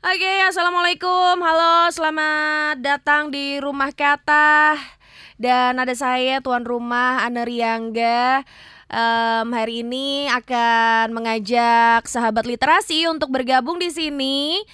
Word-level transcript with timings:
Oke, 0.00 0.32
assalamualaikum. 0.48 1.44
Halo, 1.44 1.92
selamat 1.92 2.80
datang 2.80 3.28
di 3.28 3.60
rumah 3.60 3.92
kata. 3.92 4.72
Dan 5.36 5.76
ada 5.76 5.92
saya 5.92 6.40
tuan 6.40 6.64
rumah 6.64 7.20
Ana 7.20 7.44
Riangga. 7.44 8.40
Um, 8.88 9.52
hari 9.52 9.84
ini 9.84 10.24
akan 10.32 11.12
mengajak 11.12 12.08
sahabat 12.08 12.48
literasi 12.48 13.12
untuk 13.12 13.28
bergabung 13.28 13.76
di 13.76 13.92
sini 13.92 14.64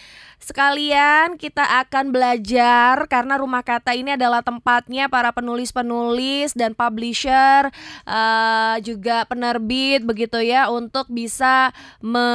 sekalian 0.46 1.34
kita 1.34 1.66
akan 1.82 2.14
belajar 2.14 3.10
karena 3.10 3.34
rumah 3.34 3.66
kata 3.66 3.98
ini 3.98 4.14
adalah 4.14 4.46
tempatnya 4.46 5.10
para 5.10 5.34
penulis-penulis 5.34 6.54
dan 6.54 6.70
publisher 6.70 7.66
uh, 8.06 8.78
juga 8.78 9.26
penerbit 9.26 10.06
begitu 10.06 10.38
ya 10.38 10.70
untuk 10.70 11.10
bisa 11.10 11.74
me, 11.98 12.28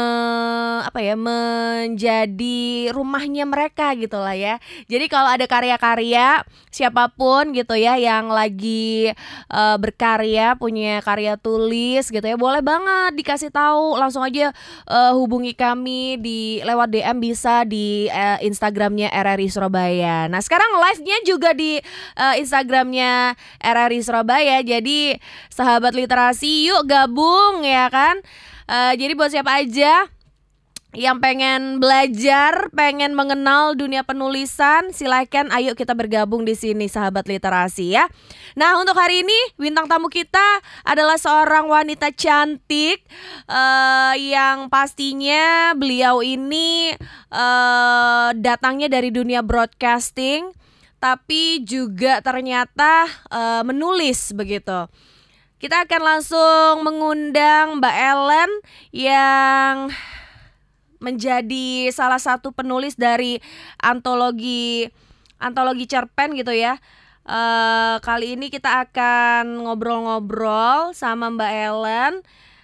apa 0.83 0.99
ya 0.99 1.15
menjadi 1.15 2.91
rumahnya 2.91 3.47
mereka 3.47 3.95
gitulah 3.95 4.35
ya. 4.35 4.59
Jadi 4.91 5.07
kalau 5.07 5.31
ada 5.31 5.47
karya-karya 5.47 6.43
siapa 6.67 7.07
pun 7.15 7.55
gitu 7.55 7.79
ya 7.79 7.95
yang 7.95 8.27
lagi 8.27 9.15
uh, 9.47 9.79
berkarya 9.79 10.59
punya 10.59 10.99
karya 10.99 11.39
tulis 11.39 12.11
gitu 12.11 12.23
ya 12.27 12.35
boleh 12.35 12.59
banget 12.59 13.15
dikasih 13.15 13.55
tahu 13.55 13.95
langsung 13.95 14.23
aja 14.23 14.51
uh, 14.91 15.15
hubungi 15.15 15.55
kami 15.55 16.19
di 16.19 16.59
lewat 16.67 16.91
DM 16.91 17.17
bisa 17.23 17.63
di 17.63 18.00
uh, 18.07 18.39
Instagramnya 18.41 19.11
RRI 19.11 19.51
Surabaya. 19.51 20.25
Nah 20.31 20.39
sekarang 20.39 20.71
live-nya 20.79 21.17
juga 21.27 21.51
di 21.51 21.77
uh, 22.15 22.35
Instagramnya 22.39 23.35
RRI 23.59 23.99
Surabaya. 24.01 24.63
Jadi 24.63 25.19
sahabat 25.51 25.93
literasi 25.93 26.71
yuk 26.71 26.87
gabung 26.87 27.67
ya 27.67 27.91
kan. 27.91 28.17
Uh, 28.71 28.95
jadi 28.95 29.13
buat 29.13 29.29
siapa 29.29 29.59
aja 29.59 30.07
yang 30.91 31.23
pengen 31.23 31.79
belajar, 31.79 32.67
pengen 32.75 33.15
mengenal 33.15 33.79
dunia 33.79 34.03
penulisan, 34.03 34.91
silahkan 34.91 35.47
ayo 35.55 35.71
kita 35.71 35.95
bergabung 35.95 36.43
di 36.43 36.51
sini 36.51 36.91
sahabat 36.91 37.31
literasi 37.31 37.95
ya. 37.95 38.11
Nah 38.59 38.75
untuk 38.75 38.99
hari 38.99 39.23
ini 39.23 39.39
bintang 39.55 39.87
tamu 39.87 40.11
kita 40.11 40.59
adalah 40.83 41.15
seorang 41.15 41.71
wanita 41.71 42.11
cantik 42.11 43.07
uh, 43.47 44.19
yang 44.19 44.67
pastinya 44.67 45.71
beliau 45.79 46.19
ini 46.19 46.91
uh, 47.31 48.35
datangnya 48.35 48.91
dari 48.91 49.15
dunia 49.15 49.39
broadcasting, 49.39 50.51
tapi 50.99 51.63
juga 51.63 52.19
ternyata 52.19 53.07
uh, 53.31 53.63
menulis 53.63 54.35
begitu. 54.35 54.91
Kita 55.55 55.87
akan 55.87 56.01
langsung 56.01 56.73
mengundang 56.83 57.79
Mbak 57.79 57.95
Ellen 57.95 58.51
yang 58.91 59.93
menjadi 61.01 61.89
salah 61.89 62.21
satu 62.21 62.53
penulis 62.53 62.95
dari 62.95 63.41
antologi 63.81 64.87
antologi 65.41 65.89
cerpen 65.89 66.37
gitu 66.37 66.53
ya. 66.53 66.77
Uh, 67.21 68.01
kali 68.01 68.33
ini 68.33 68.49
kita 68.49 68.89
akan 68.89 69.65
ngobrol-ngobrol 69.65 70.93
sama 70.97 71.29
Mbak 71.29 71.53
Ellen 71.53 72.13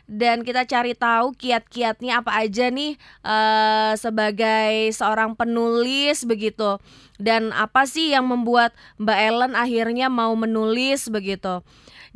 dan 0.07 0.41
kita 0.41 0.63
cari 0.63 0.95
tahu 0.95 1.35
kiat-kiatnya 1.35 2.23
apa 2.23 2.31
aja 2.41 2.71
nih 2.71 2.95
uh, 3.27 3.93
sebagai 3.99 4.89
seorang 4.95 5.35
penulis 5.35 6.23
begitu 6.23 6.79
dan 7.19 7.51
apa 7.51 7.83
sih 7.85 8.15
yang 8.15 8.25
membuat 8.25 8.71
Mbak 8.97 9.19
Ellen 9.19 9.53
akhirnya 9.53 10.07
mau 10.07 10.31
menulis 10.33 11.11
begitu. 11.11 11.61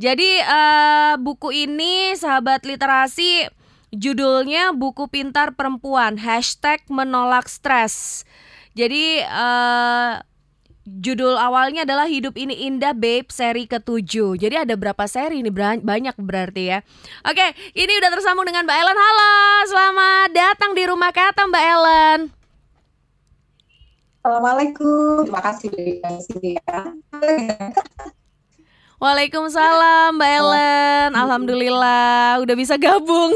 Jadi 0.01 0.41
uh, 0.41 1.19
buku 1.21 1.53
ini 1.67 2.17
sahabat 2.17 2.65
literasi 2.65 3.51
Judulnya 3.91 4.71
buku 4.71 5.11
pintar 5.11 5.51
perempuan 5.59 6.15
Hashtag 6.15 6.87
menolak 6.87 7.51
stres. 7.51 8.23
Jadi 8.71 9.19
uh, 9.27 10.23
Judul 10.81 11.35
awalnya 11.35 11.83
adalah 11.83 12.07
Hidup 12.07 12.39
Ini 12.39 12.71
Indah 12.71 12.95
Babe 12.95 13.27
seri 13.27 13.67
ketujuh. 13.67 14.39
Jadi 14.39 14.55
ada 14.55 14.79
berapa 14.79 15.03
seri 15.11 15.43
ini? 15.43 15.51
Banyak 15.51 16.15
berarti 16.17 16.71
ya. 16.71 16.79
Oke 17.27 17.51
ini 17.75 17.91
udah 17.99 18.09
tersambung 18.15 18.47
dengan 18.47 18.63
Mbak 18.63 18.77
Ellen. 18.79 18.97
Halo 18.97 19.31
selamat 19.67 20.29
datang 20.33 20.71
di 20.71 20.83
rumah 20.87 21.11
kata 21.11 21.51
Mbak 21.51 21.65
Ellen. 21.75 22.19
Assalamualaikum. 24.23 25.27
Terima 25.27 25.41
kasih. 25.43 25.71
ya 26.55 28.15
Waalaikumsalam 29.01 30.13
Mbak 30.13 30.29
Ellen. 30.29 31.09
Alhamdulillah 31.17 32.37
udah 32.37 32.53
bisa 32.53 32.77
gabung. 32.77 33.33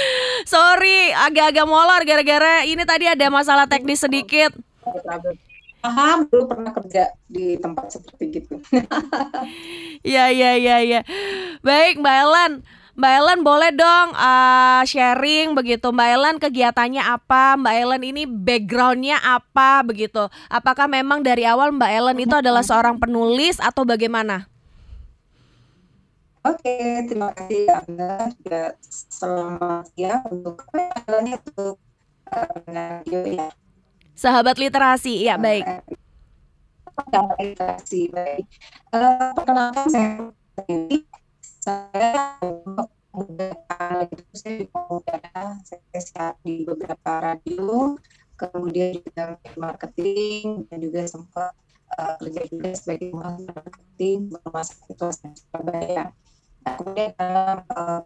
Sorry 0.46 1.10
agak-agak 1.10 1.66
molor 1.66 2.06
gara-gara 2.06 2.62
ini 2.62 2.86
tadi 2.86 3.10
ada 3.10 3.26
masalah 3.26 3.66
teknis 3.66 3.98
sedikit. 3.98 4.54
Paham, 5.82 6.30
belum 6.30 6.46
pernah 6.46 6.70
kerja 6.70 7.10
di 7.26 7.58
tempat 7.58 7.98
seperti 7.98 8.24
gitu. 8.30 8.62
Iya, 10.06 10.30
iya, 10.38 10.54
iya 10.54 10.76
ya. 10.86 11.00
Baik 11.66 11.98
Mbak 11.98 12.16
Ellen. 12.22 12.52
Mbak 12.94 13.12
Ellen 13.18 13.40
boleh 13.42 13.70
dong 13.74 14.14
uh, 14.14 14.86
sharing 14.86 15.58
begitu. 15.58 15.90
Mbak 15.90 16.08
Ellen 16.14 16.36
kegiatannya 16.38 17.02
apa? 17.02 17.58
Mbak 17.58 17.74
Ellen 17.74 18.02
ini 18.06 18.22
backgroundnya 18.22 19.18
apa? 19.18 19.82
Begitu. 19.82 20.30
Apakah 20.46 20.86
memang 20.86 21.26
dari 21.26 21.42
awal 21.42 21.74
Mbak 21.74 21.90
Ellen 21.90 22.18
itu 22.22 22.38
adalah 22.38 22.62
seorang 22.62 23.02
penulis 23.02 23.58
atau 23.58 23.82
bagaimana? 23.82 24.46
Oke, 26.48 27.04
terima 27.04 27.28
kasih 27.36 27.68
Anda 27.68 28.32
juga 28.40 28.72
selamat 28.88 29.92
ya 30.00 30.24
untuk 30.32 30.64
ini 30.72 31.36
untuk 31.36 31.76
radio 32.64 33.20
ya. 33.28 33.48
Sahabat 34.16 34.56
literasi, 34.56 35.28
ya 35.28 35.36
baik. 35.36 35.68
Sahabat 37.12 37.36
literasi, 37.36 38.08
baik. 38.08 38.48
Uh, 38.88 39.28
perkenalkan 39.36 39.86
saya 39.92 40.10
saya 41.60 42.40
beberapa 43.12 44.08
itu 44.08 44.24
saya 44.32 44.56
di 44.56 44.66
Pemuda, 44.72 45.20
saya 45.68 46.00
siap 46.00 46.34
di 46.40 46.64
beberapa 46.64 47.12
radio, 47.28 47.92
kemudian 48.40 48.96
juga 49.04 49.36
marketing 49.60 50.64
dan 50.72 50.80
juga 50.80 51.04
sempat 51.04 51.52
uh, 51.92 52.16
kerja 52.24 52.40
juga 52.48 52.72
sebagai 52.72 53.12
marketing 53.12 54.32
rumah 54.32 54.64
sakit 54.64 54.96
Surabaya 55.36 56.08
kemudian 56.76 57.10
dalam 57.14 57.58
uh, 57.72 58.00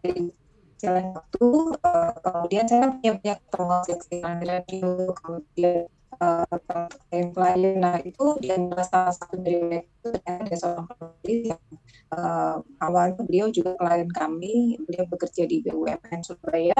waktu 1.14 1.46
uh, 1.78 2.12
kemudian 2.18 2.66
saya 2.66 2.90
punya 2.90 3.12
banyak 3.18 3.40
promosi 3.54 3.92
di 4.10 4.18
radio 4.22 5.14
kemudian 5.14 5.86
uh, 6.18 6.46
klien 7.10 7.78
nah 7.78 8.02
itu 8.02 8.36
dia 8.42 8.58
salah 8.86 9.14
satu 9.14 9.38
dari 9.38 9.86
itu 9.86 10.08
ada 10.26 10.54
seorang 10.58 10.86
penulis 10.90 11.54
yang 11.54 11.62
uh, 12.14 12.58
awalnya 12.82 13.22
beliau 13.22 13.46
juga 13.48 13.78
klien 13.78 14.10
kami 14.10 14.82
beliau 14.82 15.06
bekerja 15.06 15.46
di 15.46 15.62
BUMN 15.62 16.20
Surabaya. 16.26 16.78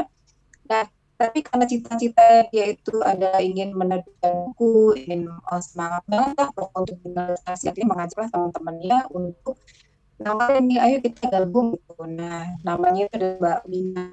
Nah 0.66 0.84
tapi 1.22 1.38
karena 1.46 1.64
cita-cita 1.70 2.50
dia 2.50 2.74
itu 2.74 2.98
ada 3.06 3.38
ingin 3.38 3.70
menerbitkan 3.78 4.50
buku 4.50 4.98
ingin 5.06 5.30
semangat 5.62 6.02
banget 6.10 6.50
untuk 6.74 6.98
menginvestasi 7.06 7.70
artinya 7.70 7.94
mengajarlah 7.94 8.28
teman-temannya 8.34 8.98
untuk 9.14 9.54
namanya 10.20 10.60
nih 10.60 10.78
ayo 10.82 10.96
kita 11.00 11.22
gabung 11.30 11.76
gitu. 11.76 11.94
Nah 12.04 12.52
namanya 12.66 13.08
itu 13.08 13.14
adalah 13.16 13.36
Mbak 13.40 13.60
Wina 13.70 14.04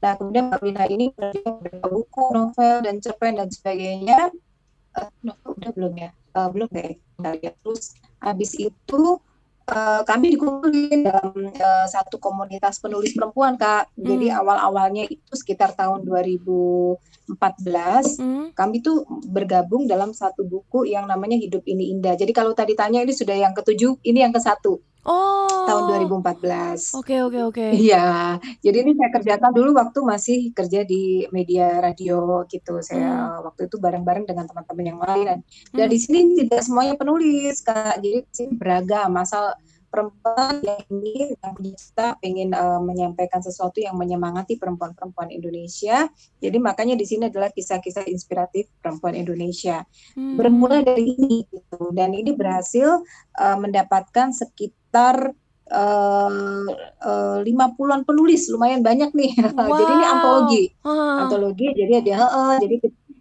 nah 0.00 0.16
kemudian 0.16 0.48
Mbak 0.48 0.62
Wina 0.64 0.84
ini 0.88 1.12
beberapa 1.12 1.86
buku 1.92 2.24
novel 2.32 2.74
dan 2.84 2.96
cerpen 3.04 3.36
dan 3.36 3.48
sebagainya. 3.52 4.32
Uh, 4.96 5.06
no, 5.22 5.36
udah 5.44 5.70
belum 5.76 5.94
ya? 5.94 6.10
Uh, 6.34 6.48
belum 6.50 6.68
deh 6.72 6.98
ya. 7.42 7.52
Terus 7.62 7.94
habis 8.18 8.56
itu 8.56 9.20
uh, 9.70 10.02
kami 10.04 10.34
dikumpulin 10.34 11.06
dalam 11.06 11.30
uh, 11.34 11.86
satu 11.86 12.18
komunitas 12.18 12.82
penulis 12.82 13.14
perempuan 13.14 13.54
kak. 13.54 13.88
Hmm. 13.94 14.04
Jadi 14.04 14.26
awal-awalnya 14.34 15.06
itu 15.06 15.32
sekitar 15.32 15.72
tahun 15.78 16.04
2014 16.04 17.30
hmm. 18.20 18.44
kami 18.58 18.76
tuh 18.82 19.06
bergabung 19.30 19.86
dalam 19.86 20.10
satu 20.10 20.42
buku 20.44 20.90
yang 20.90 21.06
namanya 21.06 21.38
Hidup 21.38 21.62
Ini 21.64 21.94
Indah. 21.96 22.14
Jadi 22.18 22.34
kalau 22.34 22.52
tadi 22.52 22.74
tanya 22.74 23.00
ini 23.00 23.14
sudah 23.14 23.38
yang 23.38 23.54
ketujuh, 23.54 24.02
ini 24.02 24.20
yang 24.26 24.34
ke 24.34 24.42
satu. 24.42 24.82
Oh. 25.04 25.64
Tahun 25.64 25.82
2014. 26.08 27.00
Oke 27.00 27.16
okay, 27.16 27.18
oke 27.24 27.32
okay, 27.32 27.42
oke. 27.42 27.42
Okay. 27.56 27.70
Iya. 27.72 28.36
Jadi 28.60 28.76
ini 28.84 28.92
saya 28.98 29.10
kerjakan 29.14 29.52
dulu 29.56 29.70
waktu 29.80 29.98
masih 30.04 30.38
kerja 30.52 30.84
di 30.84 31.24
media 31.32 31.80
radio 31.80 32.44
gitu. 32.50 32.84
Saya 32.84 33.38
hmm. 33.40 33.46
waktu 33.48 33.60
itu 33.70 33.76
bareng-bareng 33.80 34.28
dengan 34.28 34.44
teman-teman 34.44 34.84
yang 34.84 35.00
lain 35.00 35.24
dan, 35.26 35.38
hmm. 35.72 35.88
di 35.88 35.98
sini 35.98 36.18
tidak 36.44 36.60
semuanya 36.66 36.94
penulis 37.00 37.64
Kak. 37.64 38.02
Jadi 38.04 38.28
sini 38.28 38.52
beragam. 38.60 39.08
Masal 39.16 39.56
perempuan 39.90 40.62
yang 40.62 40.80
ini 40.86 41.34
yang 41.34 41.54
kita 41.58 42.14
ingin 42.22 42.54
uh, 42.54 42.78
menyampaikan 42.78 43.42
sesuatu 43.42 43.82
yang 43.82 43.98
menyemangati 43.98 44.54
perempuan-perempuan 44.56 45.34
Indonesia. 45.34 46.06
Jadi 46.38 46.58
makanya 46.62 46.94
di 46.94 47.04
sini 47.04 47.26
adalah 47.26 47.50
kisah-kisah 47.50 48.06
inspiratif 48.06 48.70
perempuan 48.78 49.18
Indonesia. 49.18 49.82
Hmm. 50.14 50.38
Bermula 50.38 50.86
dari 50.86 51.18
ini 51.18 51.42
gitu. 51.50 51.90
dan 51.90 52.14
ini 52.14 52.30
berhasil 52.32 53.02
uh, 53.36 53.58
mendapatkan 53.58 54.30
sekitar 54.30 54.79
lima 57.46 57.64
uh, 57.70 57.72
puluhan 57.78 58.02
penulis 58.02 58.50
lumayan 58.50 58.82
banyak 58.82 59.14
nih. 59.14 59.30
Wow. 59.38 59.76
jadi 59.80 59.92
ini 59.94 60.06
antologi, 60.06 60.62
uh. 60.82 61.22
antologi. 61.26 61.66
Jadi 61.78 61.92
ada 62.02 62.26
uh, 62.26 62.56
jadi 62.58 62.76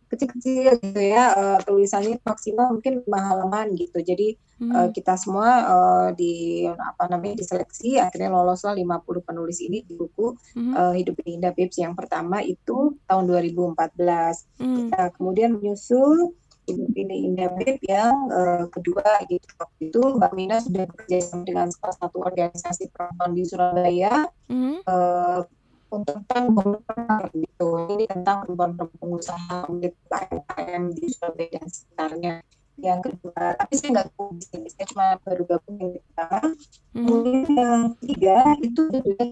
kecil-kecil 0.10 0.81
gitu 0.81 1.01
ya 1.01 1.31
uh, 1.38 1.60
tulisannya 1.62 2.18
maksimal 2.25 2.74
mungkin 2.74 3.06
lima 3.06 3.19
halaman 3.30 3.77
gitu 3.77 4.01
jadi 4.01 4.33
hmm. 4.57 4.71
uh, 4.74 4.89
kita 4.89 5.13
semua 5.16 5.50
uh, 5.69 6.10
di 6.18 6.66
apa 6.66 7.06
namanya 7.06 7.39
diseleksi 7.39 8.01
akhirnya 8.01 8.33
loloslah 8.33 8.74
50 8.74 9.06
penulis 9.21 9.62
ini 9.62 9.86
di 9.86 9.94
buku 9.94 10.33
hmm. 10.57 10.74
uh, 10.74 10.94
Hidup 10.98 11.21
Indah 11.30 11.54
Pips 11.54 11.77
yang 11.77 11.94
pertama 11.94 12.42
itu 12.42 12.98
tahun 13.06 13.24
2014 13.30 14.57
hmm. 14.57 14.75
kita 14.89 15.01
kemudian 15.13 15.62
menyusul 15.62 16.33
Hidup 16.69 16.94
ini 16.94 17.16
Indah 17.25 17.50
Bib 17.57 17.81
yang 17.81 18.30
uh, 18.30 18.69
kedua 18.69 19.25
gitu 19.25 19.48
waktu 19.57 19.89
itu 19.89 20.01
Mbak 20.21 20.31
Mina 20.38 20.57
sudah 20.62 20.86
bekerja 20.86 21.18
sama 21.25 21.44
dengan 21.44 21.68
salah 21.74 21.98
satu 21.98 22.21
organisasi 22.21 22.94
perempuan 22.94 23.31
di 23.33 23.44
Surabaya 23.44 24.30
hmm. 24.48 24.86
uh, 24.86 25.42
untuk 25.89 26.21
tentang 26.21 26.54
benar 26.54 27.21
gitu. 27.33 27.89
Ini 27.89 28.06
tentang 28.06 28.45
perempuan 28.45 28.77
pengusaha 28.77 29.66
unit 29.74 29.98
UMKM 30.06 30.83
di 30.94 31.06
Surabaya 31.10 31.50
dan 31.57 31.68
sekitarnya. 31.68 32.36
Yang 32.80 33.00
kedua, 33.12 33.60
tapi 33.60 33.74
saya 33.75 33.89
nggak 33.92 34.07
tahu 34.16 34.39
di 34.39 34.45
sini, 34.48 34.68
saya 34.71 34.86
cuma 34.88 35.06
baru 35.19 35.44
gabung 35.44 35.77
yang 35.83 35.92
pertama. 36.00 36.39
Hmm. 36.39 36.56
Kemudian 36.95 37.44
yang 37.51 37.83
ketiga 38.00 38.38
itu 38.63 38.81
juga 38.88 39.24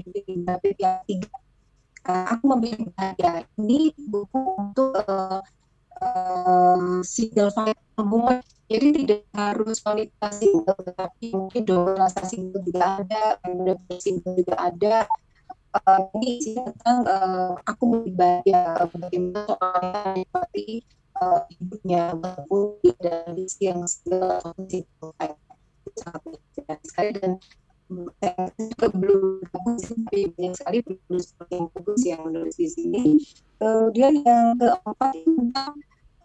di 0.00 0.72
yang 0.80 1.00
tiga. 1.04 1.28
Uh, 2.00 2.24
aku 2.32 2.44
memilih 2.56 2.88
bahagia. 2.96 3.44
Ini 3.60 3.92
buku 4.08 4.40
untuk 4.56 4.96
uh, 5.04 5.44
uh, 6.00 7.00
single 7.04 7.52
family 7.52 8.40
jadi 8.70 8.86
tidak 8.94 9.22
harus 9.34 9.82
wanita 9.82 10.30
single, 10.30 10.78
tetapi 10.78 11.34
mungkin 11.34 11.62
dua 11.66 12.06
single 12.22 12.62
juga 12.62 13.02
ada, 13.02 13.34
kemudian 13.42 13.82
single 13.98 14.34
juga 14.38 14.54
ada, 14.62 15.10
uh, 15.74 16.00
ini 16.14 16.38
isinya 16.38 16.70
tentang 16.70 16.98
uh, 17.02 17.52
aku 17.66 18.06
bahagia 18.14 18.78
bagaimana 18.94 19.42
soalnya 19.50 20.00
menikmati 20.14 20.86
uh, 21.18 21.42
hidupnya 21.50 22.14
walaupun 22.14 22.94
dan 23.02 23.34
misi 23.34 23.66
yang 23.66 23.82
segala 23.90 24.38
itu 24.70 25.06
sangat 25.98 26.78
sekali 26.86 27.10
dan 27.18 27.32
saya 28.22 28.46
juga 28.54 28.86
belum 28.94 29.42
bagus 29.50 29.90
tapi 29.90 30.30
banyak 30.38 30.54
sekali 30.54 30.78
penulis 30.86 31.26
yang 31.50 31.66
bagus 31.74 32.00
yang 32.06 32.20
menulis 32.22 32.54
di 32.54 32.68
sini. 32.70 33.18
Kemudian 33.58 34.22
yang 34.22 34.54
keempat 34.62 35.12
tentang 35.26 35.74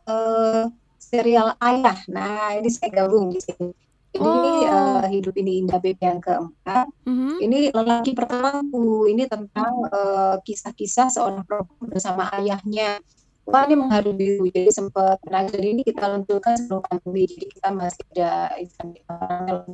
uh, 0.09 0.69
serial 0.97 1.53
ayah 1.61 1.97
nah 2.09 2.53
ini 2.57 2.69
saya 2.71 2.89
gabung 3.03 3.29
di 3.29 3.41
sini 3.41 3.73
ini 4.15 4.23
oh. 4.23 4.71
uh, 4.71 5.05
hidup 5.11 5.35
ini 5.35 5.59
indah 5.63 5.79
beb 5.83 5.99
yang 5.99 6.23
keempat. 6.23 6.87
Mm-hmm. 7.03 7.35
Ini 7.43 7.59
lelaki 7.75 8.11
pertamaku. 8.15 9.11
Ini 9.11 9.27
tentang 9.27 9.73
uh, 9.91 10.39
kisah-kisah 10.39 11.11
seorang 11.11 11.43
perempuan 11.43 11.91
bersama 11.91 12.31
ayahnya. 12.39 13.03
Wah 13.45 13.67
ini 13.67 13.75
mengharu 13.77 14.15
biru. 14.15 14.47
Jadi 14.49 14.71
sempat 14.71 15.19
nah 15.27 15.43
ini 15.45 15.83
kita 15.83 16.07
luncurkan 16.07 16.55
sebelum 16.55 16.81
pandemi. 16.87 17.27
Jadi 17.27 17.45
kita 17.59 17.69
masih 17.75 18.03
ada 18.15 18.55
event 18.57 18.95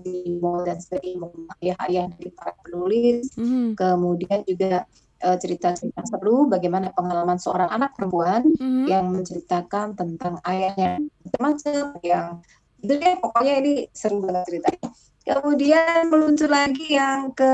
di 0.01 0.41
mall 0.41 0.65
dan 0.65 0.81
sebagainya 0.81 1.29
ayah-ayah 1.61 2.05
dari 2.17 2.29
para 2.33 2.51
penulis. 2.65 3.29
Mm-hmm. 3.37 3.77
Kemudian 3.77 4.39
juga 4.43 4.89
cerita-cerita 5.21 6.01
seru 6.09 6.49
bagaimana 6.49 6.89
pengalaman 6.91 7.37
seorang 7.37 7.69
anak 7.69 7.93
perempuan 7.93 8.41
mm-hmm. 8.45 8.85
yang 8.89 9.05
menceritakan 9.09 9.93
tentang 9.93 10.41
ayahnya 10.49 10.97
macam 11.37 11.95
yang 12.01 12.41
itu 12.81 12.93
deh 12.97 13.15
pokoknya 13.21 13.53
ini 13.61 13.73
seru 13.93 14.25
banget 14.25 14.43
ceritanya 14.49 14.89
kemudian 15.21 16.09
meluncur 16.09 16.49
lagi 16.49 16.97
yang 16.97 17.29
ke 17.37 17.53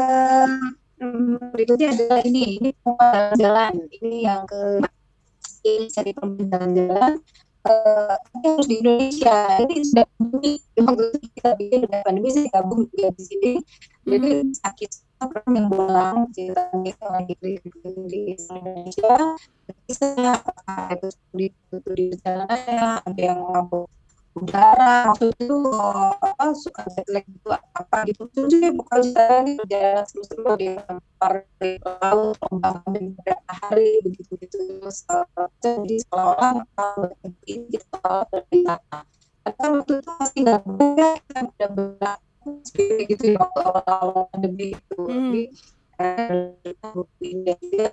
hmm, 1.03 1.51
berikutnya 1.51 1.91
adalah 1.93 2.19
ini 2.23 2.63
ini 2.63 2.69
jalan 3.35 3.73
ini 3.99 4.17
yang 4.23 4.47
ke 4.47 4.79
ini 5.67 5.91
cari 5.91 6.11
pembangunan 6.15 6.71
jalan 6.71 7.13
uh, 7.67 8.15
harus 8.15 8.65
di 8.71 8.75
Indonesia 8.79 9.37
ini 9.67 9.75
sudah 9.83 10.05
pandemi 10.15 10.53
waktu 10.79 11.05
kita 11.35 11.49
bikin 11.59 11.79
udah 11.85 11.99
pandemi 12.07 12.29
saya 12.31 12.47
gabung 12.55 12.87
ya 12.95 13.09
di 13.11 13.23
sini 13.23 13.51
jadi 14.07 14.29
hmm. 14.47 14.55
sakit 14.63 14.91
orang 15.17 15.49
yang 15.53 15.67
pulang 15.73 16.17
ceritanya 16.33 16.93
lagi 17.01 17.33
di, 17.41 17.53
di 18.09 18.19
Indonesia 18.37 19.15
bisa 19.87 20.13
itu 20.93 21.07
di, 21.33 21.47
di 21.95 22.05
jalan 22.21 22.47
ada 23.01 23.21
yang 23.21 23.41
mabuk 23.41 23.89
udara 24.37 25.09
waktu 25.09 25.33
itu 25.33 25.57
apa 26.21 26.45
suka 26.53 26.85
jet 26.93 27.07
lag 27.09 27.25
gitu 27.25 27.49
apa 27.49 27.97
gitu 28.05 28.23
jadi 28.37 28.69
bukan 28.69 29.01
saya 29.01 29.41
ini 29.41 29.51
berjalan 29.57 30.05
seru-seru 30.05 30.53
di 30.61 30.69
di 31.57 31.71
laut 31.81 32.37
ombak 32.53 32.85
beberapa 32.85 33.53
hari 33.65 33.97
begitu 34.05 34.37
gitu 34.37 34.57
terus 34.77 35.01
jadi 35.57 35.95
seolah-olah 36.05 37.17
ini 37.49 37.65
kita 37.73 38.29
berwisata 38.29 38.99
karena 39.41 39.65
waktu 39.73 39.93
itu 39.97 40.11
masih 40.21 40.39
nggak 40.45 40.61
boleh 40.67 41.13
kita 41.25 41.39
udah 41.41 41.69
berlaku 41.73 42.26
gitu 43.07 43.23
ya 43.35 43.41
awal-awal 43.41 44.31
pandemi 44.31 44.73
itu 44.75 45.01
hmm. 45.03 45.31
jadi 47.45 47.53
dia 47.57 47.87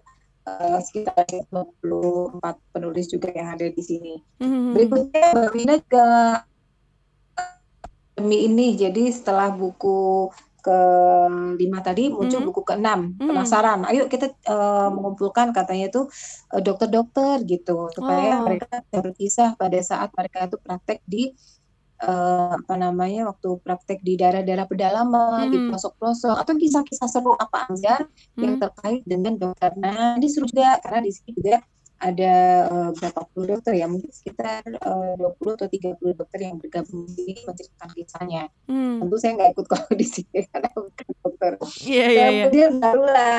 uh, 0.49 0.79
sekitar 0.81 1.25
24 1.51 2.41
penulis 2.73 3.07
juga 3.09 3.33
yang 3.33 3.57
ada 3.57 3.67
di 3.69 3.83
sini. 3.83 4.15
Mm-hmm. 4.41 4.73
Berikutnya 4.77 5.27
Mbak 5.33 5.51
Wina 5.57 5.77
ke 5.81 6.07
demi 8.15 8.47
ini 8.47 8.79
jadi 8.79 9.11
setelah 9.11 9.51
buku 9.51 10.31
ke 10.65 10.81
lima 11.61 11.85
tadi 11.85 12.09
muncul 12.09 12.41
mm-hmm. 12.41 12.49
buku 12.49 12.63
ke 12.65 12.75
enam 12.79 13.13
mm-hmm. 13.13 13.29
penasaran 13.29 13.85
ayo 13.85 14.09
kita 14.09 14.33
uh, 14.49 14.89
mengumpulkan 14.89 15.53
katanya 15.53 15.93
itu 15.93 16.09
uh, 16.57 16.63
dokter-dokter 16.65 17.45
gitu 17.45 17.93
supaya 17.93 18.41
oh. 18.41 18.49
mereka 18.49 18.81
berkisah 18.89 19.61
pada 19.61 19.77
saat 19.85 20.09
mereka 20.17 20.49
itu 20.49 20.57
praktek 20.57 21.05
di 21.05 21.37
uh, 22.05 22.55
apa 22.55 22.75
namanya 22.77 23.33
waktu 23.33 23.49
praktek 23.65 24.05
di 24.05 24.21
daerah-daerah 24.21 24.69
pedalaman, 24.69 25.49
hmm. 25.49 25.53
di 25.53 25.59
pelosok-pelosok 25.69 26.37
atau 26.37 26.55
kisah-kisah 26.55 27.09
seru 27.09 27.33
apa 27.35 27.67
aja 27.73 28.05
hmm. 28.05 28.41
yang 28.41 28.55
terkait 28.61 29.03
dengan 29.09 29.35
dokter. 29.41 29.73
Nah, 29.81 30.21
ini 30.21 30.29
seru 30.29 30.45
juga 30.45 30.79
karena 30.85 31.01
di 31.01 31.11
sini 31.11 31.31
juga 31.35 31.65
ada 31.99 32.35
uh, 32.69 32.91
berapa 32.93 33.21
puluh 33.33 33.47
dokter 33.57 33.73
ya 33.81 33.87
mungkin 33.89 34.11
sekitar 34.13 34.67
eh, 34.67 35.15
uh, 35.17 35.33
20 35.41 35.57
atau 35.57 35.69
30 35.71 36.21
dokter 36.21 36.39
yang 36.43 36.57
bergabung 36.61 37.09
di 37.09 37.13
sini 37.17 37.41
menceritakan 37.47 37.91
kisahnya. 37.97 38.45
Hmm. 38.69 39.01
Tentu 39.01 39.17
saya 39.17 39.33
nggak 39.39 39.51
ikut 39.57 39.67
kalau 39.71 39.91
di 40.01 40.07
sini 40.07 40.39
karena 40.51 40.69
bukan 40.75 41.09
dokter. 41.23 41.53
Iya 41.85 41.97
yeah, 41.97 42.09
iya. 42.09 42.21
Yeah, 42.21 42.31
Kemudian 42.45 42.71
yeah. 42.71 42.81
barulah 42.83 43.39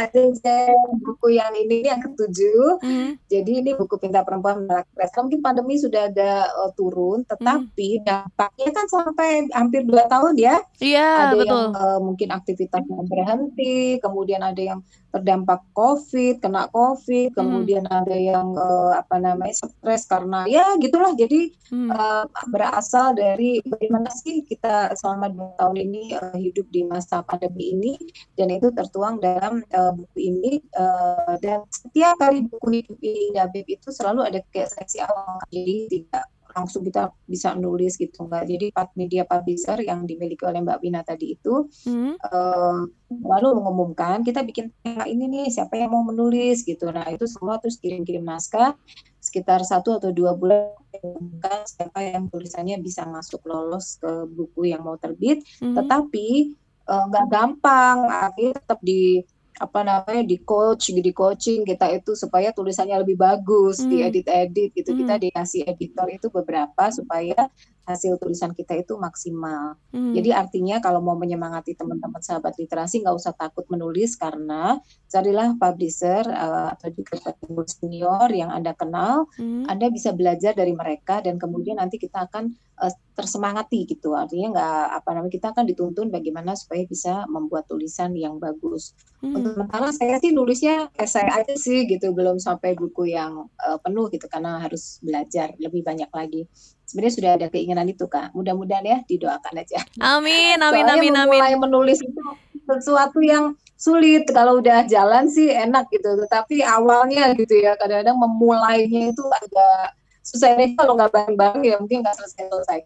buku 1.04 1.28
yang 1.38 1.54
ini 1.54 1.78
yang 1.86 2.02
ketujuh. 2.02 2.82
Hmm. 2.82 3.10
Jadi 3.30 3.52
ini 3.62 3.72
buku 3.78 3.96
Pinta 4.02 4.26
Perempuan 4.26 4.66
Merakres. 4.66 5.12
Mungkin 5.14 5.40
pandemi 5.46 5.76
sudah 5.78 6.10
ada 6.10 6.50
uh, 6.66 6.72
turun, 6.74 7.22
tetapi 7.28 8.02
hmm. 8.02 8.04
dampaknya 8.06 8.70
kan 8.74 8.86
sampai 8.90 9.30
hampir 9.54 9.86
dua 9.86 10.10
tahun 10.10 10.34
ya. 10.40 10.58
Iya 10.82 10.98
yeah, 10.98 11.14
ada 11.30 11.36
betul. 11.38 11.46
yang 11.46 11.62
uh, 11.76 12.00
mungkin 12.02 12.30
aktivitasnya 12.34 13.02
berhenti, 13.06 14.02
kemudian 14.02 14.42
ada 14.42 14.62
yang 14.62 14.80
terdampak 15.16 15.64
COVID, 15.72 16.44
kena 16.44 16.68
COVID, 16.76 17.32
hmm. 17.32 17.38
kemudian 17.40 17.88
ada 17.88 18.12
yang 18.12 18.52
uh, 18.60 19.00
apa 19.00 19.16
namanya 19.24 19.56
stres 19.56 20.04
karena 20.12 20.44
ya 20.52 20.76
gitulah. 20.84 21.16
Jadi 21.16 21.56
hmm. 21.72 21.90
uh, 21.90 22.28
berasal 22.52 23.16
dari 23.16 23.64
bagaimana 23.64 24.12
sih 24.12 24.44
kita 24.44 24.92
selama 25.00 25.32
dua 25.32 25.50
tahun 25.56 25.78
ini 25.88 26.04
uh, 26.20 26.36
hidup 26.36 26.68
di 26.70 26.84
masa 26.84 27.24
pandemi 27.24 27.72
ini 27.72 27.94
dan 28.36 28.52
itu 28.52 28.68
tertuang 28.76 29.24
dalam 29.24 29.64
uh, 29.72 29.92
buku 29.96 30.20
ini 30.20 30.60
uh, 30.76 31.40
dan 31.40 31.64
setiap 31.72 32.20
kali 32.20 32.44
buku 32.44 32.84
hidup 32.84 33.00
ini 33.00 33.40
Habib 33.40 33.66
itu 33.70 33.88
selalu 33.94 34.28
ada 34.28 34.40
kayak 34.52 34.74
seksi 34.74 35.00
awal 35.06 35.40
jadi 35.54 35.76
tidak 35.88 36.26
langsung 36.56 36.88
kita 36.88 37.12
bisa 37.28 37.52
nulis 37.54 38.00
gitu 38.00 38.24
enggak 38.24 38.48
jadi 38.48 38.72
media 38.96 39.28
publisher 39.28 39.76
yang 39.84 40.08
dimiliki 40.08 40.48
oleh 40.48 40.64
Mbak 40.64 40.80
Bina 40.80 41.04
tadi 41.04 41.36
itu 41.36 41.68
hmm. 41.84 42.16
uh, 42.24 42.82
lalu 43.12 43.48
mengumumkan 43.60 44.24
kita 44.24 44.42
bikin 44.48 44.72
tema 44.80 45.04
ini 45.04 45.28
nih 45.28 45.46
siapa 45.52 45.76
yang 45.76 45.92
mau 45.92 46.08
menulis 46.08 46.64
gitu 46.64 46.88
nah 46.96 47.04
itu 47.12 47.28
semua 47.28 47.60
terus 47.60 47.76
kirim-kirim 47.84 48.24
naskah 48.24 48.74
sekitar 49.20 49.68
satu 49.68 50.00
atau 50.00 50.16
dua 50.16 50.32
bulan 50.40 50.72
mengumumkan 50.96 51.68
siapa 51.68 52.00
yang 52.00 52.32
tulisannya 52.32 52.80
bisa 52.80 53.04
masuk 53.04 53.44
lolos 53.44 54.00
ke 54.00 54.24
buku 54.32 54.72
yang 54.72 54.80
mau 54.86 54.96
terbit 54.96 55.44
hmm. 55.60 55.76
tetapi 55.76 56.56
eh, 56.88 57.04
nggak 57.12 57.26
uh, 57.28 57.30
gampang 57.30 57.98
akhirnya 58.08 58.54
tetap 58.64 58.80
di 58.80 59.26
apa 59.56 59.88
namanya 59.88 60.24
di 60.28 60.44
coach 60.44 60.92
di 60.92 61.12
coaching 61.16 61.64
kita 61.64 61.88
itu 61.96 62.12
supaya 62.12 62.52
tulisannya 62.52 63.00
lebih 63.08 63.16
bagus 63.16 63.80
hmm. 63.80 63.88
diedit-edit 63.88 64.70
gitu 64.76 64.92
hmm. 64.92 65.00
kita 65.04 65.14
dikasih 65.16 65.62
editor 65.64 66.08
itu 66.12 66.28
beberapa 66.28 66.92
supaya 66.92 67.48
hasil 67.86 68.18
tulisan 68.20 68.52
kita 68.52 68.76
itu 68.76 69.00
maksimal 69.00 69.80
hmm. 69.96 70.12
jadi 70.12 70.44
artinya 70.44 70.84
kalau 70.84 71.00
mau 71.00 71.16
menyemangati 71.16 71.78
teman-teman 71.78 72.20
sahabat 72.20 72.60
literasi 72.60 73.00
nggak 73.06 73.16
usah 73.16 73.32
takut 73.32 73.64
menulis 73.72 74.20
karena 74.20 74.76
carilah 75.08 75.56
publisher 75.56 76.28
uh, 76.28 76.76
atau 76.76 76.92
juga 76.92 77.32
penulis 77.40 77.80
senior 77.80 78.28
yang 78.36 78.52
anda 78.52 78.76
kenal 78.76 79.32
hmm. 79.40 79.72
anda 79.72 79.88
bisa 79.88 80.12
belajar 80.12 80.52
dari 80.52 80.76
mereka 80.76 81.24
dan 81.24 81.40
kemudian 81.40 81.80
nanti 81.80 81.96
kita 81.96 82.28
akan 82.28 82.52
uh, 82.84 82.92
tersemangati 83.16 83.88
gitu. 83.88 84.12
Artinya 84.14 84.48
nggak 84.52 84.84
apa 85.02 85.10
namanya 85.16 85.34
kita 85.34 85.48
akan 85.56 85.66
dituntun 85.66 86.08
bagaimana 86.12 86.54
supaya 86.54 86.84
bisa 86.84 87.24
membuat 87.32 87.66
tulisan 87.72 88.12
yang 88.14 88.38
bagus. 88.38 88.92
Hmm. 89.24 89.40
Untuk 89.40 89.56
sementara 89.56 89.90
saya 89.96 90.20
sih 90.20 90.36
nulisnya 90.36 90.92
esai 91.00 91.32
aja 91.32 91.56
sih 91.56 91.88
gitu, 91.88 92.12
belum 92.12 92.38
sampai 92.38 92.76
buku 92.76 93.16
yang 93.16 93.48
uh, 93.64 93.80
penuh 93.80 94.12
gitu 94.12 94.28
karena 94.28 94.60
harus 94.60 95.00
belajar 95.00 95.56
lebih 95.56 95.82
banyak 95.82 96.12
lagi. 96.12 96.44
Sebenarnya 96.86 97.16
sudah 97.18 97.32
ada 97.40 97.48
keinginan 97.50 97.88
itu 97.90 98.06
kak. 98.06 98.36
Mudah-mudahan 98.38 98.86
ya 98.86 98.98
didoakan 99.08 99.64
aja. 99.64 99.82
Amin, 100.04 100.62
amin, 100.62 100.86
Soalnya 100.86 100.94
amin, 101.02 101.14
amin. 101.18 101.40
Mulai 101.42 101.56
menulis 101.58 101.98
itu 102.04 102.22
sesuatu 102.68 103.24
yang 103.24 103.58
sulit. 103.80 104.28
Kalau 104.30 104.62
udah 104.62 104.86
jalan 104.86 105.32
sih 105.32 105.50
enak 105.50 105.90
gitu, 105.90 106.14
tetapi 106.28 106.62
awalnya 106.62 107.34
gitu 107.34 107.58
ya 107.58 107.74
kadang-kadang 107.80 108.20
memulainya 108.20 109.10
itu 109.10 109.24
agak 109.24 109.98
susah 110.26 110.58
ini 110.58 110.74
kalau 110.74 110.98
nggak 110.98 111.14
bareng-bareng 111.14 111.62
ya 111.62 111.78
mungkin 111.78 112.02
nggak 112.02 112.18
selesai-selesai. 112.18 112.80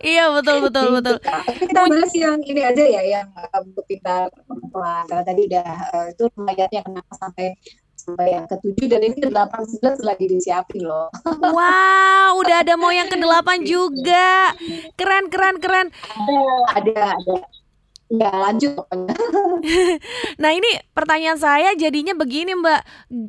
iya 0.00 0.32
betul 0.32 0.64
betul 0.64 0.84
gitu, 0.88 0.96
betul. 0.96 1.16
Tapi 1.20 1.64
kita 1.68 1.80
bahas 1.84 2.12
yang 2.16 2.40
ini 2.40 2.62
aja 2.64 2.84
ya 2.88 3.02
yang 3.04 3.28
uh, 3.36 3.60
buku 3.68 3.82
pintar. 3.84 4.32
Karena 4.72 5.22
tadi 5.22 5.44
udah 5.44 5.68
uh, 5.92 6.06
itu 6.08 6.24
lumayannya 6.32 6.80
kenapa 6.80 7.12
sampai 7.20 7.52
sampai 8.00 8.32
yang 8.32 8.48
ketujuh 8.48 8.86
dan 8.88 9.00
ini 9.04 9.12
ke 9.20 9.28
delapan 9.28 9.60
sebelas 9.68 10.00
lagi 10.00 10.24
disiapin 10.24 10.88
loh. 10.88 11.12
Wow, 11.28 12.40
udah 12.40 12.64
ada 12.64 12.74
mau 12.80 12.88
yang 12.88 13.06
ke 13.12 13.16
delapan 13.20 13.60
juga. 13.60 14.56
Keren 14.96 15.28
keren 15.28 15.60
keren. 15.60 15.86
Ada 16.72 17.12
ada 17.20 17.36
ada 17.44 17.59
Ya 18.10 18.26
lanjut 18.34 18.74
pokoknya. 18.74 19.14
nah 20.42 20.50
ini 20.50 20.66
pertanyaan 20.90 21.38
saya 21.38 21.78
jadinya 21.78 22.10
begini 22.10 22.58
Mbak, 22.58 22.82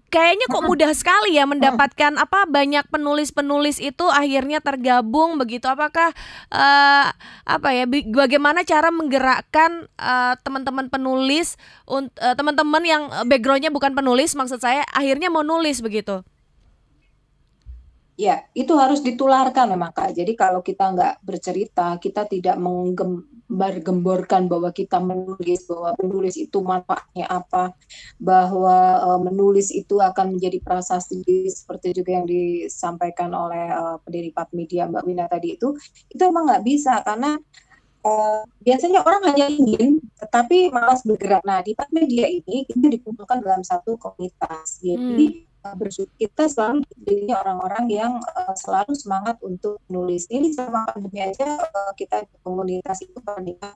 kayaknya 0.10 0.50
kok 0.50 0.66
mudah 0.66 0.90
sekali 0.98 1.38
ya 1.38 1.46
mendapatkan 1.46 2.18
apa 2.18 2.50
banyak 2.50 2.90
penulis-penulis 2.90 3.78
itu 3.78 4.10
akhirnya 4.10 4.58
tergabung 4.58 5.38
begitu. 5.38 5.70
Apakah 5.70 6.10
uh, 6.50 7.14
apa 7.46 7.70
ya? 7.78 7.86
Bagaimana 8.10 8.66
cara 8.66 8.90
menggerakkan 8.90 9.86
uh, 10.02 10.34
teman-teman 10.42 10.90
penulis, 10.90 11.62
uh, 11.86 12.02
teman-teman 12.34 12.82
yang 12.82 13.04
backgroundnya 13.30 13.70
bukan 13.70 13.94
penulis, 13.94 14.34
maksud 14.34 14.66
saya 14.66 14.82
akhirnya 14.98 15.30
mau 15.30 15.46
nulis 15.46 15.78
begitu? 15.86 16.26
Ya, 18.22 18.46
itu 18.54 18.78
harus 18.78 19.02
ditularkan 19.02 19.74
memang 19.74 19.90
Kak. 19.98 20.14
Jadi 20.14 20.38
kalau 20.38 20.62
kita 20.62 20.94
nggak 20.94 21.26
bercerita, 21.26 21.98
kita 21.98 22.30
tidak 22.30 22.54
menggemborkan 22.62 24.46
bahwa 24.46 24.70
kita 24.70 25.02
menulis, 25.02 25.66
bahwa 25.66 25.98
menulis 25.98 26.38
itu 26.38 26.62
manfaatnya 26.62 27.26
apa, 27.26 27.74
bahwa 28.22 28.78
uh, 29.02 29.20
menulis 29.26 29.74
itu 29.74 29.98
akan 29.98 30.38
menjadi 30.38 30.62
prasasti 30.62 31.50
seperti 31.50 31.98
juga 31.98 32.22
yang 32.22 32.30
disampaikan 32.30 33.34
oleh 33.34 33.74
uh, 33.74 33.98
pendiri 34.06 34.30
Pat 34.30 34.54
Media 34.54 34.86
Mbak 34.86 35.02
Wina 35.10 35.26
tadi 35.26 35.58
itu, 35.58 35.74
itu 36.14 36.22
emang 36.22 36.46
nggak 36.46 36.62
bisa 36.62 37.02
karena 37.02 37.42
uh, 38.06 38.46
biasanya 38.62 39.02
orang 39.02 39.34
hanya 39.34 39.50
ingin 39.50 39.98
tetapi 40.22 40.70
malas 40.70 41.02
bergerak. 41.02 41.42
Nah 41.42 41.66
di 41.66 41.74
Pat 41.74 41.90
Media 41.90 42.30
ini 42.30 42.70
kita 42.70 42.86
dikumpulkan 42.86 43.42
dalam 43.42 43.66
satu 43.66 43.98
komunitas. 43.98 44.78
Jadi 44.78 45.26
hmm 45.26 45.51
bersyukur 45.78 46.14
kita 46.18 46.50
selalu 46.50 46.82
dikelilingi 46.90 47.34
orang-orang 47.38 47.86
yang 47.88 48.14
uh, 48.18 48.56
selalu 48.58 48.94
semangat 48.98 49.38
untuk 49.46 49.78
menulis. 49.88 50.26
Ini 50.28 50.52
sama 50.54 50.90
pandemi 50.90 51.22
aja 51.22 51.62
uh, 51.62 51.94
kita 51.94 52.26
di 52.26 52.36
komunitas 52.42 52.98
itu 53.06 53.18
pernah 53.22 53.74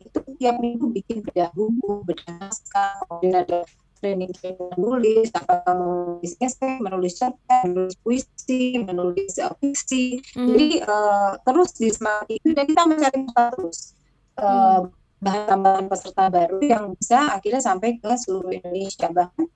itu 0.00 0.18
tiap 0.38 0.56
minggu 0.62 0.86
bikin 0.94 1.20
bedah 1.26 1.50
buku, 1.52 2.06
bedah 2.06 2.30
naskah, 2.38 2.94
kemudian 3.04 3.42
ada 3.42 3.60
training 3.98 4.30
training 4.38 4.70
menulis, 4.78 5.28
apa 5.34 5.66
menulis 5.72 6.32
esai, 6.38 6.78
menulis 6.78 7.12
cerpen, 7.18 7.74
menulis 7.74 7.96
puisi, 8.00 8.78
menulis 8.78 9.34
fiksi. 9.58 10.22
Mm. 10.36 10.46
Jadi 10.52 10.68
uh, 10.86 11.32
terus 11.42 11.70
di 11.74 11.88
semangat 11.90 12.28
itu 12.30 12.54
dan 12.54 12.64
kita 12.64 12.82
mencari 12.86 13.20
terus. 13.26 13.96
Uh, 14.36 14.86
bahan 15.16 15.48
tambahan 15.48 15.84
peserta 15.88 16.28
baru 16.28 16.60
yang 16.60 16.92
bisa 16.92 17.32
akhirnya 17.32 17.62
sampai 17.64 17.96
ke 17.96 18.10
seluruh 18.20 18.52
Indonesia 18.52 19.08
bahkan 19.08 19.48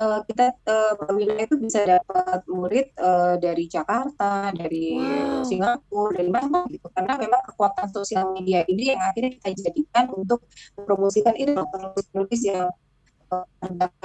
uh, 0.00 0.20
kita 0.24 0.52
uh, 0.68 0.94
wilayah 1.12 1.44
itu 1.44 1.56
bisa 1.60 1.84
dapat 1.84 2.44
murid 2.48 2.92
uh, 3.00 3.36
dari 3.40 3.66
Jakarta, 3.66 4.52
dari 4.52 4.96
wow. 4.96 5.42
Singapura, 5.44 6.16
dari 6.16 6.30
mana 6.30 6.64
gitu. 6.70 6.86
Karena 6.92 7.16
memang 7.16 7.42
kekuatan 7.52 7.88
sosial 7.92 8.32
media 8.36 8.62
ini 8.68 8.94
yang 8.94 9.00
akhirnya 9.02 9.36
kita 9.40 9.48
jadikan 9.66 10.12
untuk 10.12 10.44
mempromosikan 10.78 11.34
ini 11.36 11.52
penulis-penulis 11.56 12.42
yang 12.46 12.68
uh, 13.32 13.44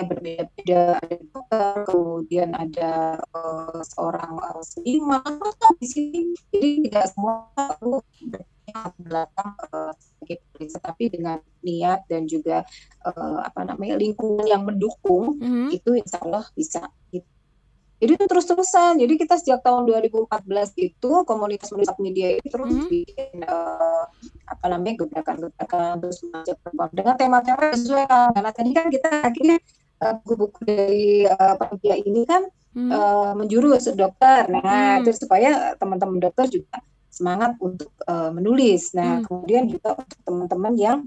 berbeda-beda. 0.01 0.99
Ada 0.99 1.15
dokter, 1.31 1.73
kemudian 1.87 2.49
ada 2.57 3.21
uh, 3.35 3.79
seorang 3.85 4.33
uh, 4.41 4.63
seniman 4.65 5.39
di 5.77 5.87
sini. 5.87 6.21
Jadi 6.51 6.69
tidak 6.89 7.05
semua 7.13 7.51
perlu 7.77 7.99
belakang 9.03 9.51
uh, 9.75 9.91
sebagai 10.31 10.37
penulis, 10.55 10.73
tapi 10.79 11.03
dengan 11.11 11.37
niat 11.61 11.99
dan 12.07 12.23
juga 12.25 12.63
uh, 13.03 13.39
apa 13.43 13.61
namanya 13.67 13.99
lingkungan 13.99 14.47
yang 14.47 14.63
mendukung 14.63 15.35
mm-hmm. 15.37 15.67
itu 15.75 15.89
insya 15.99 16.17
Allah 16.23 16.45
bisa 16.55 16.87
gitu. 17.11 17.27
Jadi 18.01 18.17
itu 18.17 18.25
terus-terusan. 18.25 18.97
Jadi 18.97 19.13
kita 19.13 19.37
sejak 19.37 19.61
tahun 19.61 19.85
2014 19.85 20.25
itu 20.81 21.11
komunitas 21.21 21.69
menulis 21.69 21.93
media 22.01 22.27
itu 22.33 22.47
terus 22.49 22.73
mm-hmm. 22.73 22.89
bikin 22.89 23.35
uh, 23.45 24.03
apa 24.49 24.65
namanya 24.73 25.05
gebrakan-gebrakan 25.05 26.01
terus 26.01 26.17
mengajak 26.25 26.57
perempuan 26.65 26.89
dengan 26.97 27.15
tema-tema 27.19 27.65
sesuai 27.77 28.05
karena 28.09 28.51
tadi 28.51 28.69
kan 28.73 28.85
kita 28.89 29.09
akhirnya 29.21 29.57
buku-buku 30.01 30.65
uh, 30.65 30.65
dari 30.65 31.29
uh, 31.29 31.97
ini 32.01 32.25
kan 32.25 32.49
hmm. 32.73 32.89
uh, 32.89 33.31
menjurus 33.37 33.85
dokter. 33.93 34.49
Nah, 34.49 34.97
hmm. 34.97 35.05
terus 35.05 35.21
supaya 35.21 35.77
teman-teman 35.77 36.17
dokter 36.17 36.49
juga 36.49 36.81
semangat 37.21 37.53
untuk 37.61 37.93
uh, 38.09 38.33
menulis. 38.33 38.97
Nah, 38.97 39.21
hmm. 39.21 39.25
kemudian 39.29 39.63
juga 39.69 39.93
untuk 40.01 40.19
teman-teman 40.25 40.73
yang 40.73 40.97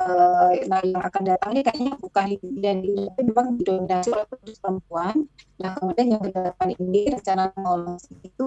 uh, 0.00 0.52
nah 0.64 0.80
yang 0.80 1.04
akan 1.04 1.22
datang 1.28 1.50
ini 1.52 1.62
kayaknya 1.64 1.94
bukan 2.00 2.26
dan 2.64 2.76
ini 2.80 3.08
tapi 3.12 3.22
memang 3.28 3.46
didominasi 3.60 4.08
oleh 4.16 4.26
perempuan. 4.56 5.14
Nah, 5.60 5.70
kemudian 5.76 6.16
yang 6.16 6.22
ke 6.24 6.30
depan 6.32 6.68
ini 6.80 7.00
rencana 7.12 7.52
mau 7.60 7.76
itu 8.24 8.44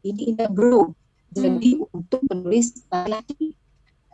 ini 0.00 0.32
in 0.32 0.36
the 0.40 0.48
group. 0.48 0.96
Jadi 1.32 1.76
hmm. 1.76 1.96
untuk 1.96 2.20
penulis 2.24 2.72
laki 2.88 3.56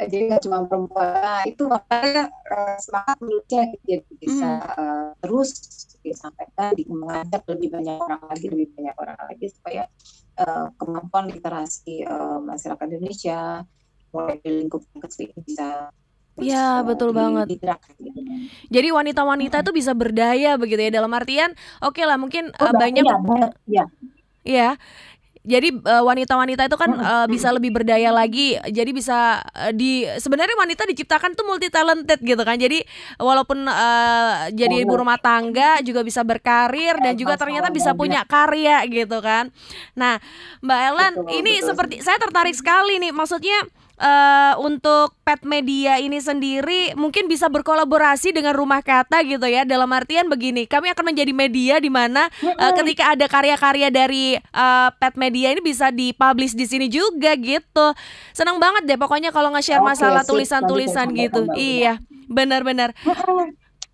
jadi 0.07 0.23
nggak 0.31 0.43
cuma 0.47 0.63
perempuan 0.71 1.11
nah, 1.19 1.43
itu 1.43 1.63
makanya 1.67 2.31
uh, 2.47 2.77
semangat 2.79 3.17
menulisnya 3.19 3.63
jadi 3.83 4.13
bisa 4.15 4.51
hmm. 4.63 4.79
uh, 4.79 5.09
terus 5.19 5.51
disampaikan 6.07 6.71
mengajak 6.87 7.43
lebih 7.51 7.69
banyak 7.75 7.99
orang 7.99 8.23
lagi 8.31 8.47
lebih 8.47 8.69
banyak 8.79 8.95
orang 8.95 9.19
lagi 9.19 9.47
supaya 9.51 9.83
uh, 10.39 10.71
kemampuan 10.79 11.27
literasi 11.27 12.07
uh, 12.07 12.39
masyarakat 12.39 12.87
Indonesia 12.87 13.67
mulai 14.15 14.39
di 14.41 14.51
lingkup 14.63 14.83
kecil 15.03 15.35
bisa 15.43 15.91
Ya 16.39 16.87
betul 16.87 17.11
di, 17.11 17.19
banget. 17.19 17.47
Di 17.51 17.59
gitu. 17.99 18.21
Jadi 18.71 18.89
wanita-wanita 18.95 19.67
itu 19.67 19.75
bisa 19.75 19.91
berdaya 19.91 20.55
begitu 20.55 20.87
ya 20.87 21.03
dalam 21.03 21.11
artian 21.11 21.51
oke 21.83 21.99
okay 21.99 22.07
lah 22.07 22.15
mungkin 22.15 22.55
oh, 22.55 22.63
uh, 22.63 22.75
banyak 22.79 23.03
ya. 23.67 23.85
Ya, 24.47 24.69
jadi 25.49 25.73
uh, 25.73 26.05
wanita-wanita 26.05 26.69
itu 26.69 26.77
kan 26.77 26.93
uh, 26.93 27.25
bisa 27.25 27.49
lebih 27.49 27.73
berdaya 27.73 28.13
lagi 28.13 28.61
jadi 28.69 28.91
bisa 28.93 29.41
uh, 29.41 29.73
di 29.73 30.05
sebenarnya 30.21 30.53
wanita 30.61 30.85
diciptakan 30.85 31.33
tuh 31.33 31.49
multi 31.49 31.73
talented 31.73 32.21
gitu 32.21 32.43
kan. 32.45 32.61
Jadi 32.61 32.85
walaupun 33.17 33.65
uh, 33.65 34.53
jadi 34.53 34.85
ibu 34.85 34.93
rumah 34.93 35.17
tangga 35.17 35.81
juga 35.81 36.05
bisa 36.05 36.21
berkarir 36.21 37.01
dan 37.01 37.17
juga 37.17 37.41
ternyata 37.41 37.73
bisa 37.73 37.97
punya 37.97 38.29
karya 38.29 38.85
gitu 38.85 39.19
kan. 39.25 39.49
Nah 39.97 40.21
mbak 40.61 40.79
Ellen 40.93 41.15
ini 41.33 41.65
seperti 41.65 42.05
saya 42.05 42.21
tertarik 42.21 42.53
sekali 42.53 43.01
nih. 43.01 43.17
Maksudnya 43.17 43.65
uh, 43.99 44.55
untuk 44.63 45.15
pet 45.27 45.43
media 45.45 45.99
ini 46.01 46.23
sendiri 46.23 46.95
mungkin 46.95 47.27
bisa 47.29 47.51
berkolaborasi 47.53 48.33
dengan 48.33 48.55
rumah 48.57 48.81
kata 48.81 49.23
gitu 49.27 49.45
ya. 49.45 49.67
Dalam 49.67 49.91
artian 49.93 50.31
begini 50.31 50.65
kami 50.65 50.91
akan 50.95 51.13
menjadi 51.13 51.33
media 51.35 51.75
di 51.83 51.91
mana 51.93 52.31
uh, 52.43 52.73
ketika 52.79 53.13
ada 53.13 53.27
karya-karya 53.29 53.89
dari 53.93 54.39
uh, 54.55 54.89
pet 54.97 55.15
media 55.19 55.53
ini 55.53 55.61
bisa 55.61 55.93
dipublish 55.93 56.55
di 56.55 56.65
sini 56.65 56.87
juga 56.89 57.35
gitu. 57.37 57.93
Senang 58.33 58.57
banget 58.63 58.87
deh 58.89 58.99
pokoknya 58.99 59.35
kalau 59.35 59.53
nge-share 59.53 59.83
masalah 59.83 60.23
tulisan-tulisan 60.25 61.11
gitu. 61.13 61.51
iya 61.59 61.99
benar-benar 62.29 62.93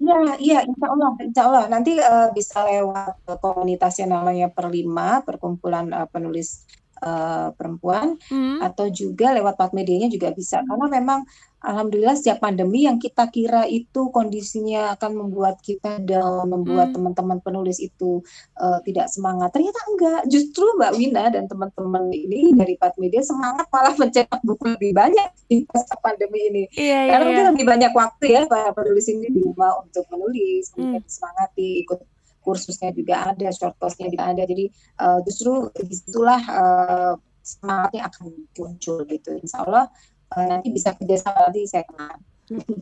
Iya, 0.04 0.36
iya, 0.42 0.58
insya 0.66 0.86
Allah, 0.90 1.10
insya 1.22 1.42
Allah. 1.48 1.64
Nanti 1.70 1.96
uh, 1.96 2.28
bisa 2.34 2.66
lewat 2.66 3.24
komunitas 3.38 3.94
yang 4.02 4.10
namanya 4.10 4.50
Perlima, 4.50 5.22
perkumpulan 5.22 5.86
uh, 5.94 6.10
penulis 6.10 6.66
uh, 7.04 7.52
perempuan 7.52 8.16
hmm. 8.32 8.64
atau 8.64 8.88
juga 8.88 9.36
lewat 9.36 9.60
plat 9.60 9.72
medianya 9.76 10.08
juga 10.08 10.32
bisa 10.32 10.64
karena 10.64 10.88
memang 10.88 11.28
alhamdulillah 11.64 12.14
sejak 12.14 12.38
pandemi 12.38 12.84
yang 12.84 13.00
kita 13.00 13.26
kira 13.32 13.64
itu 13.64 14.12
kondisinya 14.12 14.92
akan 14.94 15.12
membuat 15.16 15.58
kita 15.64 15.98
down, 16.04 16.52
membuat 16.52 16.92
hmm. 16.92 16.94
teman-teman 17.00 17.38
penulis 17.40 17.80
itu 17.80 18.20
uh, 18.60 18.78
tidak 18.84 19.08
semangat. 19.08 19.50
Ternyata 19.50 19.80
enggak, 19.88 20.20
justru 20.28 20.64
Mbak 20.76 20.92
Wina 21.00 21.24
dan 21.32 21.48
teman-teman 21.48 22.12
ini 22.12 22.52
dari 22.52 22.76
Pat 22.76 22.94
Media 23.00 23.24
semangat 23.24 23.66
malah 23.72 23.96
mencetak 24.00 24.40
buku 24.44 24.76
lebih 24.76 24.92
banyak 24.92 25.28
di 25.48 25.64
masa 25.72 25.96
pandemi 26.04 26.52
ini. 26.52 26.64
Iya, 26.76 27.08
iya 27.08 27.10
Karena 27.16 27.24
iya, 27.24 27.28
mungkin 27.32 27.46
lebih 27.56 27.66
banyak 27.66 27.92
waktu 27.96 28.24
ya 28.28 28.42
para 28.44 28.70
penulis 28.76 29.06
ini 29.08 29.26
di 29.32 29.40
rumah 29.40 29.72
untuk 29.80 30.04
menulis, 30.12 30.68
hmm. 30.76 31.00
semangati 31.08 31.80
ikut 31.82 32.13
kursusnya 32.44 32.92
juga 32.92 33.32
ada, 33.32 33.48
short 33.50 33.80
course-nya 33.80 34.12
juga 34.12 34.30
ada. 34.36 34.42
Jadi 34.44 34.68
uh, 35.00 35.18
justru 35.24 35.72
di 35.80 35.94
situlah 35.96 36.42
uh, 36.52 37.14
semangatnya 37.44 38.08
akan 38.08 38.24
muncul 38.56 39.04
gitu 39.04 39.36
insya 39.36 39.64
Allah 39.68 39.84
uh, 40.32 40.46
nanti 40.48 40.72
bisa 40.72 40.96
kerjasama 40.96 41.52
nanti 41.52 41.68
saya 41.68 41.84
kenal 41.84 42.16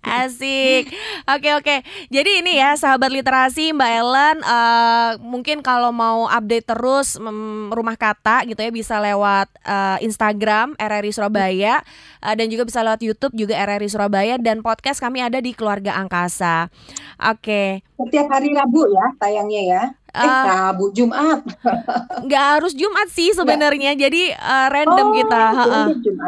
Asik. 0.02 0.90
Oke 1.30 1.50
oke. 1.54 1.76
Jadi 2.10 2.42
ini 2.42 2.58
ya 2.58 2.74
sahabat 2.74 3.14
literasi 3.14 3.70
Mbak 3.70 3.92
Ellen 3.94 4.36
uh, 4.42 5.10
mungkin 5.22 5.62
kalau 5.62 5.94
mau 5.94 6.26
update 6.26 6.66
terus 6.66 7.14
um, 7.14 7.70
rumah 7.70 7.94
kata 7.94 8.42
gitu 8.50 8.58
ya 8.58 8.74
bisa 8.74 8.98
lewat 8.98 9.46
uh, 9.62 10.02
Instagram 10.02 10.74
RRI 10.76 11.14
Surabaya 11.14 11.86
uh, 12.22 12.34
dan 12.34 12.50
juga 12.50 12.66
bisa 12.66 12.82
lewat 12.82 13.00
YouTube 13.06 13.38
juga 13.38 13.54
RRI 13.54 13.86
Surabaya 13.86 14.34
dan 14.38 14.66
podcast 14.66 14.98
kami 14.98 15.22
ada 15.22 15.38
di 15.38 15.54
Keluarga 15.54 15.94
Angkasa. 15.94 16.66
Oke. 17.22 17.86
Setiap 18.02 18.26
hari 18.34 18.50
Rabu 18.50 18.90
ya 18.90 19.06
tayangnya 19.22 19.62
ya. 19.62 19.82
Eh, 20.12 20.20
uh, 20.20 20.44
Rabu 20.74 20.92
Jumat. 20.92 21.40
Nggak 22.28 22.44
harus 22.58 22.76
Jumat 22.76 23.08
sih 23.08 23.32
sebenarnya. 23.32 23.96
Jadi 23.96 24.28
uh, 24.34 24.68
random 24.68 25.08
oh, 25.08 25.14
kita. 25.16 25.44
Uh, 25.56 25.62
uh, 25.64 25.86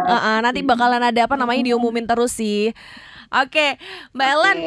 uh, 0.09 0.15
uh, 0.17 0.37
nanti 0.41 0.65
bakalan 0.65 1.05
ada 1.05 1.29
apa 1.29 1.37
namanya 1.37 1.69
diumumin 1.69 2.09
terus 2.09 2.33
sih. 2.33 2.73
Oke, 3.35 3.75
Mbak 4.15 4.29
Ellen, 4.31 4.59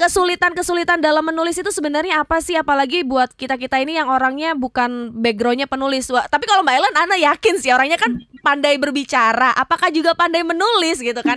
kesulitan-kesulitan 0.00 0.96
dalam 1.04 1.20
menulis 1.28 1.60
itu 1.60 1.68
sebenarnya 1.68 2.24
apa 2.24 2.40
sih? 2.40 2.56
Apalagi 2.56 3.04
buat 3.04 3.36
kita-kita 3.36 3.76
ini 3.84 4.00
yang 4.00 4.08
orangnya 4.08 4.56
bukan 4.56 5.12
backgroundnya 5.12 5.68
penulis. 5.68 6.08
Wah, 6.08 6.24
tapi 6.24 6.48
kalau 6.48 6.64
Mbak 6.64 6.72
Ellen, 6.72 6.94
Anda 6.96 7.16
yakin 7.20 7.60
sih 7.60 7.68
orangnya 7.68 8.00
kan 8.00 8.16
pandai 8.40 8.80
berbicara. 8.80 9.52
Apakah 9.52 9.92
juga 9.92 10.16
pandai 10.16 10.40
menulis 10.40 11.04
gitu 11.04 11.20
kan? 11.20 11.36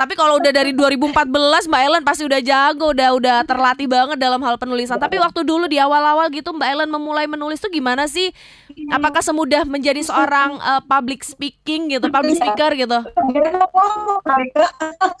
tapi 0.00 0.12
kalau 0.12 0.42
udah 0.42 0.52
dari 0.52 0.76
2014 0.76 1.24
Mbak 1.70 1.82
Ellen 1.88 2.02
pasti 2.04 2.28
udah 2.28 2.40
jago, 2.44 2.92
udah 2.92 3.08
udah 3.16 3.36
terlatih 3.48 3.88
banget 3.88 4.20
dalam 4.20 4.44
hal 4.44 4.60
penulisan. 4.60 5.00
Tapi 5.00 5.16
waktu 5.22 5.40
dulu 5.40 5.70
di 5.70 5.80
awal-awal 5.80 6.28
gitu 6.34 6.52
Mbak 6.52 6.68
Ellen 6.68 6.90
memulai 6.92 7.24
menulis 7.24 7.64
tuh 7.64 7.72
gimana 7.72 8.04
sih? 8.10 8.28
Apakah 8.92 9.24
semudah 9.24 9.64
menjadi 9.64 10.04
seorang 10.04 10.58
uh, 10.60 10.84
public 10.84 11.24
speaking 11.24 11.96
gitu, 11.96 12.12
public 12.12 12.36
speaker 12.36 12.76
gitu? 12.76 12.98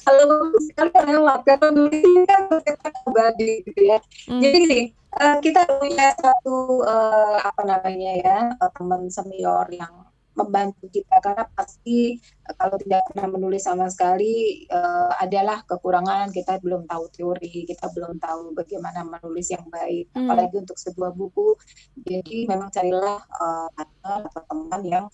Kalau 0.02 0.28
sekali 0.62 0.90
lewat 0.92 1.40
karena 1.46 1.68
ini 1.90 2.22
kan 2.26 2.42
kita 2.62 2.88
abadi 3.06 3.50
gitu 3.66 3.80
ya. 3.82 3.98
Hmm. 4.28 4.40
Jadi 4.40 4.58
sih 4.66 4.82
uh, 5.20 5.36
kita 5.42 5.68
punya 5.78 6.16
satu 6.16 6.82
uh, 6.86 7.38
apa 7.42 7.62
namanya 7.66 8.12
ya 8.18 8.38
uh, 8.56 8.70
teman 8.72 9.08
senior 9.12 9.68
yang 9.72 9.92
membantu 10.32 10.88
kita 10.88 11.20
karena 11.20 11.44
pasti 11.52 12.16
kalau 12.56 12.80
tidak 12.80 13.04
pernah 13.12 13.28
menulis 13.36 13.68
sama 13.68 13.84
sekali 13.92 14.64
uh, 14.72 15.12
adalah 15.20 15.60
kekurangan 15.68 16.32
kita 16.32 16.56
belum 16.64 16.88
tahu 16.88 17.04
teori 17.12 17.68
kita 17.68 17.92
belum 17.92 18.16
tahu 18.16 18.56
bagaimana 18.56 19.04
menulis 19.04 19.52
yang 19.52 19.68
baik 19.68 20.08
hmm. 20.16 20.24
apalagi 20.24 20.56
untuk 20.56 20.80
sebuah 20.80 21.12
buku 21.12 21.52
jadi 22.00 22.48
memang 22.48 22.72
carilah 22.72 23.20
uh, 23.20 23.68
partner 23.76 24.20
atau 24.32 24.42
teman 24.48 24.82
yang 24.88 25.06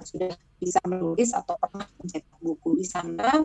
sudah 0.00 0.32
bisa 0.56 0.80
menulis 0.88 1.36
atau 1.36 1.52
pernah 1.60 1.84
mencetak 2.00 2.40
buku 2.40 2.80
di 2.80 2.86
sana 2.88 3.44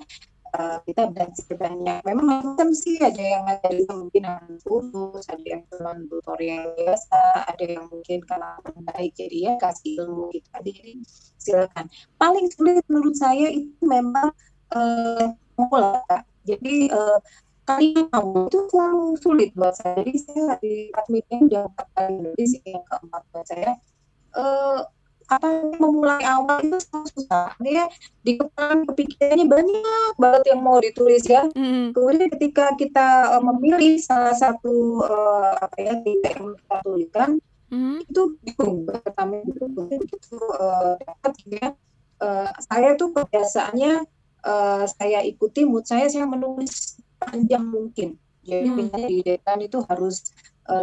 uh, 0.54 0.78
kita 0.88 1.12
belajar 1.12 1.54
banyak. 1.58 2.00
Memang 2.08 2.28
macam 2.28 2.70
sih 2.72 2.96
ada 3.02 3.20
yang 3.20 3.44
dari 3.60 3.84
mungkin 3.90 4.24
khusus, 4.64 5.24
ada 5.28 5.44
yang 5.44 5.62
cuma 5.72 5.98
tutorial 6.08 6.72
biasa, 6.78 7.50
ada 7.50 7.64
yang 7.66 7.86
mungkin 7.92 8.20
karena 8.24 8.60
baik 8.94 9.12
jadi 9.18 9.38
ya 9.38 9.54
kasih 9.60 10.04
ilmu 10.04 10.32
gitu. 10.32 10.48
Jadi 10.64 10.92
silakan. 11.40 11.86
Paling 12.16 12.48
sulit 12.54 12.84
menurut 12.88 13.16
saya 13.16 13.48
itu 13.52 13.76
memang 13.84 14.32
uh, 14.76 15.26
mulai. 15.58 16.24
Jadi 16.48 16.88
uh, 16.92 17.20
kali 17.68 17.92
kamu 18.08 18.48
itu 18.48 18.60
selalu 18.72 19.06
sulit 19.20 19.50
buat 19.58 19.76
saya. 19.76 20.00
Jadi 20.00 20.14
saya 20.24 20.56
di 20.64 20.88
adminnya 20.96 21.38
udah 21.44 21.62
empat 21.68 21.88
kali 21.96 22.16
nulis 22.24 22.52
yang 22.64 22.84
keempat 22.88 23.22
buat 23.36 23.46
saya. 23.48 23.72
Uh, 24.38 24.86
apa 25.28 25.48
memulai 25.76 26.24
awal 26.24 26.64
itu 26.64 26.80
susah 27.12 27.52
dia 27.60 27.92
di 28.24 28.40
kepala 28.40 28.88
kepikirannya 28.88 29.44
banyak 29.44 30.16
banget 30.16 30.44
yang 30.56 30.62
mau 30.64 30.80
ditulis 30.80 31.28
ya 31.28 31.52
mm. 31.52 31.92
kemudian 31.92 32.32
ketika 32.32 32.72
kita 32.80 33.36
uh, 33.36 33.44
memilih 33.44 34.00
salah 34.00 34.32
satu 34.32 35.04
uh, 35.04 35.52
apa 35.60 35.76
ya 35.84 35.94
tiga 36.00 36.32
yang 36.32 36.56
kita 36.56 36.76
tuliskan 36.80 37.30
mm. 37.68 38.08
itu 38.08 38.22
bingung 38.40 38.88
pertama 38.88 39.44
itu 39.44 39.64
begitu 39.68 40.38
uh, 40.40 40.96
dapat 40.96 41.34
ya 41.52 41.68
uh, 42.24 42.48
saya 42.64 42.96
tuh 42.96 43.12
kebiasaannya 43.12 44.08
uh, 44.48 44.84
saya 44.88 45.28
ikuti 45.28 45.68
mood 45.68 45.84
saya 45.84 46.08
saya 46.08 46.24
menulis 46.24 47.04
panjang 47.20 47.68
mungkin 47.68 48.16
jadi 48.48 48.64
mm. 48.64 48.76
misalnya 48.80 49.10
di 49.12 49.20
depan 49.28 49.60
itu 49.60 49.84
harus 49.92 50.32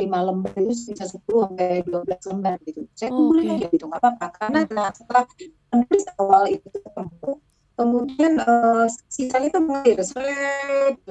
lima 0.01 0.19
lembar 0.25 0.57
itu 0.57 0.97
bisa 0.97 1.05
10 1.05 1.21
sampai 1.21 1.85
12 1.85 2.31
lembar 2.33 2.57
gitu. 2.65 2.81
Saya 2.97 3.11
oh, 3.13 3.31
tulis 3.31 3.45
okay. 3.45 3.57
aja 3.61 3.67
gitu, 3.69 3.85
nggak 3.85 4.01
apa-apa. 4.01 4.27
Karena 4.41 4.61
nah, 4.73 4.91
setelah 4.91 5.25
menulis 5.69 6.05
awal 6.17 6.43
itu 6.49 6.67
ketemu, 6.73 7.31
kemudian 7.75 8.33
uh, 8.41 8.87
sisanya 9.13 9.49
itu 9.53 9.61
mengalir. 9.61 9.99
Saya, 10.01 10.35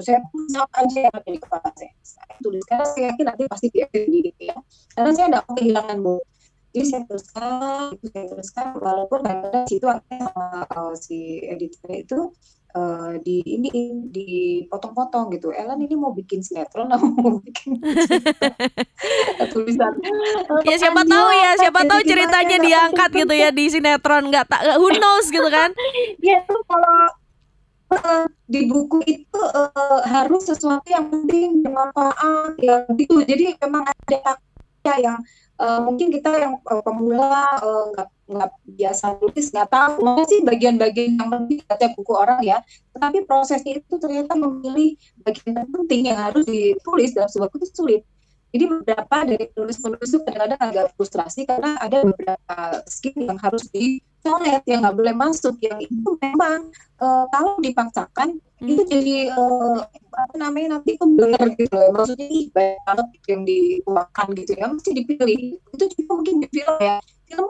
saya 0.00 0.18
tulis 0.32 0.54
apa 0.58 0.76
aja 0.82 0.98
yang 1.06 1.14
ada 1.14 1.28
di 1.30 1.40
kepala 1.40 1.68
saya. 1.78 1.92
Saya 2.02 2.34
tulis 2.42 2.62
karena 2.66 2.84
saya 2.90 3.02
yakin 3.14 3.24
nanti 3.30 3.42
pasti 3.46 3.66
di 3.70 3.80
gitu 4.32 4.42
ya. 4.42 4.56
Karena 4.98 5.10
saya 5.14 5.26
tidak 5.30 5.42
mau 5.46 5.54
kehilangan 5.54 5.98
mood. 6.02 6.24
Jadi 6.74 6.86
saya 6.90 7.02
teruskan, 7.06 7.94
itu 7.94 8.06
saya 8.10 8.26
teruskan, 8.34 8.66
walaupun 8.82 9.22
kadang-kadang 9.22 9.62
situ 9.70 9.86
akhirnya 9.86 10.26
sama 10.26 10.66
uh, 10.66 10.94
si 10.98 11.38
editornya 11.46 12.02
itu 12.02 12.18
uh, 12.74 13.16
di 13.22 13.40
ini 13.46 13.70
dipotong-potong 14.10 15.32
gitu. 15.38 15.54
Ellen 15.54 15.80
ini 15.80 15.94
mau 15.94 16.10
bikin 16.10 16.42
sinetron 16.42 16.90
atau 16.90 17.08
mau 17.08 17.38
bikin 17.40 17.78
tulisan. 19.54 19.94
ya 20.66 20.76
siapa 20.76 21.02
tahu 21.06 21.28
ya, 21.32 21.50
siapa 21.56 21.80
tahu 21.86 22.00
ceritanya 22.04 22.56
diangkat 22.58 23.10
gitu 23.14 23.34
ya 23.34 23.48
di 23.54 23.64
sinetron 23.70 24.28
nggak 24.28 24.46
tak 24.50 24.60
who 24.76 24.90
knows 24.98 25.30
gitu 25.30 25.48
kan. 25.48 25.70
ya 26.26 26.42
itu 26.42 26.56
kalau 26.66 26.98
uh, 27.94 28.26
di 28.50 28.66
buku 28.68 29.00
itu 29.06 29.40
uh, 29.40 30.02
harus 30.04 30.44
sesuatu 30.50 30.86
yang 30.90 31.08
penting 31.08 31.62
bermanfaat 31.62 32.58
ya 32.60 32.84
gitu. 32.98 33.22
Jadi 33.22 33.56
memang 33.62 33.86
ada 33.86 34.94
yang 35.00 35.18
uh, 35.58 35.80
mungkin 35.84 36.10
kita 36.10 36.30
yang 36.34 36.54
uh, 36.66 36.82
pemula 36.82 37.60
nggak 37.94 38.08
uh, 38.08 38.22
nggak 38.24 38.50
biasa 38.64 39.04
tulis 39.20 39.46
nggak 39.52 39.68
tahu. 39.70 39.92
Mana 40.02 40.22
sih 40.26 40.40
bagian-bagian 40.42 41.20
yang 41.20 41.30
penting 41.30 41.58
baca 41.66 41.86
buku 41.94 42.12
orang 42.14 42.40
ya. 42.42 42.58
Tetapi 42.96 43.18
prosesnya 43.28 43.78
itu 43.78 43.94
ternyata 44.00 44.32
memilih 44.34 44.96
bagian 45.22 45.66
penting 45.68 46.10
yang 46.10 46.18
harus 46.18 46.44
ditulis 46.48 47.12
dalam 47.12 47.28
sebuah 47.28 47.48
buku 47.52 47.66
itu 47.66 47.68
sulit. 47.74 48.02
Jadi 48.54 48.70
beberapa 48.70 49.16
dari 49.26 49.50
penulis-penulis 49.50 50.08
itu 50.14 50.22
kadang-kadang 50.22 50.60
agak 50.62 50.86
frustrasi 50.94 51.42
karena 51.42 51.74
ada 51.82 52.06
beberapa 52.06 52.86
skill 52.86 53.26
yang 53.26 53.34
harus 53.42 53.66
dicoret 53.66 54.62
yang 54.70 54.86
nggak 54.86 54.94
boleh 54.94 55.10
masuk 55.10 55.58
yang 55.58 55.74
itu 55.82 56.10
memang 56.22 56.70
uh, 57.02 57.26
kalau 57.34 57.58
dipaksakan 57.58 58.38
hmm. 58.38 58.70
itu 58.70 58.82
jadi 58.86 59.34
uh, 59.34 59.82
apa 60.14 60.34
namanya 60.38 60.78
nanti 60.78 60.96
itu 60.96 61.04
benar 61.04 61.46
gitu 61.58 61.74
loh. 61.74 61.90
Maksudnya 61.92 62.26
ini 62.30 62.40
banyak 62.50 62.80
banget 62.86 63.08
yang 63.28 63.42
dikeluarkan 63.44 64.26
gitu 64.38 64.52
ya. 64.56 64.66
Mesti 64.70 64.90
dipilih. 64.94 65.42
Itu 65.74 65.84
juga 65.90 66.10
mungkin 66.14 66.34
di 66.40 66.48
film 66.48 66.76
ya. 66.80 66.96
Film 67.28 67.48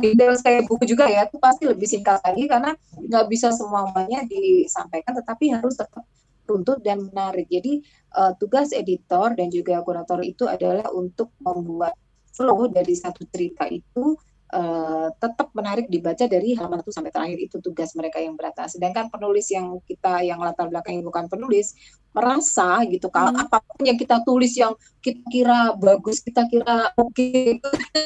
detail 0.00 0.34
kayak 0.40 0.62
buku 0.66 0.84
juga 0.88 1.06
ya 1.06 1.24
itu 1.28 1.36
pasti 1.38 1.64
lebih 1.68 1.86
singkat 1.86 2.20
lagi 2.24 2.44
karena 2.50 2.74
nggak 2.96 3.24
bisa 3.30 3.54
semuanya 3.54 4.26
disampaikan 4.26 5.14
tetapi 5.14 5.52
harus 5.52 5.78
tetap 5.78 6.04
runtut 6.44 6.80
dan 6.84 7.00
menarik. 7.00 7.48
Jadi 7.48 7.80
uh, 8.16 8.32
tugas 8.36 8.72
editor 8.76 9.32
dan 9.32 9.48
juga 9.48 9.80
kurator 9.80 10.20
itu 10.20 10.44
adalah 10.44 10.92
untuk 10.92 11.32
membuat 11.40 11.96
flow 12.34 12.68
dari 12.68 12.92
satu 12.92 13.24
cerita 13.30 13.64
itu 13.70 14.18
uh, 14.54 15.10
tetap 15.18 15.50
menarik 15.52 15.90
dibaca 15.90 16.24
dari 16.30 16.54
halaman 16.54 16.78
satu 16.80 16.94
sampai 16.94 17.10
terakhir 17.10 17.38
itu 17.42 17.58
tugas 17.58 17.90
mereka 17.98 18.22
yang 18.22 18.38
berata. 18.38 18.70
Sedangkan 18.70 19.10
penulis 19.10 19.50
yang 19.50 19.82
kita 19.82 20.22
yang 20.22 20.38
latar 20.38 20.70
belakangnya 20.70 21.02
bukan 21.02 21.26
penulis 21.26 21.74
merasa 22.14 22.86
gitu 22.86 23.10
kalau 23.10 23.34
hmm. 23.34 23.42
apa 23.42 23.58
pun 23.58 23.82
yang 23.82 23.98
kita 23.98 24.22
tulis 24.22 24.54
yang 24.54 24.78
kita 25.02 25.18
kira 25.26 25.74
bagus, 25.74 26.22
kita 26.22 26.46
kira 26.46 26.94
oke 26.94 27.10
okay, 27.10 27.58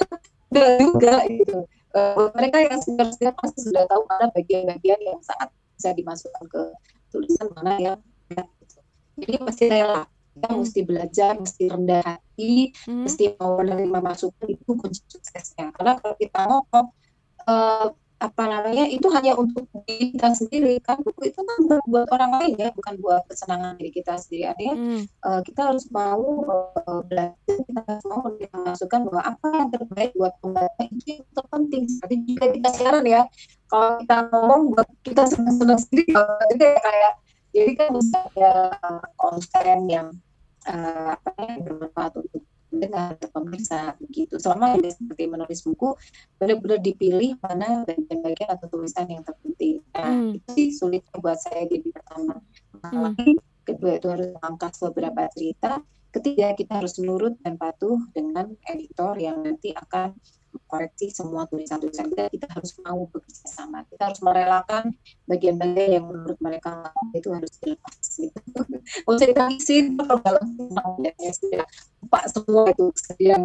juga 0.81 1.29
gitu 1.29 1.69
uh, 1.95 2.29
mereka 2.37 2.59
yang 2.63 2.81
senior 2.83 3.35
pasti 3.37 3.61
sudah 3.65 3.85
tahu 3.89 4.03
mana 4.09 4.29
bagian-bagian 4.33 5.01
yang 5.01 5.21
sangat 5.25 5.49
bisa 5.79 5.91
dimasukkan 5.95 6.45
ke 6.51 6.63
tulisan 7.09 7.49
mana 7.55 7.73
yang 7.79 7.99
ya, 8.33 8.45
gitu. 8.45 8.79
jadi 9.25 9.37
pasti 9.41 9.65
rela. 9.71 10.05
Mesti 10.47 10.81
belajar 10.87 11.33
mesti 11.39 11.65
rendah 11.67 12.03
hati 12.05 12.71
hmm. 12.87 13.03
mesti 13.05 13.25
mau 13.37 13.59
menerima 13.59 13.99
masukan 13.99 14.47
itu 14.47 14.71
kunci 14.79 15.03
suksesnya. 15.11 15.75
Karena 15.75 15.99
kalau 15.99 16.15
kita 16.15 16.41
ngomong 16.47 16.87
uh, 17.51 17.89
apa 18.19 18.51
namanya 18.51 18.91
itu 18.91 19.07
hanya 19.15 19.39
untuk 19.39 19.71
diri 19.87 20.11
kita 20.15 20.35
sendiri 20.35 20.83
kan? 20.83 20.99
Buku 21.03 21.31
itu 21.31 21.39
kan 21.39 21.59
buat, 21.87 22.11
orang 22.11 22.31
lain 22.43 22.55
ya 22.59 22.69
bukan 22.75 22.99
buat 22.99 23.23
kesenangan 23.31 23.79
diri 23.79 23.91
kita 23.95 24.19
sendiri. 24.19 24.51
Artinya 24.51 24.75
hmm. 24.75 25.03
uh, 25.27 25.41
kita 25.43 25.61
harus 25.71 25.87
mau 25.91 26.23
uh, 26.83 27.03
belajar 27.07 27.57
kita 27.63 27.81
harus 27.87 28.05
mau 28.07 28.23
masukan 28.67 29.01
bahwa 29.11 29.23
apa 29.23 29.47
yang 29.55 29.71
terbaik 29.71 30.11
buat 30.19 30.35
pembaca 30.43 30.83
itu 30.87 31.23
yang 31.23 31.31
terpenting. 31.35 31.83
Seperti 31.91 32.15
juga 32.27 32.47
kita 32.55 32.69
siaran 32.75 33.07
ya 33.07 33.23
kalau 33.69 34.01
kita 34.01 34.17
ngomong 34.33 34.61
buat 34.73 34.89
kita 35.05 35.23
senang-senang 35.29 35.81
sendiri 35.81 36.17
jadi 36.53 36.67
kayak 36.81 37.13
jadi 37.53 37.73
kan 37.77 37.89
bisa 37.97 38.19
ada 38.33 38.53
konten 39.17 39.79
yang 39.89 40.09
uh, 40.69 41.17
apa 41.17 41.31
yang 41.43 41.65
bermanfaat 41.65 42.13
untuk 42.21 42.43
atau 42.87 43.29
pemirsa 43.33 43.97
begitu. 43.99 44.39
Selama 44.39 44.79
ini 44.79 44.93
seperti 44.93 45.27
menulis 45.27 45.61
buku, 45.67 45.99
benar-benar 46.39 46.79
dipilih 46.79 47.35
mana 47.43 47.83
bagian-bagian 47.83 48.55
atau 48.55 48.67
tulisan 48.71 49.09
yang 49.11 49.25
terpenting. 49.27 49.83
Nah, 49.97 50.07
hmm. 50.15 50.37
itu 50.39 50.49
sih 50.55 50.69
sulit 50.77 51.03
buat 51.19 51.41
saya 51.43 51.67
jadi 51.67 51.89
pertama. 51.91 52.39
Nah, 52.85 53.13
hmm. 53.19 53.37
kedua 53.67 53.99
itu 53.99 54.07
harus 54.07 54.29
mengangkat 54.39 54.73
beberapa 54.79 55.23
cerita. 55.35 55.83
Ketiga, 56.09 56.57
kita 56.57 56.81
harus 56.81 56.97
nurut 57.03 57.37
dan 57.45 57.61
patuh 57.61 58.01
dengan 58.17 58.49
editor 58.65 59.19
yang 59.21 59.45
nanti 59.45 59.77
akan 59.77 60.17
koreksi 60.69 61.09
semua 61.13 61.49
tulisan-tulisan 61.49 62.13
kita 62.13 62.29
kita 62.29 62.47
harus 62.53 62.77
mau 62.85 63.09
bekerja 63.09 63.47
sama. 63.49 63.85
Kita 63.89 64.13
harus 64.13 64.21
merelakan 64.21 64.93
bagian-bagian 65.25 66.01
yang 66.01 66.05
menurut 66.09 66.39
mereka 66.41 66.93
itu 67.17 67.29
harus 67.33 67.53
dilepas. 67.61 67.97
Gitu 68.19 68.41
nggak 69.05 69.15
usah 69.21 69.29
ditangisin 69.29 69.85
kalau 70.01 70.21
dalam 70.25 70.45
ya 71.05 71.33
sudah 71.33 71.65
lupa 72.01 72.21
semua 72.29 72.63
itu. 72.73 72.85
Kesedihan 72.93 73.41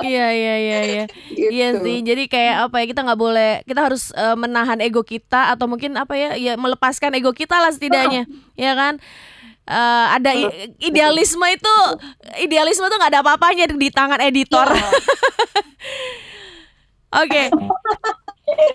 iya 0.00 0.26
iya 0.32 0.54
iya. 0.56 0.80
Iya 0.82 1.04
gitu. 1.32 1.50
iya 1.52 1.68
sih 1.80 1.98
jadi 2.04 2.22
kayak 2.28 2.56
apa 2.68 2.76
ya 2.82 2.86
kita 2.88 3.00
nggak 3.04 3.20
boleh 3.20 3.50
kita 3.64 3.80
harus 3.84 4.12
uh, 4.16 4.36
menahan 4.38 4.80
ego 4.80 5.02
kita 5.04 5.52
atau 5.52 5.66
mungkin 5.68 5.96
apa 5.96 6.14
ya 6.16 6.30
ya 6.36 6.52
melepaskan 6.56 7.16
ego 7.16 7.32
kita 7.32 7.56
lah 7.58 7.72
setidaknya 7.72 8.24
ya 8.56 8.72
kan 8.72 8.98
uh, 9.66 10.06
ada 10.16 10.32
idealisme 10.80 11.46
itu 11.50 11.74
idealisme 12.40 12.86
tuh 12.86 12.96
nggak 12.96 13.12
ada 13.12 13.22
apa-apanya 13.22 13.66
di 13.70 13.88
tangan 13.90 14.22
editor. 14.22 14.66
Ya. 14.70 14.88
Oke. 17.22 17.48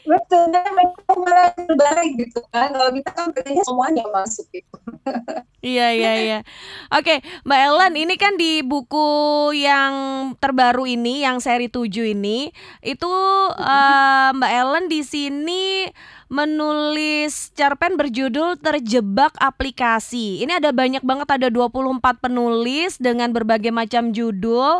Betul, 0.03 0.51
malah 1.15 1.55
terbaik 1.55 2.11
gitu 2.19 2.43
kan. 2.51 2.75
Kalau 2.75 2.91
kita 2.91 3.09
kan 3.15 3.31
pengennya 3.31 3.63
semuanya 3.63 4.03
masuk 4.11 4.43
gitu. 4.51 4.75
iya 5.63 5.95
iya 5.95 6.13
iya. 6.19 6.39
Oke, 6.91 7.23
Mbak 7.47 7.59
Ellen, 7.71 7.93
ini 7.95 8.15
kan 8.19 8.35
di 8.35 8.59
buku 8.65 9.07
yang 9.55 9.93
terbaru 10.43 10.83
ini, 10.83 11.23
yang 11.23 11.39
seri 11.39 11.71
7 11.71 11.87
ini, 12.11 12.51
itu 12.83 13.11
uh, 13.55 14.29
Mbak 14.35 14.51
Ellen 14.51 14.85
di 14.91 15.01
sini 15.07 15.87
menulis 16.31 17.51
cerpen 17.51 17.99
berjudul 17.99 18.55
Terjebak 18.55 19.35
Aplikasi. 19.35 20.39
Ini 20.39 20.63
ada 20.63 20.71
banyak 20.71 21.03
banget 21.03 21.27
ada 21.27 21.51
24 21.51 21.99
penulis 22.23 22.95
dengan 22.95 23.35
berbagai 23.35 23.75
macam 23.75 24.15
judul. 24.15 24.79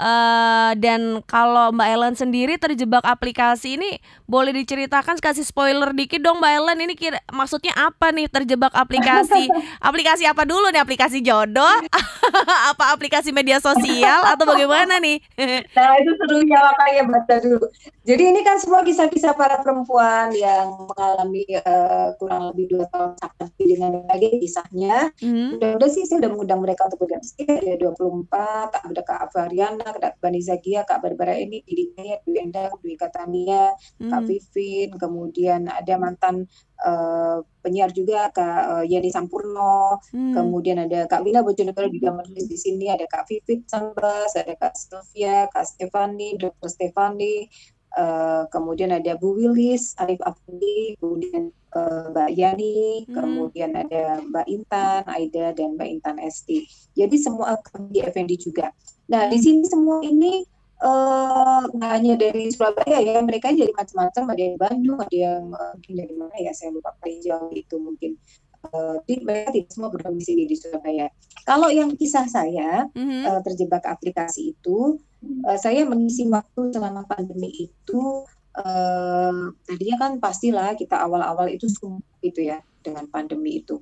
Uh, 0.00 0.72
dan 0.80 1.20
kalau 1.28 1.76
Mbak 1.76 1.88
Ellen 1.92 2.16
sendiri 2.16 2.56
terjebak 2.56 3.04
aplikasi 3.04 3.76
ini 3.76 4.00
boleh 4.24 4.48
diceritakan 4.56 5.20
kasih 5.20 5.44
spoiler 5.44 5.92
dikit 5.92 6.24
dong 6.24 6.40
Mbak 6.40 6.52
Ellen 6.56 6.78
ini 6.88 6.96
kira 6.96 7.20
maksudnya 7.28 7.76
apa 7.76 8.08
nih 8.08 8.24
terjebak 8.32 8.72
aplikasi? 8.72 9.52
aplikasi 9.88 10.24
apa 10.24 10.48
dulu 10.48 10.72
nih? 10.72 10.80
Aplikasi 10.80 11.20
jodoh? 11.20 11.84
apa 12.72 12.96
aplikasi 12.96 13.28
media 13.28 13.60
sosial 13.60 14.24
atau 14.24 14.48
bagaimana 14.48 14.96
nih? 15.04 15.20
nah 15.76 15.92
itu 16.00 16.16
serunya 16.16 16.56
makanya 16.64 17.02
baca 17.04 17.34
dulu. 17.44 17.66
Jadi 18.08 18.22
ini 18.24 18.40
kan 18.40 18.56
semua 18.56 18.80
kisah-kisah 18.80 19.36
para 19.36 19.60
perempuan 19.60 20.32
yang 20.32 20.80
mengalami 20.88 21.44
uh, 21.60 22.16
kurang 22.16 22.56
lebih 22.56 22.72
dua 22.72 22.88
tahun 22.88 23.20
sakit 23.20 23.52
dengan 23.68 24.00
berbagai 24.00 24.40
kisahnya. 24.40 25.12
Hmm. 25.20 25.60
Udah-udah 25.60 25.88
sih 25.92 26.08
saya 26.08 26.24
udah 26.24 26.30
mengundang 26.32 26.64
mereka 26.64 26.88
untuk 26.88 27.04
bergabung. 27.04 27.28
Ada 27.40 27.76
24, 27.76 28.88
ada 28.88 29.02
Kak 29.04 29.20
Avariana, 29.28 29.89
Kak 29.96 30.22
Bani 30.22 30.40
Zagia, 30.44 30.86
Kak 30.86 31.00
Barbara 31.02 31.34
ini, 31.34 31.64
Didi 31.64 31.90
Kayat, 31.96 32.22
Dwi 32.22 32.38
Endang, 32.38 32.72
Dwi 32.78 32.94
Katania, 32.94 33.74
hmm. 33.98 34.10
Kak 34.10 34.22
Vivin, 34.28 34.90
kemudian 34.94 35.66
ada 35.66 35.94
mantan 35.96 36.46
uh, 36.84 37.40
penyiar 37.64 37.90
juga 37.90 38.30
Kak 38.30 38.62
uh, 38.70 38.84
Yeni 38.84 39.10
Sampurno, 39.10 39.98
hmm. 40.12 40.34
kemudian 40.36 40.84
ada 40.84 41.08
Kak 41.10 41.26
Wina 41.26 41.40
Bojonegoro 41.40 41.88
juga 41.90 42.14
menulis 42.14 42.46
di 42.46 42.58
sini, 42.60 42.86
ada 42.92 43.08
Kak 43.08 43.26
Vivit 43.26 43.66
Sambas, 43.66 44.36
ada 44.36 44.54
Kak 44.54 44.76
Sylvia, 44.76 45.48
Kak 45.50 45.66
Stefani, 45.66 46.36
Dr. 46.38 46.68
Stefani, 46.68 47.48
Uh, 47.90 48.46
kemudian 48.54 48.94
ada 48.94 49.18
Bu 49.18 49.34
Wilis, 49.34 49.98
Arif 49.98 50.22
Afandi, 50.22 50.94
kemudian 51.02 51.50
uh, 51.74 52.06
Mbak 52.14 52.30
Yani, 52.38 53.02
hmm. 53.02 53.14
kemudian 53.18 53.74
ada 53.74 54.22
Mbak 54.22 54.46
Intan, 54.46 55.02
Aida, 55.10 55.50
dan 55.50 55.74
Mbak 55.74 55.88
Intan 55.98 56.16
Esti. 56.22 56.70
Jadi 56.94 57.16
semua 57.18 57.58
di 57.90 57.98
Effendi 57.98 58.38
juga. 58.38 58.70
Nah 59.10 59.26
di 59.26 59.38
sini 59.42 59.66
semua 59.66 59.98
ini 60.06 60.46
uh, 60.80 61.62
nggak 61.66 61.92
hanya 61.92 62.14
dari 62.16 62.48
Surabaya 62.48 62.98
ya, 63.02 63.18
mereka 63.20 63.52
jadi 63.52 63.74
macam-macam. 63.74 64.22
Ada 64.32 64.42
yang 64.42 64.56
Bandung, 64.56 64.98
ada 65.02 65.16
yang 65.16 65.44
uh, 65.52 65.72
mungkin 65.76 65.94
dari 65.98 66.14
mana 66.16 66.36
ya, 66.38 66.52
saya 66.54 66.70
lupa 66.72 66.94
paling 67.02 67.20
jauh 67.20 67.52
itu 67.52 67.76
mungkin. 67.76 68.14
Uh, 68.60 69.00
mereka 69.24 69.56
tidak 69.56 69.72
semua 69.72 69.88
berdomisili 69.88 70.44
di 70.44 70.52
Surabaya. 70.52 71.08
Kalau 71.48 71.72
yang 71.72 71.96
kisah 71.96 72.28
saya 72.28 72.84
mm-hmm. 72.92 73.24
uh, 73.24 73.40
terjebak 73.40 73.88
aplikasi 73.88 74.52
itu 74.52 75.00
uh, 75.48 75.56
saya 75.56 75.88
mengisi 75.88 76.28
waktu 76.28 76.68
selama 76.68 77.08
pandemi 77.08 77.48
itu 77.56 78.28
uh, 78.60 79.48
tadinya 79.64 79.96
kan 79.96 80.12
pastilah 80.20 80.76
kita 80.76 81.00
awal-awal 81.00 81.48
itu 81.48 81.72
sungguh 81.72 82.04
gitu 82.20 82.52
ya 82.52 82.60
dengan 82.84 83.08
pandemi 83.08 83.64
itu 83.64 83.80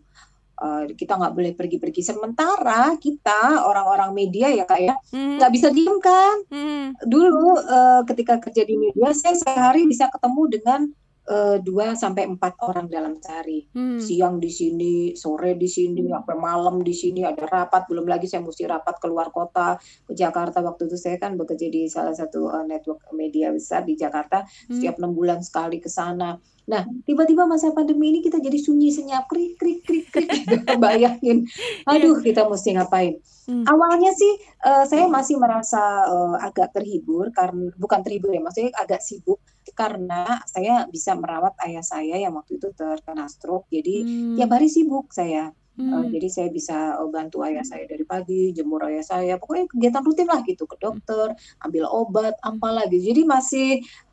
uh, 0.59 0.85
kita 0.92 1.16
nggak 1.16 1.35
boleh 1.35 1.53
pergi-pergi 1.55 2.03
sementara 2.03 2.99
kita 2.99 3.64
orang-orang 3.64 4.11
media 4.12 4.51
ya 4.51 4.66
kak 4.66 4.81
ya 4.83 4.94
hmm. 5.14 5.38
nggak 5.38 5.51
hmm. 5.51 5.57
bisa 5.57 5.68
diem 5.71 5.97
kan 6.03 6.37
hmm. 6.51 6.85
dulu 7.07 7.57
uh, 7.59 8.03
ketika 8.05 8.42
kerja 8.42 8.66
di 8.66 8.75
media 8.77 9.14
saya 9.14 9.38
sehari 9.38 9.87
bisa 9.87 10.11
ketemu 10.11 10.42
dengan 10.51 10.81
uh, 11.29 11.57
dua 11.61 11.92
sampai 11.94 12.25
empat 12.27 12.57
orang 12.64 12.88
dalam 12.88 13.21
sehari. 13.21 13.68
Hmm. 13.77 14.01
Siang 14.01 14.40
di 14.40 14.51
sini, 14.51 14.94
sore 15.14 15.55
di 15.55 15.68
sini, 15.68 16.09
sampai 16.09 16.37
malam 16.37 16.81
di 16.81 16.97
sini 16.97 17.23
ada 17.23 17.44
rapat. 17.44 17.87
Belum 17.87 18.09
lagi 18.09 18.27
saya 18.27 18.42
mesti 18.42 18.64
rapat 18.64 18.97
keluar 18.99 19.29
kota 19.31 19.77
ke 19.79 20.12
Jakarta. 20.16 20.64
Waktu 20.64 20.88
itu 20.88 20.97
saya 20.97 21.21
kan 21.21 21.37
bekerja 21.37 21.68
di 21.68 21.87
salah 21.87 22.16
satu 22.16 22.49
uh, 22.49 22.64
network 22.64 23.05
media 23.12 23.53
besar 23.53 23.85
di 23.85 23.94
Jakarta. 23.94 24.42
Hmm. 24.42 24.81
Setiap 24.81 24.99
enam 24.99 25.12
bulan 25.12 25.44
sekali 25.44 25.79
ke 25.79 25.92
sana. 25.92 26.40
Nah, 26.68 26.85
tiba-tiba 27.09 27.48
masa 27.48 27.72
pandemi 27.72 28.12
ini 28.12 28.20
kita 28.20 28.37
jadi 28.44 28.61
sunyi 28.61 28.92
senyap, 28.92 29.24
krik 29.24 29.57
krik 29.57 29.81
krik 29.88 30.07
krik. 30.12 30.28
Bayangin, 30.85 31.48
aduh 31.88 32.20
kita 32.20 32.44
mesti 32.44 32.76
ngapain? 32.76 33.16
Hmm. 33.48 33.64
Awalnya 33.64 34.12
sih 34.12 34.33
uh, 34.68 34.85
saya 34.85 35.09
masih 35.09 35.40
merasa 35.40 35.81
uh, 36.04 36.37
agak 36.44 36.76
terhibur 36.76 37.33
karena 37.33 37.72
bukan 37.81 38.04
terhibur 38.04 38.37
ya, 38.37 38.44
maksudnya 38.44 38.76
agak 38.76 39.00
sibuk 39.00 39.40
karena 39.72 40.44
saya 40.44 40.85
bisa 40.92 41.16
merawat 41.16 41.57
ayah 41.64 41.85
saya 41.85 42.20
yang 42.20 42.37
waktu 42.37 42.61
itu 42.61 42.68
terkena 42.76 43.24
stroke. 43.33 43.72
Jadi 43.72 44.04
hmm. 44.04 44.37
tiap 44.37 44.52
hari 44.52 44.68
sibuk 44.68 45.09
saya. 45.09 45.48
Hmm. 45.78 45.94
Uh, 45.94 46.04
jadi 46.10 46.26
saya 46.26 46.48
bisa 46.50 46.98
uh, 46.98 47.06
bantu 47.06 47.46
ayah 47.46 47.62
saya 47.62 47.86
dari 47.86 48.02
pagi, 48.02 48.50
jemur 48.50 48.82
ayah 48.90 49.06
saya, 49.06 49.38
pokoknya 49.38 49.70
kegiatan 49.70 50.02
rutin 50.02 50.26
lah 50.26 50.42
gitu 50.42 50.66
ke 50.66 50.74
dokter, 50.82 51.38
ambil 51.62 51.86
obat, 51.86 52.34
apalah 52.42 52.82
gitu. 52.90 53.14
Jadi 53.14 53.22
masih 53.22 53.68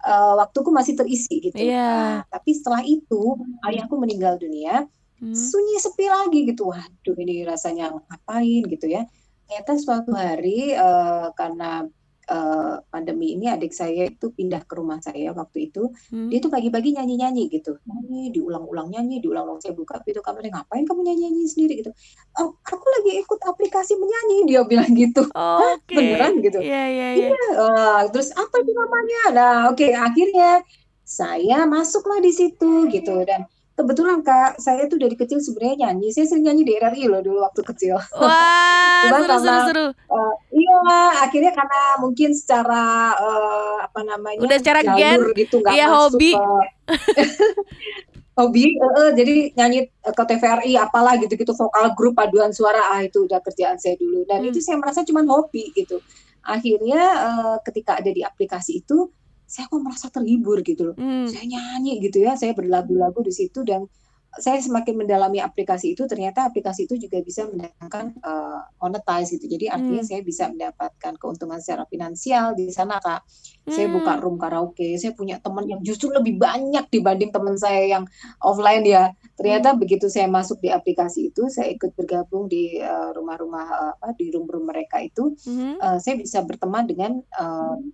uh, 0.06 0.38
waktuku 0.38 0.70
masih 0.70 0.94
terisi 0.94 1.42
gitu. 1.42 1.58
Yeah. 1.58 2.22
Nah, 2.22 2.30
tapi 2.30 2.54
setelah 2.54 2.86
itu 2.86 3.42
ayahku 3.66 3.98
meninggal 3.98 4.38
dunia, 4.38 4.86
hmm. 5.18 5.34
sunyi 5.34 5.82
sepi 5.82 6.06
lagi 6.06 6.46
gitu. 6.46 6.70
Waduh 6.70 7.18
ini 7.18 7.42
rasanya 7.50 7.98
ngapain 7.98 8.62
gitu 8.70 8.86
ya. 8.86 9.10
Ternyata 9.50 9.72
suatu 9.82 10.14
hari 10.14 10.78
uh, 10.78 11.34
karena 11.34 11.90
uh, 12.30 12.82
pandemi 12.90 13.38
ini 13.38 13.50
adik 13.50 13.72
saya 13.74 14.10
itu 14.10 14.34
pindah 14.34 14.66
ke 14.66 14.74
rumah 14.78 15.02
saya 15.02 15.32
waktu 15.32 15.72
itu. 15.72 15.90
Hmm. 16.10 16.30
dia 16.30 16.40
tuh 16.42 16.52
pagi-pagi 16.54 16.98
nyanyi-nyanyi 16.98 17.50
gitu. 17.50 17.78
Nyanyi 17.86 18.34
diulang-ulang 18.34 18.92
nyanyi 18.94 19.22
diulang-ulang. 19.22 19.62
Saya 19.62 19.74
buka 19.78 20.02
pintu 20.02 20.22
kamarnya 20.26 20.62
ngapain 20.62 20.86
kamu 20.86 21.02
nyanyi-nyanyi 21.06 21.46
sendiri? 21.50 21.74
gitu. 21.82 21.92
Oh, 22.42 22.58
aku 22.62 22.86
lagi 23.02 23.12
ikut 23.22 23.40
aplikasi 23.46 23.94
menyanyi 23.98 24.38
dia 24.50 24.62
bilang 24.66 24.92
gitu. 24.94 25.24
Okay. 25.56 25.96
beneran 25.98 26.42
gitu. 26.42 26.60
Yeah, 26.62 26.88
yeah, 26.90 27.12
yeah. 27.16 27.30
iya 27.32 27.46
uh, 27.58 28.02
terus 28.10 28.34
apa 28.34 28.56
itu 28.62 28.72
namanya? 28.74 29.22
Nah 29.34 29.56
oke 29.70 29.78
okay, 29.78 29.92
akhirnya 29.94 30.66
saya 31.06 31.64
masuklah 31.70 32.18
di 32.20 32.34
situ 32.34 32.90
gitu. 32.90 33.22
Dan 33.24 33.46
kebetulan 33.76 34.24
kak 34.24 34.56
saya 34.58 34.88
tuh 34.88 34.96
dari 34.96 35.14
kecil 35.20 35.44
sebenarnya 35.44 35.88
nyanyi. 35.88 36.16
Saya 36.16 36.32
sering 36.32 36.48
nyanyi 36.48 36.64
di 36.64 36.74
RRI 36.80 37.04
loh 37.12 37.22
dulu 37.22 37.44
waktu 37.44 37.62
kecil. 37.62 38.00
Wah 38.24 39.12
seru, 39.12 39.24
karena, 39.28 39.38
seru 39.38 39.60
seru. 39.70 39.86
uh, 39.92 40.36
iya 40.50 40.80
akhirnya 41.28 41.52
karena 41.52 41.82
mungkin 42.00 42.30
secara 42.32 43.14
uh, 43.20 43.78
apa 43.84 44.02
namanya 44.08 44.42
udah 44.42 44.58
secara 44.58 44.82
gen 44.96 45.20
gitu 45.36 45.60
nggak 45.60 45.76
iya 45.76 45.92
hobi. 45.92 46.32
hobi 48.40 48.66
uh, 48.80 48.88
uh, 48.88 49.10
jadi 49.16 49.56
nyanyi 49.56 49.92
ke 49.92 50.24
TVRI 50.24 50.76
apalah 50.80 51.16
gitu-gitu 51.20 51.52
vokal 51.52 51.92
grup 52.00 52.16
paduan 52.16 52.56
suara. 52.56 52.96
Ah 52.96 53.04
itu 53.04 53.28
udah 53.28 53.44
kerjaan 53.44 53.76
saya 53.76 54.00
dulu. 54.00 54.24
Dan 54.24 54.48
hmm. 54.48 54.50
itu 54.56 54.64
saya 54.64 54.80
merasa 54.80 55.04
cuma 55.04 55.22
hobi 55.28 55.76
gitu. 55.76 56.00
Akhirnya 56.48 57.02
uh, 57.28 57.58
ketika 57.68 58.00
ada 58.00 58.08
di 58.08 58.24
aplikasi 58.24 58.86
itu 58.86 59.12
saya 59.56 59.72
kok 59.72 59.80
merasa 59.80 60.12
terhibur 60.12 60.60
gitu 60.68 60.92
loh. 60.92 60.96
Hmm. 61.00 61.32
Saya 61.32 61.48
nyanyi 61.48 62.04
gitu 62.04 62.20
ya, 62.20 62.36
saya 62.36 62.52
berlagu-lagu 62.52 63.24
di 63.24 63.32
situ 63.32 63.64
dan 63.64 63.88
saya 64.38 64.60
semakin 64.60 65.06
mendalami 65.06 65.40
aplikasi 65.40 65.96
itu 65.96 66.04
ternyata 66.06 66.48
aplikasi 66.48 66.86
itu 66.86 67.00
juga 67.00 67.24
bisa 67.24 67.48
mendatangkan 67.48 68.20
uh, 68.20 68.62
monetize 68.84 69.36
gitu. 69.36 69.48
Jadi 69.48 69.72
artinya 69.72 70.04
hmm. 70.04 70.10
saya 70.10 70.22
bisa 70.22 70.44
mendapatkan 70.52 71.14
keuntungan 71.16 71.60
secara 71.64 71.88
finansial 71.88 72.54
di 72.54 72.68
sana 72.72 73.00
Kak. 73.00 73.24
Hmm. 73.66 73.74
Saya 73.74 73.88
buka 73.90 74.14
hmm. 74.16 74.22
room 74.22 74.38
karaoke, 74.38 75.00
saya 75.00 75.16
punya 75.16 75.40
teman 75.40 75.66
yang 75.66 75.82
justru 75.82 76.12
lebih 76.12 76.38
banyak 76.38 76.86
dibanding 76.92 77.32
teman 77.32 77.56
saya 77.58 77.98
yang 77.98 78.04
offline 78.44 78.86
ya. 78.86 79.10
Ternyata 79.40 79.74
hmm. 79.74 79.80
begitu 79.82 80.06
saya 80.12 80.30
masuk 80.30 80.62
di 80.62 80.70
aplikasi 80.70 81.34
itu, 81.34 81.48
saya 81.50 81.72
ikut 81.74 81.96
bergabung 81.96 82.46
di 82.52 82.78
uh, 82.78 83.16
rumah-rumah 83.16 83.66
uh, 83.66 83.94
apa 83.98 84.14
di 84.20 84.30
room-room 84.30 84.70
mereka 84.70 85.02
itu, 85.02 85.34
hmm. 85.48 85.82
uh, 85.82 85.98
saya 85.98 86.20
bisa 86.20 86.44
berteman 86.46 86.86
dengan 86.86 87.12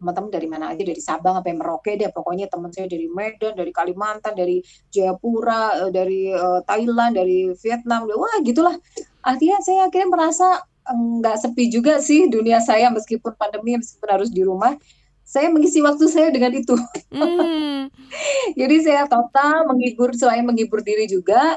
teman-teman 0.02 0.32
uh, 0.32 0.34
dari 0.34 0.48
mana 0.50 0.66
aja 0.74 0.84
dari 0.84 1.00
Sabang 1.00 1.40
sampai 1.40 1.56
Merauke 1.56 1.96
deh. 1.96 2.12
Pokoknya 2.12 2.52
teman 2.52 2.74
saya 2.74 2.90
dari 2.90 3.08
Medan, 3.08 3.56
dari 3.56 3.72
Kalimantan, 3.72 4.36
dari 4.36 4.60
Jayapura, 4.92 5.88
uh, 5.88 5.92
dari 5.94 6.31
uh, 6.36 6.60
Thailand, 6.66 7.16
dari 7.20 7.52
Vietnam, 7.60 8.08
wah 8.08 8.38
gitulah. 8.44 8.76
Artinya 9.22 9.62
saya 9.62 9.88
akhirnya 9.88 10.10
merasa 10.10 10.48
nggak 10.92 11.38
sepi 11.38 11.70
juga 11.70 12.02
sih 12.02 12.26
dunia 12.28 12.58
saya 12.60 12.90
meskipun 12.90 13.38
pandemi 13.38 13.78
meskipun 13.78 14.10
harus 14.10 14.34
di 14.34 14.42
rumah 14.42 14.74
saya 15.22 15.48
mengisi 15.48 15.80
waktu 15.80 16.12
saya 16.12 16.28
dengan 16.28 16.52
itu. 16.52 16.76
Mm. 17.08 17.88
Jadi 18.60 18.76
saya 18.84 19.08
total 19.08 19.64
menghibur 19.64 20.12
selain 20.12 20.44
menghibur 20.44 20.84
diri 20.84 21.08
juga 21.08 21.56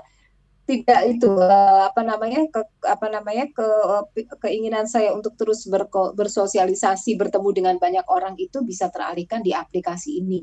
tidak 0.65 1.01
itu 1.13 1.29
uh, 1.29 1.93
apa 1.93 2.01
namanya 2.01 2.49
ke 2.49 2.61
apa 2.89 3.07
namanya 3.13 3.51
ke 3.53 3.67
uh, 3.67 4.07
keinginan 4.41 4.89
saya 4.89 5.13
untuk 5.13 5.37
terus 5.37 5.69
berko, 5.69 6.17
bersosialisasi 6.17 7.21
bertemu 7.21 7.49
dengan 7.53 7.77
banyak 7.77 8.07
orang 8.09 8.33
itu 8.41 8.65
bisa 8.65 8.89
teralihkan 8.89 9.45
di 9.45 9.53
aplikasi 9.53 10.25
ini. 10.25 10.41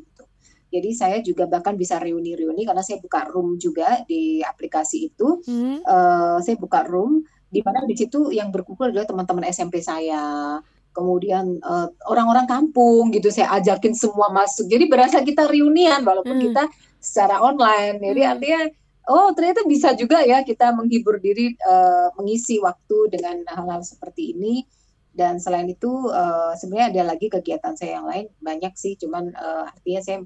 Jadi 0.72 0.90
saya 0.96 1.18
juga 1.20 1.46
bahkan 1.52 1.76
bisa 1.76 2.00
reuni-reuni 2.00 2.64
karena 2.64 2.80
saya 2.80 3.04
buka 3.04 3.28
room 3.28 3.60
juga 3.60 4.08
di 4.08 4.40
aplikasi 4.40 5.12
itu. 5.12 5.44
Hmm. 5.44 5.84
Uh, 5.84 6.40
saya 6.40 6.56
buka 6.56 6.88
room 6.88 7.28
di 7.52 7.60
mana 7.60 7.84
di 7.84 8.00
situ 8.00 8.32
yang 8.32 8.50
berkumpul 8.50 8.88
adalah 8.88 9.04
teman-teman 9.04 9.52
SMP 9.52 9.84
saya. 9.84 10.58
Kemudian 10.92 11.56
eh, 11.56 11.88
orang-orang 12.12 12.44
kampung 12.52 13.16
gitu 13.16 13.32
saya 13.32 13.56
ajakin 13.60 13.96
semua 13.96 14.28
masuk. 14.28 14.68
Jadi 14.68 14.92
berasa 14.92 15.24
kita 15.24 15.48
reunian 15.48 16.04
walaupun 16.04 16.36
hmm. 16.36 16.46
kita 16.52 16.64
secara 17.00 17.40
online. 17.40 17.96
Jadi 18.04 18.22
hmm. 18.24 18.32
artinya 18.32 18.62
oh 19.10 19.32
ternyata 19.34 19.66
bisa 19.66 19.96
juga 19.98 20.22
ya 20.22 20.46
kita 20.46 20.76
menghibur 20.76 21.18
diri 21.18 21.56
uh, 21.66 22.14
mengisi 22.20 22.62
waktu 22.62 23.10
dengan 23.10 23.42
hal-hal 23.50 23.82
seperti 23.82 24.36
ini 24.38 24.68
dan 25.12 25.42
selain 25.42 25.68
itu 25.68 25.90
uh, 26.08 26.54
sebenarnya 26.56 26.88
ada 26.94 27.02
lagi 27.16 27.28
kegiatan 27.28 27.74
saya 27.76 28.00
yang 28.00 28.08
lain 28.08 28.26
banyak 28.40 28.74
sih 28.78 28.96
cuman 28.96 29.34
uh, 29.34 29.68
artinya 29.68 30.02
saya 30.06 30.20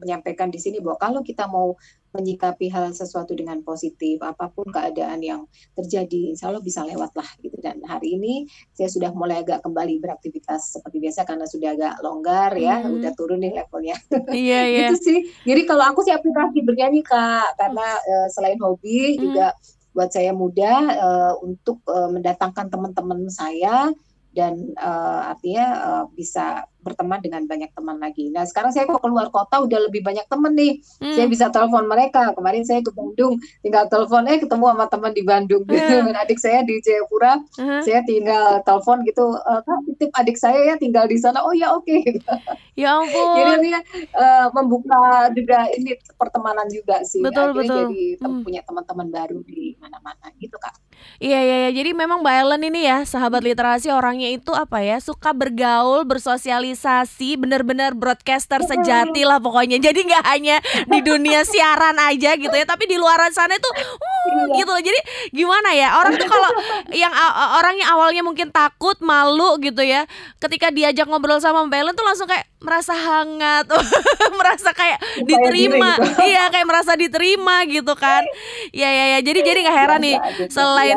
menyampaikan 0.00 0.48
di 0.48 0.58
sini 0.58 0.80
bahwa 0.80 0.96
kalau 0.98 1.20
kita 1.20 1.46
mau 1.46 1.76
menyikapi 2.10 2.66
hal 2.74 2.90
sesuatu 2.90 3.38
dengan 3.38 3.62
positif, 3.62 4.18
apa 4.18 4.50
pun 4.50 4.66
keadaan 4.66 5.22
yang 5.22 5.46
terjadi, 5.78 6.34
insya 6.34 6.50
Allah 6.50 6.58
bisa 6.58 6.82
lewat 6.82 7.14
lah 7.14 7.28
gitu. 7.38 7.54
Dan 7.62 7.78
hari 7.86 8.18
ini 8.18 8.50
saya 8.74 8.90
sudah 8.90 9.14
mulai 9.14 9.46
agak 9.46 9.62
kembali 9.62 10.02
beraktivitas 10.02 10.74
seperti 10.74 10.98
biasa 10.98 11.22
karena 11.22 11.46
sudah 11.46 11.70
agak 11.70 11.94
longgar 12.02 12.50
ya, 12.58 12.82
hmm. 12.82 12.98
udah 12.98 13.12
turun 13.14 13.38
nih 13.44 13.54
levelnya. 13.54 13.96
Iya 14.30 14.60
iya. 14.66 14.88
gitu 14.90 14.96
sih. 14.98 15.18
Jadi 15.46 15.62
kalau 15.66 15.84
aku 15.90 16.02
sih 16.02 16.14
aplikasi 16.14 16.62
bernyanyi 16.66 17.02
kak, 17.06 17.54
karena 17.54 17.86
uh, 17.98 18.28
selain 18.30 18.58
hobi 18.58 19.14
hmm. 19.14 19.20
juga 19.22 19.46
buat 19.90 20.10
saya 20.10 20.30
mudah 20.30 20.78
uh, 20.86 21.34
untuk 21.42 21.82
uh, 21.90 22.10
mendatangkan 22.10 22.70
teman-teman 22.70 23.26
saya 23.26 23.90
dan 24.30 24.54
uh, 24.78 25.34
artinya 25.34 25.66
uh, 25.82 26.04
bisa 26.14 26.64
berteman 26.80 27.20
dengan 27.20 27.44
banyak 27.44 27.70
teman 27.76 28.00
lagi. 28.00 28.32
Nah 28.32 28.48
sekarang 28.48 28.72
saya 28.72 28.88
kok 28.88 29.04
keluar 29.04 29.28
kota 29.28 29.60
udah 29.60 29.88
lebih 29.88 30.00
banyak 30.00 30.24
teman 30.26 30.56
nih. 30.56 30.80
Hmm. 31.02 31.12
Saya 31.12 31.26
bisa 31.28 31.52
telepon 31.52 31.84
mereka. 31.84 32.32
Kemarin 32.32 32.64
saya 32.64 32.80
ke 32.80 32.88
Bandung, 32.92 33.36
tinggal 33.60 33.84
telepon 33.92 34.24
eh 34.26 34.40
ketemu 34.40 34.64
sama 34.72 34.86
teman 34.88 35.12
di 35.12 35.22
Bandung. 35.24 35.64
Hmm. 35.90 36.14
adik 36.14 36.38
saya 36.38 36.62
di 36.62 36.78
Jayapura, 36.80 37.42
hmm. 37.58 37.82
saya 37.82 38.00
tinggal 38.06 38.62
telepon 38.62 39.02
gitu. 39.04 39.36
Uh, 39.42 39.60
titip 39.90 40.10
adik 40.14 40.38
saya 40.38 40.72
ya 40.72 40.74
tinggal 40.78 41.04
di 41.10 41.18
sana. 41.18 41.42
Oh 41.42 41.50
ya 41.50 41.74
oke. 41.74 41.84
Okay. 41.84 42.16
Ya 42.80 42.96
ampun. 42.96 43.36
jadi 43.36 43.52
ini 43.60 43.70
uh, 44.16 44.48
membuka 44.56 45.28
juga 45.36 45.68
ini 45.76 46.00
pertemanan 46.16 46.64
juga 46.72 47.04
sih. 47.04 47.20
Betul 47.20 47.52
Akhirnya 47.52 47.60
betul. 47.60 47.76
Jadi 47.92 48.04
hmm. 48.22 48.40
punya 48.40 48.60
teman-teman 48.64 49.08
baru 49.12 49.38
di 49.44 49.76
mana-mana 49.76 50.32
gitu 50.40 50.56
kak. 50.56 50.72
Iya 51.20 51.36
iya 51.44 51.56
iya. 51.68 51.70
Jadi 51.76 51.92
memang 51.92 52.24
Mbak 52.24 52.34
Ellen 52.40 52.62
ini 52.64 52.88
ya 52.88 53.04
sahabat 53.04 53.44
literasi 53.44 53.92
orangnya 53.92 54.32
itu 54.32 54.56
apa 54.56 54.80
ya 54.80 54.96
suka 55.04 55.36
bergaul, 55.36 56.08
bersosialisasi, 56.08 57.36
benar-benar 57.36 57.92
broadcaster 57.92 58.64
sejati 58.64 59.28
lah 59.28 59.36
pokoknya. 59.36 59.76
Jadi 59.76 60.08
nggak 60.08 60.24
hanya 60.24 60.56
di 60.88 60.98
dunia 61.04 61.44
siaran 61.50 62.00
aja 62.00 62.40
gitu 62.40 62.54
ya, 62.56 62.64
tapi 62.64 62.88
di 62.88 62.96
luar 62.96 63.20
sana 63.36 63.52
itu 63.52 63.68
uh, 63.68 64.56
gitu 64.56 64.70
loh. 64.72 64.80
Jadi 64.80 65.00
gimana 65.36 65.76
ya 65.76 66.00
orang 66.00 66.16
tuh 66.16 66.24
kalau 66.24 66.50
yang 66.96 67.12
orang 67.60 67.76
yang 67.76 67.90
awalnya 67.92 68.22
mungkin 68.24 68.48
takut, 68.48 68.96
malu 69.04 69.60
gitu 69.60 69.84
ya, 69.84 70.08
ketika 70.40 70.72
diajak 70.72 71.04
ngobrol 71.04 71.36
sama 71.36 71.68
Mbak 71.68 71.78
Ellen 71.84 71.94
tuh 72.00 72.06
langsung 72.08 72.28
kayak 72.32 72.48
merasa 72.64 72.96
hangat, 72.96 73.68
merasa 74.40 74.72
kayak 74.72 75.00
diterima, 75.20 76.00
gitu. 76.00 76.32
iya 76.32 76.48
kayak 76.48 76.64
merasa 76.64 76.96
diterima 76.96 77.68
gitu 77.68 77.92
kan. 77.92 78.24
Iya 78.72 78.88
iya 78.88 79.04
ya. 79.16 79.18
Jadi 79.20 79.40
jadi 79.44 79.58
nggak 79.68 79.76
heran 79.76 80.00
nih 80.00 80.16
selain 80.48 80.89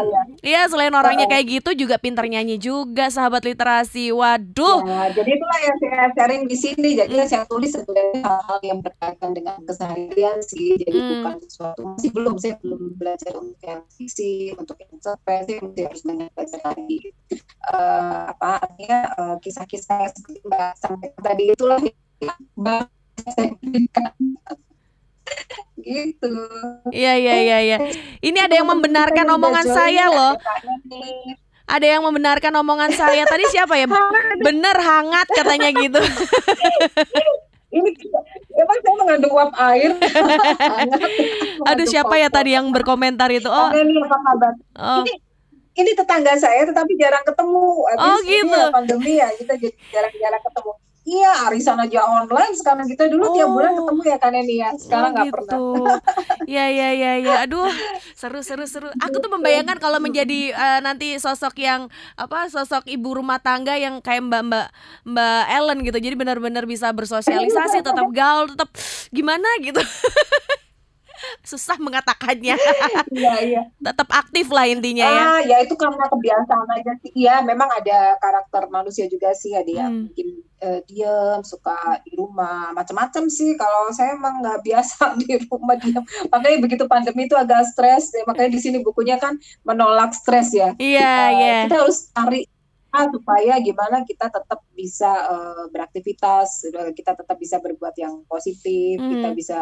Iya, 0.43 0.61
selain 0.67 0.93
orangnya 0.93 1.27
kayak 1.29 1.45
gitu 1.61 1.85
juga 1.85 1.95
pintar 1.99 2.25
nyanyi 2.27 2.59
juga, 2.59 3.07
sahabat 3.07 3.43
literasi. 3.43 4.11
Waduh. 4.11 4.83
Ya, 4.87 5.01
jadi 5.11 5.29
itulah 5.35 5.59
yang 5.61 5.77
saya 5.79 6.01
sharing 6.15 6.43
di 6.47 6.57
sini. 6.57 6.89
Jadi 6.97 7.13
yang 7.13 7.29
saya 7.29 7.43
tulis 7.47 7.71
sebenarnya 7.71 8.21
hal-hal 8.23 8.59
yang 8.63 8.79
berkaitan 8.83 9.31
dengan 9.31 9.57
keseharian 9.63 10.37
sih. 10.43 10.75
Jadi 10.79 10.97
hmm. 10.97 11.09
bukan 11.19 11.35
sesuatu 11.45 11.81
masih 11.83 12.09
belum 12.11 12.35
saya 12.39 12.55
belum 12.59 12.81
belajar 12.97 13.33
untuk 13.37 13.59
yang 13.63 13.81
fiksi, 13.93 14.51
untuk 14.57 14.77
yang 14.79 14.95
surprise, 14.99 15.47
masih 15.47 15.83
harus 15.87 16.01
banyak 16.03 16.29
belajar 16.33 16.59
lagi. 16.63 16.99
Uh, 17.71 18.23
apa 18.29 18.47
artinya 18.59 18.99
uh, 19.15 19.35
kisah-kisah 19.39 20.11
seperti 20.11 20.39
Mbak 20.43 20.71
sampai 20.77 21.07
tadi 21.15 21.43
itulah 21.55 21.79
yang 21.79 22.41
saya 23.23 23.55
berikan 23.61 24.11
gitu. 25.83 26.31
Iya 26.89 27.13
iya 27.19 27.35
iya 27.41 27.57
iya. 27.61 27.77
Ini 28.23 28.39
ada 28.39 28.55
yang 28.55 28.67
membenarkan 28.69 29.25
omongan 29.35 29.65
saya 29.67 30.09
loh. 30.09 30.33
Ada 31.63 31.85
yang 31.97 32.03
membenarkan 32.03 32.53
omongan 32.59 32.91
saya 32.91 33.23
tadi 33.23 33.47
siapa 33.47 33.79
ya? 33.79 33.87
Bener 34.43 34.75
hangat 34.75 35.27
katanya 35.31 35.69
gitu. 35.71 35.99
Ini 37.73 37.89
emang 38.53 38.77
saya 38.85 38.95
mengandung 39.01 39.33
uap 39.33 39.51
air. 39.57 39.97
Aduh 41.73 41.87
siapa 41.89 42.13
ya 42.21 42.29
tadi 42.29 42.53
yang 42.53 42.69
berkomentar 42.69 43.33
itu? 43.33 43.49
Oh. 43.49 43.73
Ini 43.73 43.93
apa 44.05 44.17
kabar? 44.21 44.53
Oh. 44.77 45.01
Ini 45.01 45.13
ini 45.73 45.91
tetangga 45.97 46.37
saya 46.37 46.69
tetapi 46.69 46.93
jarang 47.01 47.25
ketemu. 47.25 47.65
Habis 47.89 48.05
oh 48.05 48.17
gitu. 48.29 48.61
Ya, 48.61 48.69
pandemi 48.69 49.13
ya 49.17 49.27
kita 49.33 49.53
jadi 49.57 49.73
jarang-jarang 49.89 50.41
ketemu. 50.45 50.71
Iya, 51.03 51.51
arisan 51.51 51.75
aja 51.83 51.99
online 52.07 52.55
sekarang 52.55 52.87
kita 52.87 53.11
dulu 53.11 53.27
oh. 53.27 53.33
tiap 53.35 53.51
bulan 53.51 53.75
ketemu 53.75 54.01
ya 54.07 54.17
kan 54.23 54.31
ini 54.39 54.55
ya. 54.63 54.69
Sekarang 54.79 55.11
oh, 55.11 55.13
nggak 55.19 55.23
oh, 55.23 55.27
gitu. 55.27 55.35
pernah. 55.35 55.99
Iya 56.53 56.65
iya 56.71 56.89
iya 56.91 57.11
iya. 57.23 57.35
Aduh, 57.43 57.67
seru 58.15 58.39
seru 58.39 58.63
seru. 58.67 58.87
Aku 58.99 59.19
tuh 59.19 59.31
membayangkan 59.31 59.79
kalau 59.83 59.99
menjadi 59.99 60.55
uh, 60.55 60.79
nanti 60.79 61.19
sosok 61.19 61.59
yang 61.59 61.91
apa? 62.15 62.47
Sosok 62.47 62.87
ibu 62.87 63.19
rumah 63.19 63.39
tangga 63.39 63.75
yang 63.75 63.99
kayak 63.99 64.23
Mbak 64.27 64.41
Mbak 64.47 64.67
Mbak 65.11 65.43
Ellen 65.51 65.79
gitu. 65.83 65.97
Jadi 65.99 66.15
benar-benar 66.15 66.63
bisa 66.63 66.87
bersosialisasi, 66.95 67.83
tetap 67.87 68.07
gaul, 68.15 68.55
tetap 68.55 68.71
gimana 69.11 69.47
gitu. 69.59 69.83
susah 71.43 71.77
mengatakannya. 71.79 72.55
Iya, 73.13 73.33
iya. 73.45 73.61
Tetap 73.77 74.09
aktif 74.09 74.49
lah 74.49 74.65
intinya 74.65 75.05
ya. 75.05 75.23
Ah, 75.23 75.41
ya 75.43 75.57
itu 75.61 75.75
karena 75.77 76.05
kebiasaan 76.09 76.67
aja 76.79 76.91
sih. 77.03 77.11
Iya, 77.13 77.45
memang 77.45 77.69
ada 77.69 78.17
karakter 78.17 78.67
manusia 78.73 79.05
juga 79.05 79.35
sih 79.37 79.53
ada 79.53 79.69
yang 79.69 79.91
hmm. 79.91 80.03
mungkin 80.09 80.27
uh, 80.63 80.79
diam, 80.89 81.39
suka 81.45 82.01
di 82.07 82.17
rumah, 82.17 82.73
macam-macam 82.73 83.29
sih. 83.29 83.53
Kalau 83.59 83.91
saya 83.93 84.17
emang 84.17 84.41
nggak 84.41 84.59
biasa 84.65 85.13
di 85.21 85.27
rumah 85.45 85.75
diam. 85.77 86.03
Makanya 86.31 86.57
begitu 86.63 86.83
pandemi 86.89 87.29
itu 87.29 87.37
agak 87.37 87.69
stres. 87.69 88.11
Ya, 88.15 88.23
makanya 88.25 88.51
di 88.55 88.59
sini 88.61 88.77
bukunya 88.81 89.21
kan 89.21 89.37
menolak 89.61 90.15
stres 90.15 90.51
ya. 90.55 90.73
Iya, 90.81 90.99
yeah, 90.99 91.19
uh, 91.19 91.29
iya. 91.37 91.57
Kita 91.69 91.77
harus 91.85 91.99
cari 92.13 92.41
supaya 92.93 93.57
gimana 93.57 94.05
kita 94.05 94.29
tetap 94.29 94.61
bisa 94.77 95.09
uh, 95.09 95.65
beraktivitas, 95.73 96.69
kita 96.93 97.17
tetap 97.17 97.37
bisa 97.41 97.57
berbuat 97.57 97.97
yang 97.97 98.21
positif, 98.29 99.01
hmm. 99.01 99.09
kita 99.09 99.29
bisa 99.33 99.59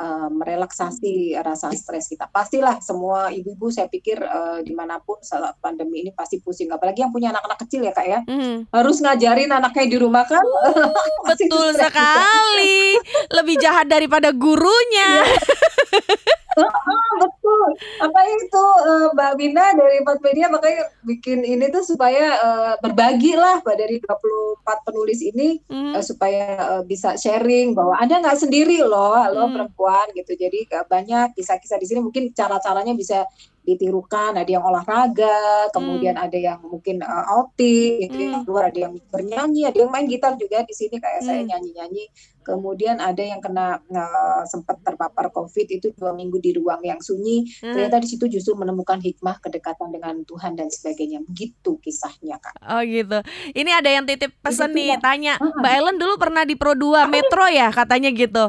uh, 0.00 0.28
merelaksasi 0.32 1.36
rasa 1.44 1.68
stres 1.76 2.08
kita. 2.08 2.26
Pastilah 2.32 2.80
semua 2.80 3.28
ibu-ibu 3.28 3.68
saya 3.68 3.86
pikir 3.86 4.16
uh, 4.24 4.64
di 4.64 4.72
mana 4.72 4.98
pun 5.04 5.20
saat 5.20 5.60
pandemi 5.60 6.08
ini 6.08 6.10
pasti 6.16 6.40
pusing. 6.40 6.72
Apalagi 6.72 7.04
yang 7.04 7.12
punya 7.12 7.30
anak-anak 7.36 7.58
kecil 7.68 7.84
ya 7.84 7.92
kak 7.92 8.06
ya, 8.08 8.20
mm. 8.24 8.72
harus 8.72 8.96
ngajarin 9.04 9.52
anaknya 9.52 9.84
di 9.86 9.96
rumah 10.00 10.24
kan. 10.24 10.40
Uh, 10.42 10.88
betul 11.30 11.76
sekali, 11.76 12.96
lebih 13.36 13.60
jahat 13.60 13.86
daripada 13.86 14.32
gurunya. 14.32 15.20
oh, 16.58 17.14
betul. 17.22 17.68
Apa 18.02 18.20
itu 18.26 18.64
uh, 18.86 19.08
Mbak 19.14 19.32
Bina 19.38 19.64
dari 19.76 20.02
Empat 20.02 20.18
Media 20.24 20.46
makanya 20.50 20.82
bikin 21.06 21.46
ini 21.46 21.70
tuh 21.70 21.86
supaya 21.86 22.34
uh, 22.40 22.74
berbagi 22.82 23.38
lah 23.38 23.62
Mbak 23.62 23.76
dari 23.78 23.96
24 24.02 24.86
penulis 24.86 25.20
ini 25.22 25.62
hmm. 25.70 25.94
uh, 25.94 26.02
supaya 26.02 26.46
uh, 26.78 26.82
bisa 26.82 27.14
sharing 27.14 27.76
bahwa 27.76 27.94
Anda 27.98 28.18
nggak 28.18 28.40
sendiri 28.40 28.82
loh, 28.82 29.14
lo 29.30 29.46
hmm. 29.46 29.54
perempuan 29.54 30.06
gitu. 30.16 30.32
Jadi 30.34 30.66
uh, 30.74 30.86
banyak 30.86 31.38
kisah-kisah 31.38 31.78
di 31.78 31.86
sini 31.86 32.00
mungkin 32.02 32.34
cara-caranya 32.34 32.94
bisa 32.98 33.26
ditirukan 33.60 34.32
ada 34.40 34.48
yang 34.48 34.64
olahraga 34.64 35.68
kemudian 35.70 36.16
hmm. 36.16 36.24
ada 36.26 36.38
yang 36.38 36.58
mungkin 36.64 37.04
uh, 37.04 37.24
outing 37.36 38.08
gitu 38.08 38.16
ya. 38.16 38.30
hmm. 38.40 38.44
luar 38.48 38.72
ada 38.72 38.88
yang 38.88 38.94
bernyanyi 39.12 39.68
ada 39.68 39.78
yang 39.84 39.92
main 39.92 40.08
gitar 40.08 40.34
juga 40.40 40.64
di 40.64 40.72
sini 40.72 40.96
kayak 40.96 41.20
hmm. 41.20 41.28
saya 41.28 41.40
nyanyi-nyanyi 41.44 42.04
kemudian 42.40 42.98
ada 42.98 43.20
yang 43.20 43.38
kena 43.38 43.84
uh, 43.84 44.42
sempat 44.48 44.80
terpapar 44.80 45.28
covid 45.28 45.68
itu 45.68 45.92
dua 45.92 46.16
minggu 46.16 46.40
di 46.40 46.56
ruang 46.56 46.80
yang 46.80 46.98
sunyi 46.98 47.44
hmm. 47.60 47.76
ternyata 47.76 48.00
di 48.00 48.08
situ 48.08 48.24
justru 48.32 48.56
menemukan 48.56 48.96
hikmah 48.96 49.38
kedekatan 49.44 49.92
dengan 49.92 50.24
Tuhan 50.24 50.56
dan 50.56 50.72
sebagainya 50.72 51.20
begitu 51.20 51.76
kisahnya 51.84 52.40
kak 52.40 52.56
oh 52.64 52.80
gitu 52.80 53.20
ini 53.52 53.70
ada 53.70 53.92
yang 53.92 54.08
titip 54.08 54.32
pesan 54.40 54.72
nih 54.72 54.96
ya. 54.96 54.98
tanya 54.98 55.34
Mbak 55.36 55.72
Ellen 55.76 55.96
dulu 56.00 56.16
pernah 56.16 56.48
di 56.48 56.56
Pro 56.56 56.72
2 56.72 57.06
Metro 57.12 57.44
ya 57.52 57.68
katanya 57.68 58.08
gitu 58.08 58.48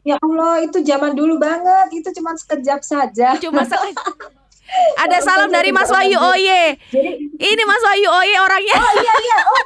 Ya 0.00 0.16
Allah, 0.16 0.64
itu 0.64 0.80
zaman 0.80 1.12
dulu 1.12 1.36
banget. 1.36 1.92
Itu 1.92 2.08
cuma 2.16 2.32
sekejap 2.32 2.80
saja. 2.80 3.36
Cuma 3.36 3.60
sekejap. 3.68 4.32
Ada 5.04 5.20
salam 5.20 5.52
dari 5.52 5.68
Mas 5.68 5.92
Wahyu 5.92 6.16
Oye. 6.16 6.80
Ini 7.36 7.62
Mas 7.68 7.82
Wahyu 7.84 8.08
Oye 8.08 8.36
orangnya. 8.40 8.76
Oh 8.80 8.92
iya 8.96 9.14
iya. 9.20 9.38
Oh, 9.44 9.60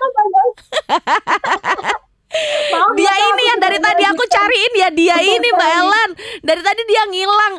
dia 2.97 3.13
ini 3.13 3.43
yang 3.45 3.59
dari 3.61 3.79
tadi 3.81 4.03
aku 4.09 4.25
cariin 4.29 4.73
ya 4.77 4.89
dia 4.93 5.17
ini 5.21 5.49
Mbak 5.53 5.71
Ellen. 5.81 6.11
Dari 6.43 6.63
tadi 6.65 6.83
dia 6.89 7.03
ngilang. 7.09 7.55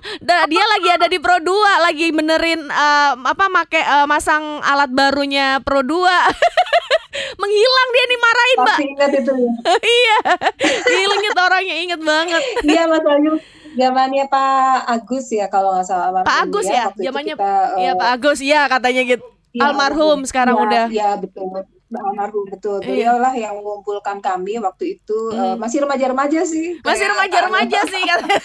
Dia 0.49 0.65
lagi 0.65 0.89
ada 0.89 1.07
di 1.09 1.17
Pro 1.21 1.37
2 1.37 1.85
lagi 1.85 2.07
benerin 2.09 2.65
uh, 2.69 3.13
apa 3.21 3.45
make 3.49 3.81
uh, 3.81 4.05
masang 4.09 4.59
alat 4.65 4.89
barunya 4.89 5.61
Pro 5.61 5.85
2 5.85 5.87
menghilang 7.41 7.89
dia 7.89 8.03
nih 8.05 8.19
marahin 8.21 8.57
Mbak 8.57 8.77
ingat 8.81 9.11
itu 9.13 9.33
ya? 9.33 9.51
Iya. 9.97 10.17
Hilang 10.85 11.21
itu 11.21 11.39
orangnya 11.41 11.75
inget 11.81 12.01
banget. 12.01 12.43
Iya 12.65 12.83
Mas 12.89 13.05
Ayu. 13.05 13.33
Zamannya 13.77 14.25
Pak 14.25 14.89
Agus 14.89 15.29
ya 15.29 15.45
kalau 15.53 15.77
nggak 15.77 15.85
salah. 15.85 16.25
Pak 16.25 16.49
Agus 16.49 16.65
ya, 16.65 16.89
ya? 16.97 17.09
zamannya 17.09 17.37
iya 17.77 17.93
uh, 17.93 17.97
Pak 17.97 18.09
Agus. 18.17 18.39
Ya 18.41 18.65
katanya 18.65 19.05
gitu. 19.05 19.25
Ya, 19.53 19.73
almarhum 19.73 20.21
sekarang 20.27 20.53
ya, 20.53 20.61
udah. 20.61 20.85
iya 20.91 21.09
betul 21.17 21.49
almarhum 21.95 22.45
betul 22.51 22.83
iya. 22.83 22.87
beliau 22.87 23.15
lah 23.21 23.33
yang 23.37 23.55
mengumpulkan 23.59 24.19
kami 24.19 24.59
waktu 24.59 24.99
itu 24.99 25.19
hmm. 25.31 25.39
uh, 25.39 25.55
masih 25.55 25.87
remaja-remaja 25.87 26.43
sih 26.43 26.83
masih 26.83 27.05
remaja-remaja 27.07 27.79
sih 27.87 28.01
katanya 28.03 28.41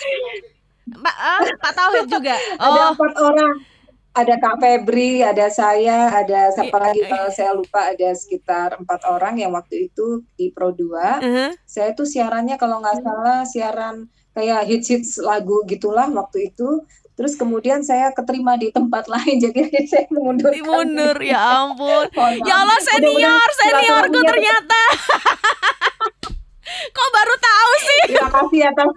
Pak 1.04 1.16
uh, 1.16 1.40
Pak 1.62 1.72
Tauhid 1.74 2.06
juga 2.10 2.34
oh. 2.58 2.66
ada 2.70 2.80
empat 2.94 3.12
orang 3.18 3.54
ada 4.12 4.36
Kak 4.36 4.60
Febri, 4.60 5.24
ada 5.24 5.48
saya, 5.48 6.12
ada 6.12 6.52
siapa 6.52 6.76
lagi 6.76 7.00
kalau 7.08 7.32
saya 7.32 7.56
lupa 7.56 7.96
ada 7.96 8.12
sekitar 8.12 8.76
empat 8.76 9.08
orang 9.08 9.40
yang 9.40 9.56
waktu 9.56 9.88
itu 9.88 10.20
di 10.36 10.52
Pro 10.52 10.68
2. 10.68 10.76
Uh 10.76 10.92
-huh. 11.16 11.50
Saya 11.64 11.96
tuh 11.96 12.04
siarannya 12.04 12.60
kalau 12.60 12.84
nggak 12.84 13.00
salah 13.00 13.40
siaran 13.48 14.12
kayak 14.36 14.68
hits-hits 14.68 15.16
lagu 15.16 15.64
gitulah 15.64 16.12
waktu 16.12 16.52
itu. 16.52 16.84
Terus 17.12 17.36
kemudian 17.36 17.84
saya 17.84 18.08
keterima 18.16 18.56
di 18.56 18.72
tempat 18.72 19.04
lain, 19.04 19.36
jadi 19.44 19.68
saya 19.84 20.08
mundur. 20.08 20.52
Mundur, 20.64 21.16
ya 21.20 21.64
ampun. 21.64 22.08
ya 22.48 22.64
Allah 22.64 22.80
senior, 22.80 23.48
seniorku 23.60 24.20
ternyata. 24.24 24.82
Kok 26.96 27.08
baru 27.12 27.34
tahu 27.36 27.72
sih? 27.84 28.02
Terima 28.16 28.30
kasih 28.32 28.60
atas 28.72 28.88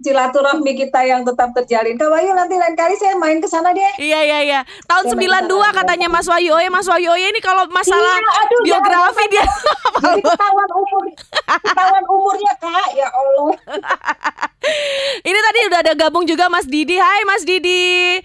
silaturahmi 0.00 0.72
kita 0.74 1.00
yang 1.04 1.22
tetap 1.22 1.52
terjalin. 1.52 1.94
Kak 2.00 2.08
Wahyu 2.08 2.32
nanti 2.32 2.56
lain 2.56 2.74
kali 2.74 2.96
saya 2.96 3.14
main 3.20 3.38
ke 3.38 3.48
sana 3.48 3.70
deh. 3.70 3.92
Iya 4.00 4.20
iya 4.24 4.38
iya. 4.42 4.60
Tahun 4.88 5.12
ya, 5.12 5.44
92 5.44 5.78
katanya 5.78 6.08
Mas 6.08 6.26
Wahyu. 6.26 6.56
Oh 6.56 6.60
ya 6.60 6.70
Mas 6.72 6.88
Wahyu 6.88 7.12
oh 7.12 7.18
ya 7.20 7.28
ini 7.28 7.40
kalau 7.44 7.68
masalah 7.68 8.16
iya, 8.16 8.30
aduh, 8.44 8.60
biografi 8.64 9.24
dia 9.28 9.44
Jadi 10.00 10.20
ketahuan 10.28 10.70
umur 10.72 11.02
ketahuan 11.46 12.04
umurnya 12.08 12.52
Kak. 12.58 12.88
Ya 12.96 13.08
Allah. 13.12 13.52
ini 15.28 15.38
tadi 15.38 15.58
udah 15.68 15.78
ada 15.84 15.92
gabung 15.94 16.24
juga 16.24 16.48
Mas 16.48 16.66
Didi. 16.66 16.96
Hai 16.96 17.22
Mas 17.28 17.44
Didi. 17.44 18.18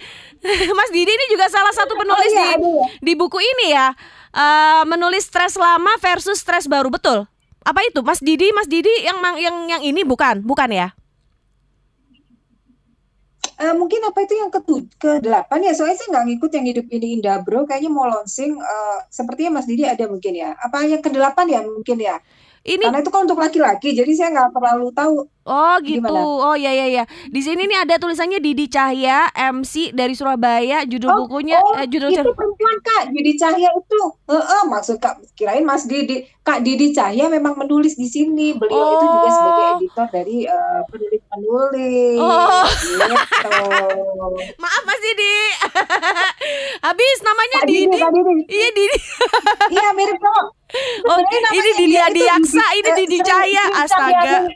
Mas 0.77 0.89
Didi 0.93 1.11
ini 1.11 1.25
juga 1.31 1.51
salah 1.51 1.73
satu 1.75 1.97
penulis 1.97 2.31
oh, 2.31 2.38
iya, 2.38 2.55
di 2.55 2.71
di 3.11 3.13
buku 3.13 3.38
ini 3.41 3.75
ya. 3.75 3.91
Uh, 4.35 4.83
menulis 4.83 5.31
stres 5.31 5.55
lama 5.55 5.95
versus 6.03 6.43
stres 6.43 6.67
baru 6.67 6.91
betul. 6.91 7.23
Apa 7.65 7.81
itu 7.88 8.03
Mas 8.05 8.21
Didi? 8.21 8.51
Mas 8.53 8.67
Didi 8.69 8.91
yang 9.01 9.17
yang 9.39 9.55
yang 9.65 9.81
ini 9.81 10.05
bukan? 10.05 10.43
Bukan 10.43 10.69
ya? 10.69 10.93
Uh, 13.55 13.71
mungkin 13.71 14.03
apa 14.03 14.19
itu 14.27 14.35
yang 14.35 14.51
ke 14.51 14.59
ke 14.99 15.11
delapan 15.23 15.59
ya? 15.63 15.71
Soalnya 15.71 15.95
saya 15.95 16.07
nggak 16.11 16.25
ngikut 16.27 16.51
yang 16.59 16.65
hidup 16.67 16.85
ini 16.91 17.07
indah 17.19 17.39
bro. 17.39 17.63
Kayaknya 17.63 17.91
mau 17.91 18.05
launching 18.07 18.59
uh, 18.59 18.99
sepertinya 19.07 19.59
Mas 19.59 19.67
Didi 19.69 19.87
ada 19.87 20.05
mungkin 20.11 20.33
ya. 20.35 20.53
Apa 20.59 20.83
yang 20.83 20.99
ke 20.99 21.07
delapan 21.07 21.45
ya 21.47 21.59
mungkin 21.63 21.97
ya? 22.03 22.19
Ini 22.65 22.81
karena 22.81 22.99
itu 22.99 23.11
kan 23.13 23.29
untuk 23.29 23.37
laki-laki 23.37 23.93
jadi 23.93 24.11
saya 24.17 24.29
nggak 24.33 24.57
terlalu 24.57 24.89
tahu 24.89 25.15
Oh 25.45 25.77
gitu. 25.86 26.01
Gimana? 26.01 26.25
Oh 26.25 26.58
ya 26.58 26.73
ya 26.73 26.89
ya. 26.89 27.03
Di 27.29 27.38
sini 27.38 27.69
nih 27.69 27.86
ada 27.86 28.01
tulisannya 28.01 28.41
Didi 28.41 28.65
Cahya 28.65 29.29
MC 29.29 29.93
dari 29.93 30.17
Surabaya. 30.17 30.81
Judul 30.89 31.13
oh, 31.13 31.17
bukunya 31.29 31.62
oh, 31.62 31.77
eh, 31.77 31.86
judul 31.86 32.10
itu 32.10 32.25
perempuan 32.34 32.77
Kak. 32.81 33.13
Didi 33.13 33.38
Cahya 33.38 33.69
itu. 33.69 34.01
Heeh, 34.25 34.41
uh, 34.41 34.63
maksud 34.65 34.97
Kak 34.97 35.21
kirain 35.38 35.62
Mas 35.62 35.86
Didi. 35.86 36.25
Kak 36.41 36.65
Didi 36.65 36.97
Cahya 36.97 37.29
memang 37.29 37.62
menulis 37.62 37.93
di 37.93 38.10
sini. 38.10 38.58
Beliau 38.58 38.73
oh. 38.73 38.93
itu 38.97 39.05
juga 39.05 39.29
sebagai 39.29 39.62
oh. 39.62 39.75
editor 39.77 40.08
dari 40.10 40.38
uh, 40.49 40.81
penulis-penulis. 40.89 42.17
Oh. 42.25 42.65
Gitu. 42.65 43.13
Maaf 44.65 44.81
Mas 44.81 44.97
Didi. 44.97 45.38
Habis 46.89 47.17
namanya 47.21 47.58
Kak 47.62 47.69
Didi. 47.69 47.86
Didi. 47.86 48.01
Didi. 48.01 48.34
Iya 48.49 48.69
Didi. 48.73 48.97
iya 49.77 49.88
mirip 49.93 50.17
kok. 50.17 50.43
Oh, 51.05 51.17
ini 51.21 51.71
Didi 51.77 51.97
Adiaksa, 52.01 52.65
ini 52.81 52.89
Didi 52.97 53.17
Cahya. 53.21 53.86
Astaga. 53.86 54.49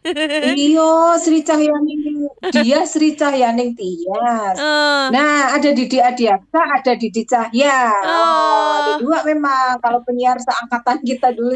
Iyo 0.00 1.12
Sri 1.20 1.44
Cahyaning 1.44 2.24
dia 2.48 2.88
Sri 2.88 3.12
Cahyaning 3.12 3.76
Tias. 3.76 4.56
Uh. 4.56 5.12
Nah 5.12 5.52
ada 5.52 5.76
Didi 5.76 6.00
Adiaksa, 6.00 6.56
ada 6.56 6.96
Didi 6.96 7.28
Cahya. 7.28 8.00
Uh. 8.00 8.08
Oh, 8.08 8.80
dua 9.04 9.20
memang 9.28 9.76
kalau 9.84 10.00
penyiar 10.00 10.40
seangkatan 10.40 11.04
kita 11.04 11.36
dulu 11.36 11.52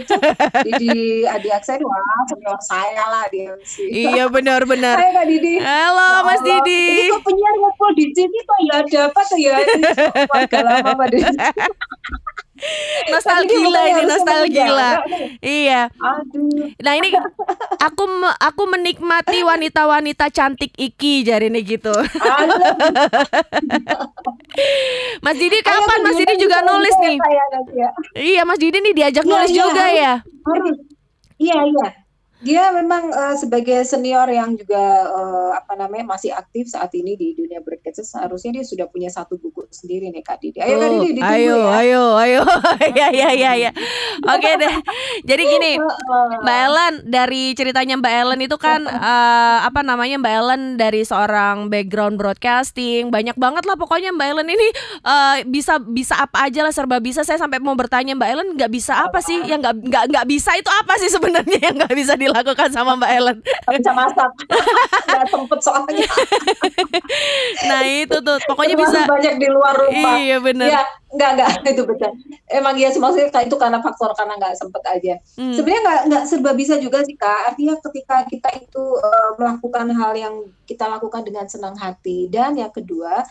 Didi 0.61 1.24
Adiaksa 1.24 1.80
itu 1.80 1.88
wah 1.88 2.20
senior 2.28 2.61
saya 2.61 3.04
lah 3.09 3.24
dia 3.33 3.57
sih. 3.64 4.12
Iya 4.12 4.28
benar-benar. 4.28 5.00
Hai 5.00 5.16
Kak 5.16 5.24
Didi. 5.24 5.57
Halo 5.64 6.28
Mas 6.28 6.44
Didi. 6.44 6.85
Ini 7.00 7.16
kok 7.16 7.24
penyiar 7.24 7.54
ngumpul 7.57 7.90
di 7.96 8.07
sini 8.12 8.38
kok 8.44 8.59
ya 8.61 8.74
ada 8.85 9.00
apa 9.09 9.20
tuh 9.24 9.38
ya? 9.40 9.57
Ini 9.57 10.61
lama 10.61 10.90
Mbak 10.92 11.09
Didi. 11.16 11.37
nostalgia 13.12 13.81
ini 13.92 14.03
nostalgia 14.09 15.05
iya. 15.44 15.92
Aduh. 16.00 16.72
nah 16.81 16.96
ini 16.96 17.12
aku 17.81 18.05
aku 18.40 18.62
menikmati 18.68 19.44
wanita-wanita 19.44 20.31
cantik 20.33 20.72
iki 20.77 21.24
jari 21.24 21.53
ini 21.53 21.61
gitu. 21.61 21.92
Mas 25.24 25.37
Didi 25.37 25.61
kapan 25.61 26.00
Mas 26.00 26.16
Didi 26.16 26.40
juga 26.40 26.64
nulis 26.64 26.94
nih? 27.03 27.16
ya. 27.74 27.90
iya 28.16 28.42
Mas 28.46 28.61
Didi 28.61 28.79
nih 28.81 28.94
diajak 28.96 29.24
iya, 29.27 29.33
nulis 29.33 29.50
iya, 29.50 29.61
juga 29.61 29.85
ya? 29.90 30.12
Iya 31.38 31.59
iya 31.68 32.03
dia 32.44 32.68
memang 32.76 33.09
uh, 33.09 33.33
sebagai 33.40 33.88
senior 33.88 34.28
yang 34.28 34.52
juga 34.52 35.09
uh, 35.09 35.57
apa 35.57 35.80
namanya 35.80 36.12
masih 36.12 36.37
aktif 36.37 36.68
saat 36.68 36.92
ini 36.92 37.16
di 37.16 37.33
dunia 37.33 37.64
broadcast 37.64 38.04
seharusnya 38.04 38.61
dia 38.61 38.64
sudah 38.68 38.85
punya 38.92 39.09
satu 39.09 39.40
buku 39.40 39.64
sendiri 39.72 40.12
nih 40.12 40.20
Kak 40.20 40.44
Didi. 40.44 40.61
Ayo 40.61 40.76
Kak 40.76 40.88
Didi 40.92 41.11
ditunggu 41.16 41.33
ayo, 41.33 41.57
ya. 41.57 41.72
Ayo 41.80 42.04
ayo 42.20 42.42
ya 43.00 43.09
ya 43.09 43.28
ya 43.33 43.52
ya. 43.57 43.70
Oke 44.28 44.50
deh. 44.61 44.74
Jadi 45.24 45.42
gini 45.48 45.72
Mbak 46.44 46.59
Ellen 46.68 46.94
dari 47.09 47.57
ceritanya 47.57 47.96
Mbak 47.96 48.12
Ellen 48.12 48.40
itu 48.44 48.57
kan 48.61 48.85
uh, 48.92 49.59
apa 49.68 49.80
namanya 49.80 50.20
Mbak 50.20 50.35
Ellen 50.37 50.62
dari 50.76 51.00
seorang 51.00 51.72
background 51.72 52.20
broadcasting 52.20 53.09
banyak 53.09 53.40
banget 53.40 53.64
lah 53.64 53.80
pokoknya 53.80 54.12
Mbak 54.12 54.28
Ellen 54.37 54.48
ini 54.52 54.68
uh, 55.00 55.40
bisa 55.48 55.80
bisa 55.80 56.20
apa 56.20 56.44
aja 56.44 56.61
lah 56.61 56.76
serba 56.76 57.00
bisa. 57.00 57.24
Saya 57.24 57.40
sampai 57.40 57.57
mau 57.57 57.72
bertanya 57.72 58.12
Mbak 58.12 58.28
Ellen 58.28 58.48
nggak 58.61 58.68
bisa 58.68 59.00
apa 59.00 59.24
sih 59.24 59.40
yang 59.48 59.64
nggak 59.64 59.80
nggak 59.80 60.04
nggak 60.12 60.26
bisa 60.28 60.52
itu 60.61 60.68
apa 60.68 60.92
sih 61.00 61.09
sebenarnya 61.09 61.72
yang 61.72 61.76
nggak 61.80 61.94
bisa 61.96 62.12
dilakukan 62.20 62.33
dilakukan 62.34 62.68
sama 62.74 62.98
Mbak 62.98 63.10
Ellen? 63.14 63.38
bisa 63.78 63.94
masak, 63.94 64.30
nggak 65.06 65.26
sempet 65.30 65.58
soalnya. 65.62 66.08
nah 67.70 67.80
itu 67.86 68.16
tuh, 68.18 68.36
pokoknya 68.50 68.74
bisa 68.74 69.06
banyak 69.06 69.38
di 69.38 69.46
luar 69.46 69.78
rumah. 69.78 70.18
Iya 70.18 70.42
benar. 70.42 70.66
Ya, 70.66 70.82
nggak 71.14 71.30
nggak 71.38 71.50
itu 71.78 71.82
betul. 71.86 72.10
Emang 72.50 72.74
ya 72.74 72.90
maksudnya 72.98 73.30
itu 73.30 73.56
karena 73.56 73.78
faktor 73.78 74.10
karena 74.18 74.34
nggak 74.34 74.54
sempet 74.58 74.82
aja. 74.82 75.14
Hmm. 75.38 75.54
Sebenarnya 75.54 75.82
nggak 75.86 76.00
nggak 76.10 76.24
serba 76.26 76.50
bisa 76.58 76.74
juga 76.82 77.06
sih 77.06 77.14
kak. 77.14 77.54
Artinya 77.54 77.78
ketika 77.78 78.26
kita 78.26 78.48
itu 78.58 78.82
uh, 78.98 79.30
melakukan 79.38 79.86
hal 79.94 80.12
yang 80.18 80.34
kita 80.66 80.90
lakukan 80.90 81.22
dengan 81.22 81.46
senang 81.46 81.78
hati 81.78 82.26
dan 82.26 82.58
yang 82.58 82.74
kedua 82.74 83.22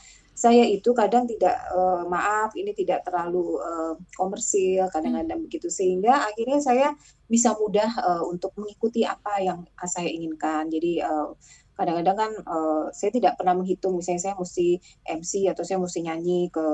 saya 0.43 0.67
itu 0.67 0.91
kadang 0.91 1.23
tidak 1.23 1.55
uh, 1.71 2.03
maaf 2.03 2.51
ini 2.59 2.75
tidak 2.75 3.07
terlalu 3.07 3.63
uh, 3.63 3.95
komersil 4.19 4.91
kadang-kadang 4.91 5.39
hmm. 5.39 5.47
begitu. 5.47 5.71
Sehingga 5.71 6.27
akhirnya 6.27 6.59
saya 6.59 6.87
bisa 7.31 7.55
mudah 7.55 7.87
uh, 8.03 8.23
untuk 8.27 8.51
mengikuti 8.59 9.07
apa 9.07 9.39
yang 9.39 9.63
saya 9.87 10.11
inginkan. 10.11 10.67
Jadi 10.67 10.99
uh, 10.99 11.31
kadang-kadang 11.79 12.17
kan 12.19 12.31
uh, 12.43 12.91
saya 12.91 13.15
tidak 13.15 13.39
pernah 13.39 13.55
menghitung. 13.55 13.95
Misalnya 13.95 14.19
saya 14.19 14.35
mesti 14.35 14.83
MC 15.07 15.47
atau 15.47 15.63
saya 15.63 15.79
mesti 15.79 15.99
nyanyi 16.03 16.51
ke 16.51 16.65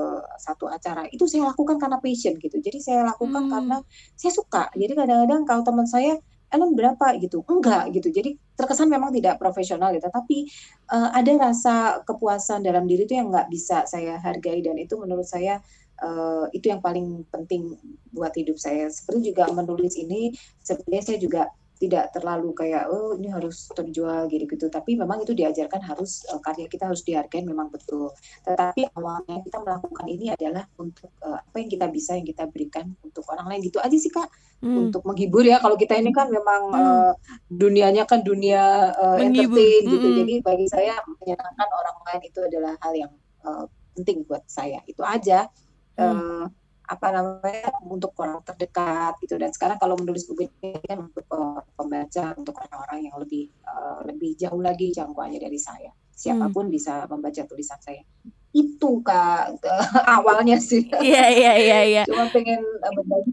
satu 0.42 0.66
acara. 0.66 1.06
Itu 1.06 1.30
saya 1.30 1.54
lakukan 1.54 1.78
karena 1.78 2.02
passion 2.02 2.42
gitu. 2.42 2.58
Jadi 2.58 2.82
saya 2.82 3.06
lakukan 3.06 3.46
hmm. 3.46 3.52
karena 3.54 3.76
saya 4.18 4.32
suka. 4.34 4.66
Jadi 4.74 4.98
kadang-kadang 4.98 5.46
kalau 5.46 5.62
teman 5.62 5.86
saya 5.86 6.18
Ellen 6.50 6.74
berapa 6.74 7.14
gitu? 7.22 7.46
Enggak 7.46 7.94
gitu. 7.94 8.10
Jadi 8.10 8.34
terkesan 8.58 8.90
memang 8.90 9.14
tidak 9.14 9.38
profesional 9.38 9.94
gitu. 9.94 10.10
Tapi 10.10 10.50
uh, 10.90 11.14
ada 11.14 11.30
rasa 11.38 12.02
kepuasan 12.02 12.66
dalam 12.66 12.84
diri 12.90 13.06
itu 13.06 13.14
yang 13.14 13.30
nggak 13.30 13.48
bisa 13.48 13.86
saya 13.86 14.18
hargai. 14.18 14.58
Dan 14.60 14.76
itu 14.76 14.98
menurut 14.98 15.24
saya 15.26 15.62
uh, 16.02 16.50
itu 16.50 16.68
yang 16.68 16.82
paling 16.82 17.22
penting 17.30 17.78
buat 18.10 18.34
hidup 18.34 18.58
saya. 18.58 18.90
Seperti 18.90 19.30
juga 19.30 19.46
menulis 19.54 19.94
ini 19.94 20.34
sebenarnya 20.60 21.04
saya 21.14 21.18
juga 21.22 21.42
tidak 21.80 22.12
terlalu 22.12 22.52
kayak 22.52 22.92
oh 22.92 23.16
ini 23.16 23.32
harus 23.32 23.72
terjual 23.72 24.28
gitu 24.28 24.44
gitu 24.44 24.68
tapi 24.68 25.00
memang 25.00 25.24
itu 25.24 25.32
diajarkan 25.32 25.80
harus 25.80 26.28
uh, 26.28 26.36
karya 26.44 26.68
kita 26.68 26.84
harus 26.84 27.00
dihargai 27.00 27.40
memang 27.40 27.72
betul. 27.72 28.12
Tetapi 28.44 28.92
awalnya 28.92 29.40
kita 29.40 29.64
melakukan 29.64 30.06
ini 30.06 30.36
adalah 30.36 30.68
untuk 30.76 31.08
uh, 31.24 31.40
apa 31.40 31.56
yang 31.56 31.70
kita 31.72 31.86
bisa 31.88 32.20
yang 32.20 32.28
kita 32.28 32.44
berikan 32.52 32.92
untuk 33.00 33.24
orang 33.32 33.48
lain. 33.48 33.64
Gitu 33.64 33.80
aja 33.80 33.96
sih 33.96 34.12
kak. 34.12 34.28
Hmm. 34.60 34.92
untuk 34.92 35.00
menghibur 35.08 35.40
ya. 35.40 35.56
Kalau 35.56 35.72
kita 35.72 35.96
ini 35.96 36.12
kan 36.12 36.28
memang 36.28 36.62
hmm. 36.68 36.84
uh, 36.84 37.12
dunianya 37.48 38.04
kan 38.04 38.20
dunia 38.20 38.92
uh, 38.92 39.16
entertain 39.16 39.88
gitu. 39.88 40.04
Hmm. 40.04 40.16
jadi 40.20 40.34
bagi 40.44 40.66
saya 40.68 41.00
menyenangkan 41.00 41.68
orang 41.72 41.96
lain 42.04 42.22
itu 42.28 42.40
adalah 42.44 42.76
hal 42.84 42.92
yang 42.92 43.12
uh, 43.40 43.64
penting 43.96 44.20
buat 44.28 44.44
saya. 44.44 44.84
Itu 44.84 45.00
aja. 45.00 45.48
Hmm. 45.96 46.44
uh, 46.44 46.59
apa 46.90 47.06
namanya 47.14 47.70
untuk 47.86 48.10
orang 48.18 48.42
terdekat 48.42 49.14
gitu. 49.22 49.38
Dan 49.38 49.54
sekarang 49.54 49.78
kalau 49.78 49.94
menulis 49.94 50.26
buku 50.26 50.50
ini 50.50 50.74
kan 50.82 51.06
untuk 51.06 51.22
uh, 51.30 51.62
pembaca 51.78 52.34
untuk 52.34 52.58
orang-orang 52.58 53.06
yang 53.06 53.16
lebih 53.22 53.46
uh, 53.62 54.02
lebih 54.02 54.34
jauh 54.34 54.58
lagi 54.58 54.90
jangkauannya 54.90 55.38
dari 55.38 55.58
saya. 55.62 55.94
Siapa 56.10 56.50
pun 56.50 56.66
hmm. 56.66 56.74
bisa 56.74 57.06
membaca 57.06 57.42
tulisan 57.46 57.78
saya. 57.78 58.02
Itu 58.50 59.06
kak 59.06 59.62
awalnya 60.18 60.58
sih. 60.58 60.90
Iya 60.90 61.24
iya 61.30 61.52
iya 61.54 61.78
iya. 61.86 62.02
Cuma 62.10 62.26
pengen 62.34 62.58
uh, 62.58 62.92
berbagi 62.98 63.32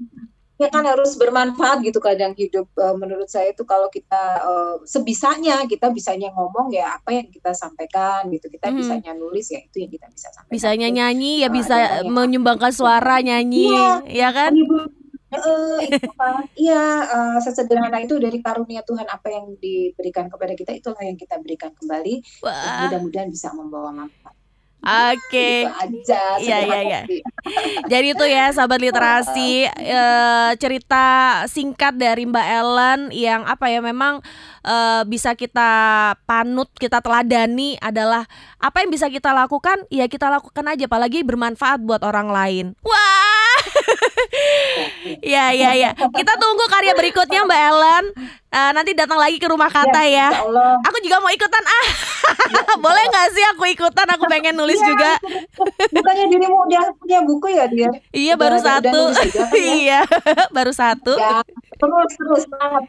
ya 0.57 0.73
kan 0.73 0.83
harus 0.89 1.13
bermanfaat 1.13 1.85
gitu 1.85 2.01
kadang 2.01 2.33
hidup 2.33 2.65
uh, 2.81 2.97
menurut 2.97 3.29
saya 3.29 3.53
itu 3.53 3.61
kalau 3.61 3.87
kita 3.93 4.41
uh, 4.41 4.75
sebisanya 4.89 5.61
kita 5.69 5.93
bisanya 5.93 6.33
ngomong 6.33 6.73
ya 6.73 6.97
apa 6.97 7.13
yang 7.13 7.29
kita 7.29 7.53
sampaikan 7.53 8.25
gitu. 8.33 8.49
Kita 8.49 8.73
hmm. 8.73 8.77
bisanya 8.81 9.11
nulis 9.13 9.53
ya 9.53 9.61
itu 9.61 9.85
yang 9.85 9.91
kita 9.93 10.09
bisa 10.09 10.27
sampaikan. 10.33 10.53
Bisanya 10.57 10.87
nyanyi 10.89 11.45
ya 11.45 11.49
uh, 11.49 11.53
bisa 11.53 11.75
menyumbangkan 12.09 12.73
suara 12.73 13.21
nyanyi 13.21 13.69
ya, 13.69 13.93
ya 14.09 14.29
kan? 14.33 14.51
Uh, 15.27 15.77
itu 15.83 16.07
iya 16.55 17.03
uh, 17.03 17.37
sesederhana 17.43 17.99
itu 17.99 18.15
dari 18.15 18.39
karunia 18.39 18.79
Tuhan 18.81 19.11
apa 19.11 19.27
yang 19.27 19.59
diberikan 19.59 20.31
kepada 20.31 20.55
kita 20.55 20.71
itulah 20.73 21.03
yang 21.05 21.19
kita 21.19 21.37
berikan 21.37 21.69
kembali. 21.77 22.25
Mudah-mudahan 22.87 23.29
bisa 23.29 23.53
membawa 23.53 23.93
manfaat 23.93 24.36
Oke. 24.83 25.65
Gitu 25.89 26.13
iya 26.45 26.57
iya 26.63 26.79
iya. 26.85 27.01
Jadi 27.91 28.07
itu 28.13 28.25
ya 28.29 28.53
sahabat 28.53 28.79
literasi 28.79 29.65
e, 29.67 30.01
cerita 30.61 31.05
singkat 31.49 31.97
dari 31.97 32.23
Mbak 32.29 32.47
Ellen 32.47 33.01
yang 33.11 33.41
apa 33.43 33.67
ya 33.73 33.81
memang 33.81 34.21
e, 34.67 34.77
bisa 35.07 35.31
kita 35.33 35.71
panut, 36.27 36.67
kita 36.75 36.99
teladani 36.99 37.79
adalah 37.79 38.27
apa 38.59 38.83
yang 38.83 38.91
bisa 38.91 39.07
kita 39.07 39.31
lakukan 39.31 39.87
ya 39.87 40.11
kita 40.11 40.27
lakukan 40.27 40.67
aja 40.67 40.83
apalagi 40.85 41.23
bermanfaat 41.23 41.79
buat 41.79 42.03
orang 42.03 42.27
lain. 42.27 42.65
Wah. 42.83 43.55
ya 45.35 45.55
ya 45.55 45.71
ya. 45.73 45.91
Kita 45.95 46.33
tunggu 46.35 46.65
karya 46.67 46.93
berikutnya 46.93 47.47
Mbak 47.47 47.61
Ellen. 47.71 48.05
Uh, 48.47 48.71
nanti 48.71 48.95
datang 48.95 49.19
lagi 49.19 49.37
ke 49.43 49.47
rumah 49.47 49.67
kata 49.67 50.07
ya. 50.07 50.31
ya. 50.31 50.47
Aku 50.87 50.97
juga 51.03 51.19
mau 51.19 51.29
ikutan 51.29 51.63
ah. 51.67 51.85
Ya, 52.47 52.63
Boleh 52.85 53.03
nggak 53.11 53.27
sih 53.35 53.43
aku 53.51 53.67
ikutan? 53.67 54.07
Aku 54.15 54.23
pengen 54.31 54.55
nulis 54.55 54.79
ya, 54.79 54.87
juga. 54.87 55.11
Bukannya 55.91 56.25
dirimu 56.31 56.63
dia 56.71 56.81
punya 56.95 57.19
buku 57.27 57.47
ya 57.51 57.65
dia? 57.67 57.91
Iya 58.15 58.33
baru 58.39 58.57
udah, 58.63 58.79
satu. 58.79 59.01
Udah 59.11 59.25
juga, 59.27 59.43
kan, 59.45 59.51
ya? 59.51 59.67
iya 59.83 59.99
baru 60.55 60.71
satu. 60.71 61.13
Ya, 61.19 61.43
terus 61.75 62.11
terus 62.15 62.43
banget. 62.47 62.83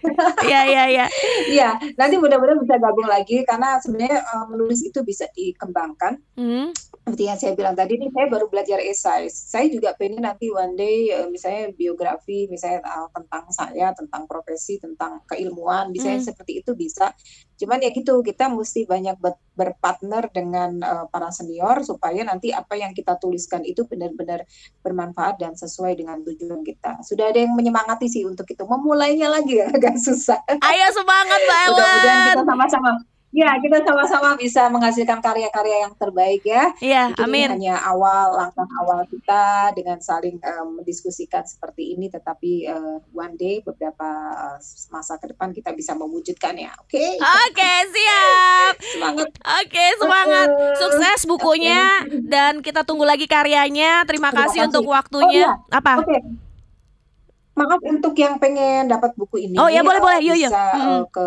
Iya 0.47 0.61
iya 0.64 0.83
iya. 0.89 1.07
Iya 1.51 1.67
nanti 1.76 2.14
mudah-mudahan 2.16 2.60
bisa 2.62 2.76
gabung 2.80 3.08
lagi 3.08 3.44
karena 3.44 3.76
sebenarnya 3.82 4.24
uh, 4.24 4.46
menulis 4.48 4.80
itu 4.86 5.00
bisa 5.04 5.28
dikembangkan. 5.34 6.16
Hmm 6.38 6.72
seperti 7.08 7.24
yang 7.24 7.40
saya 7.40 7.52
bilang 7.56 7.72
tadi 7.72 7.96
nih 7.96 8.12
saya 8.12 8.26
baru 8.28 8.46
belajar 8.52 8.78
esai 8.84 9.32
saya 9.32 9.64
juga 9.72 9.96
pengen 9.96 10.28
nanti 10.28 10.52
one 10.52 10.76
day 10.76 11.08
uh, 11.16 11.24
misalnya 11.32 11.72
biografi 11.72 12.44
misalnya 12.52 12.84
uh, 12.84 13.08
tentang 13.16 13.48
saya 13.48 13.96
tentang 13.96 14.28
profesi 14.28 14.76
tentang 14.76 15.24
keilmuan 15.24 15.88
misalnya 15.88 16.20
hmm. 16.20 16.28
seperti 16.28 16.60
itu 16.60 16.76
bisa 16.76 17.16
cuman 17.56 17.80
ya 17.80 17.88
gitu 17.96 18.20
kita 18.20 18.52
mesti 18.52 18.84
banyak 18.84 19.16
berpartner 19.59 20.30
dengan 20.30 20.78
uh, 20.78 21.04
para 21.11 21.34
senior 21.34 21.82
supaya 21.82 22.22
nanti 22.22 22.54
apa 22.54 22.78
yang 22.78 22.94
kita 22.94 23.18
tuliskan 23.18 23.66
itu 23.66 23.82
benar-benar 23.90 24.46
bermanfaat 24.86 25.42
dan 25.42 25.59
sesuai 25.59 25.98
dengan 25.98 26.22
tujuan 26.22 26.62
kita. 26.62 27.02
Sudah 27.02 27.34
ada 27.34 27.42
yang 27.42 27.59
menyemangati 27.59 28.06
sih 28.06 28.22
untuk 28.22 28.46
itu. 28.46 28.62
Memulainya 28.62 29.26
lagi 29.26 29.59
agak 29.74 29.98
susah. 29.98 30.38
Ayo 30.62 30.86
semangat 30.94 31.40
mbak 31.42 31.59
Ellen. 31.59 31.74
mudah-mudahan 31.74 32.22
kita 32.30 32.44
sama-sama 32.46 32.90
Ya, 33.29 33.53
kita 33.61 33.85
sama-sama 33.85 34.41
bisa 34.41 34.72
menghasilkan 34.72 35.20
karya-karya 35.20 35.85
yang 35.85 35.93
terbaik 36.01 36.41
ya. 36.49 36.72
Iya, 36.81 37.12
amin. 37.20 37.61
Hanya 37.61 37.76
awal 37.85 38.33
langkah 38.41 38.64
awal 38.81 39.05
kita 39.05 39.76
dengan 39.76 40.01
saling 40.01 40.41
um, 40.41 40.81
mendiskusikan 40.81 41.45
seperti 41.45 41.93
ini, 41.93 42.09
tetapi 42.09 42.64
uh, 42.72 43.05
one 43.12 43.37
day 43.37 43.61
beberapa 43.61 44.09
uh, 44.33 44.59
masa 44.89 45.20
ke 45.20 45.29
depan 45.37 45.53
kita 45.53 45.76
bisa 45.76 45.93
mewujudkan 45.93 46.57
ya. 46.57 46.72
Oke. 46.81 46.97
Okay? 46.97 47.11
Oke, 47.20 47.53
okay, 47.53 47.79
siap. 47.93 48.74
semangat. 48.97 49.29
Oke, 49.29 49.68
okay, 49.68 49.89
semangat. 50.01 50.49
Sukses 50.81 51.20
bukunya 51.29 52.09
okay. 52.09 52.24
dan 52.24 52.64
kita 52.64 52.81
tunggu 52.89 53.05
lagi 53.05 53.29
karyanya. 53.29 54.09
Terima, 54.09 54.33
Terima 54.33 54.49
kasih, 54.49 54.64
kasih 54.64 54.68
untuk 54.72 54.89
waktunya. 54.89 55.53
Oh, 55.53 55.68
iya. 55.68 55.76
Apa? 55.76 56.01
Oke. 56.01 56.16
Okay 56.16 56.47
maaf 57.59 57.82
untuk 57.82 58.14
yang 58.14 58.38
pengen 58.38 58.86
dapat 58.86 59.12
buku 59.18 59.50
ini. 59.50 59.56
Oh 59.59 59.66
ya 59.66 59.82
boleh 59.82 59.98
boleh, 59.98 60.22
yuk 60.22 60.38
yuk. 60.38 60.52
Bisa 60.54 60.70
hmm. 60.78 61.02
ke 61.11 61.26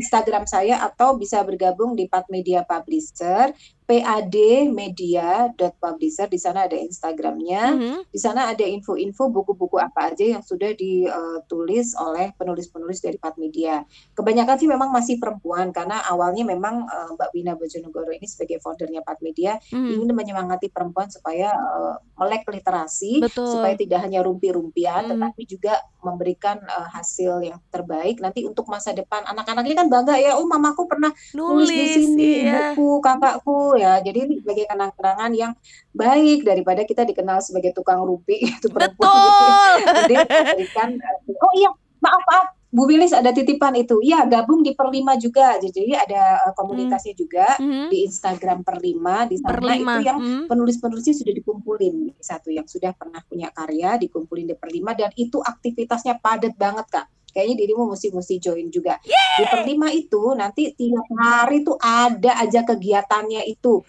Instagram 0.00 0.44
saya 0.48 0.80
atau 0.80 1.20
bisa 1.20 1.44
bergabung 1.44 1.92
di 1.92 2.08
Pat 2.08 2.24
Media 2.32 2.64
Publisher 2.64 3.52
padmedia.publisher 3.90 6.30
di 6.30 6.38
sana 6.38 6.70
ada 6.70 6.78
Instagramnya, 6.78 7.74
mm-hmm. 7.74 8.14
di 8.14 8.20
sana 8.22 8.54
ada 8.54 8.62
info-info 8.62 9.34
buku-buku 9.34 9.82
apa 9.82 10.14
aja 10.14 10.38
yang 10.38 10.46
sudah 10.46 10.70
ditulis 10.78 11.98
oleh 11.98 12.30
penulis-penulis 12.38 13.02
dari 13.02 13.18
Pat 13.18 13.34
Media. 13.34 13.82
Kebanyakan 14.14 14.62
sih 14.62 14.70
memang 14.70 14.94
masih 14.94 15.18
perempuan 15.18 15.74
karena 15.74 16.06
awalnya 16.06 16.46
memang 16.46 16.86
uh, 16.86 17.18
Mbak 17.18 17.30
Wina 17.34 17.58
Bojonegoro 17.58 18.14
ini 18.14 18.30
sebagai 18.30 18.62
foundernya 18.62 19.02
Pat 19.02 19.18
Media 19.18 19.58
mm-hmm. 19.58 19.98
ingin 19.98 20.14
menyemangati 20.14 20.70
perempuan 20.70 21.10
supaya 21.10 21.50
uh, 21.50 21.98
melek 22.22 22.46
literasi, 22.46 23.26
Betul. 23.26 23.58
supaya 23.58 23.74
tidak 23.74 24.06
hanya 24.06 24.22
rumpi-rumpian, 24.22 25.10
mm-hmm. 25.10 25.18
tetapi 25.18 25.42
juga 25.50 25.82
memberikan 26.06 26.62
uh, 26.62 26.86
hasil 26.94 27.42
yang 27.42 27.58
terbaik 27.74 28.22
nanti 28.22 28.46
untuk 28.46 28.70
masa 28.70 28.94
depan 28.94 29.26
anak-anaknya 29.26 29.82
kan 29.82 29.90
bangga 29.90 30.14
ya, 30.14 30.38
oh 30.38 30.46
mamaku 30.46 30.86
pernah 30.86 31.10
nulis, 31.34 31.66
nulis 31.66 31.74
di 31.74 32.06
sini 32.06 32.46
iya. 32.46 32.70
buku 32.76 33.02
kakakku 33.02 33.79
ya. 33.80 33.92
Jadi 34.04 34.18
ini 34.28 34.34
sebagai 34.44 34.68
kenang-kenangan 34.68 35.32
yang 35.32 35.52
baik 35.96 36.44
daripada 36.44 36.84
kita 36.84 37.08
dikenal 37.08 37.40
sebagai 37.40 37.72
tukang 37.72 38.04
rupi 38.04 38.44
itu 38.60 38.68
perempuan. 38.68 39.80
Jadi 40.04 40.16
berikan 40.28 41.00
oh 41.26 41.52
iya, 41.56 41.70
maaf 42.04 42.22
maaf 42.28 42.46
Bu 42.70 42.86
Wilis 42.86 43.10
ada 43.10 43.34
titipan 43.34 43.74
itu. 43.74 43.98
Iya, 43.98 44.30
gabung 44.30 44.62
di 44.62 44.78
Perlima 44.78 45.18
juga. 45.18 45.58
Jadi 45.58 45.90
ada 45.90 46.38
eh, 46.46 46.54
komunitasnya 46.54 47.18
hmm. 47.18 47.20
juga 47.20 47.46
hmm. 47.58 47.88
di 47.90 47.98
Instagram 48.06 48.62
Perlima. 48.62 49.26
Di 49.26 49.42
sana 49.42 49.58
Perlima. 49.58 49.98
itu 49.98 50.06
yang 50.06 50.18
hmm. 50.22 50.44
penulis-penulisnya 50.46 51.14
sudah 51.18 51.34
dikumpulin. 51.34 52.14
Satu 52.22 52.54
yang 52.54 52.70
sudah 52.70 52.94
pernah 52.94 53.26
punya 53.26 53.50
karya 53.50 53.98
dikumpulin 53.98 54.54
di 54.54 54.54
Perlima 54.54 54.94
dan 54.94 55.10
itu 55.18 55.42
aktivitasnya 55.42 56.22
padat 56.22 56.54
banget, 56.54 56.86
Kak 56.86 57.06
kayaknya 57.30 57.66
dirimu 57.66 57.90
mesti 57.90 58.12
mesti 58.12 58.34
join 58.42 58.68
juga. 58.68 58.98
Yeay! 59.02 59.38
Di 59.40 59.44
perlima 59.48 59.88
itu 59.90 60.34
nanti 60.36 60.74
tiap 60.74 61.06
hari 61.16 61.62
tuh 61.62 61.78
ada 61.80 62.38
aja 62.38 62.66
kegiatannya 62.66 63.46
itu 63.48 63.82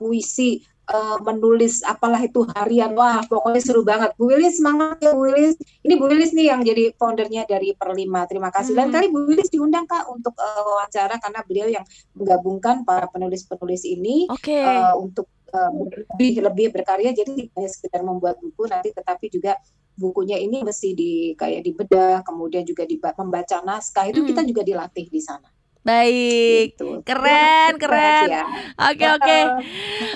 puisi 0.00 0.64
uh, 0.90 1.18
menulis 1.22 1.80
apalah 1.86 2.20
itu 2.20 2.44
harian 2.52 2.92
wah 2.92 3.24
pokoknya 3.24 3.60
seru 3.60 3.82
banget 3.86 4.12
Bu 4.18 4.28
Wilis 4.28 4.60
semangat 4.60 5.00
ya 5.00 5.16
Bu 5.16 5.28
Wilis 5.30 5.56
ini 5.84 5.94
Bu 5.96 6.10
Wilis 6.10 6.32
nih 6.36 6.52
yang 6.52 6.60
jadi 6.60 6.92
foundernya 6.96 7.48
dari 7.48 7.72
Perlima 7.76 8.28
terima 8.28 8.52
kasih 8.52 8.76
dan 8.76 8.90
hmm. 8.90 8.94
kali 8.94 9.06
Bu 9.08 9.24
Wilis 9.28 9.48
diundang 9.48 9.88
kak 9.88 10.08
untuk 10.10 10.34
uh, 10.36 10.62
wawancara 10.64 11.16
karena 11.20 11.40
beliau 11.46 11.68
yang 11.70 11.84
menggabungkan 12.12 12.84
para 12.84 13.08
penulis-penulis 13.08 13.84
ini 13.88 14.28
okay. 14.28 14.64
uh, 14.64 14.96
untuk 14.98 15.28
uh, 15.52 15.70
lebih 15.72 16.44
lebih 16.44 16.66
berkarya 16.74 17.16
jadi 17.16 17.30
tidak 17.32 17.52
hanya 17.56 17.70
sekedar 17.70 18.00
membuat 18.04 18.36
buku 18.40 18.68
nanti 18.68 18.92
tetapi 18.92 19.32
juga 19.32 19.56
bukunya 19.94 20.36
ini 20.38 20.62
mesti 20.66 20.92
di 20.92 21.12
kayak 21.38 21.62
dibedah, 21.62 22.26
kemudian 22.26 22.66
juga 22.66 22.82
di, 22.84 22.98
membaca 22.98 23.62
naskah 23.62 24.10
itu 24.10 24.22
hmm. 24.22 24.28
kita 24.34 24.40
juga 24.42 24.62
dilatih 24.66 25.06
di 25.08 25.20
sana. 25.22 25.48
Baik, 25.84 26.80
gitu. 26.80 27.04
keren, 27.04 27.76
keren. 27.76 28.28
Ya. 28.32 28.48
Oke, 28.88 29.04
oke. 29.04 29.38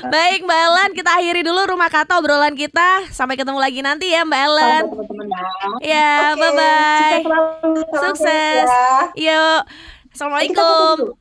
Baik, 0.08 0.40
Mbak 0.48 0.60
Ellen, 0.64 0.90
kita 0.96 1.20
akhiri 1.20 1.44
dulu 1.44 1.60
rumah 1.68 1.92
kata 1.92 2.24
obrolan 2.24 2.56
kita. 2.56 3.04
Sampai 3.12 3.36
ketemu 3.36 3.60
lagi 3.60 3.84
nanti 3.84 4.08
ya, 4.08 4.24
Mbak 4.24 4.42
Ellen. 4.48 4.84
Ya, 5.84 6.32
bye 6.40 6.52
bye. 6.56 7.20
Sukses. 8.00 8.00
Sukses. 8.00 8.64
Ya. 8.64 9.12
Yuk. 9.12 9.60
Assalamualaikum. 10.16 11.12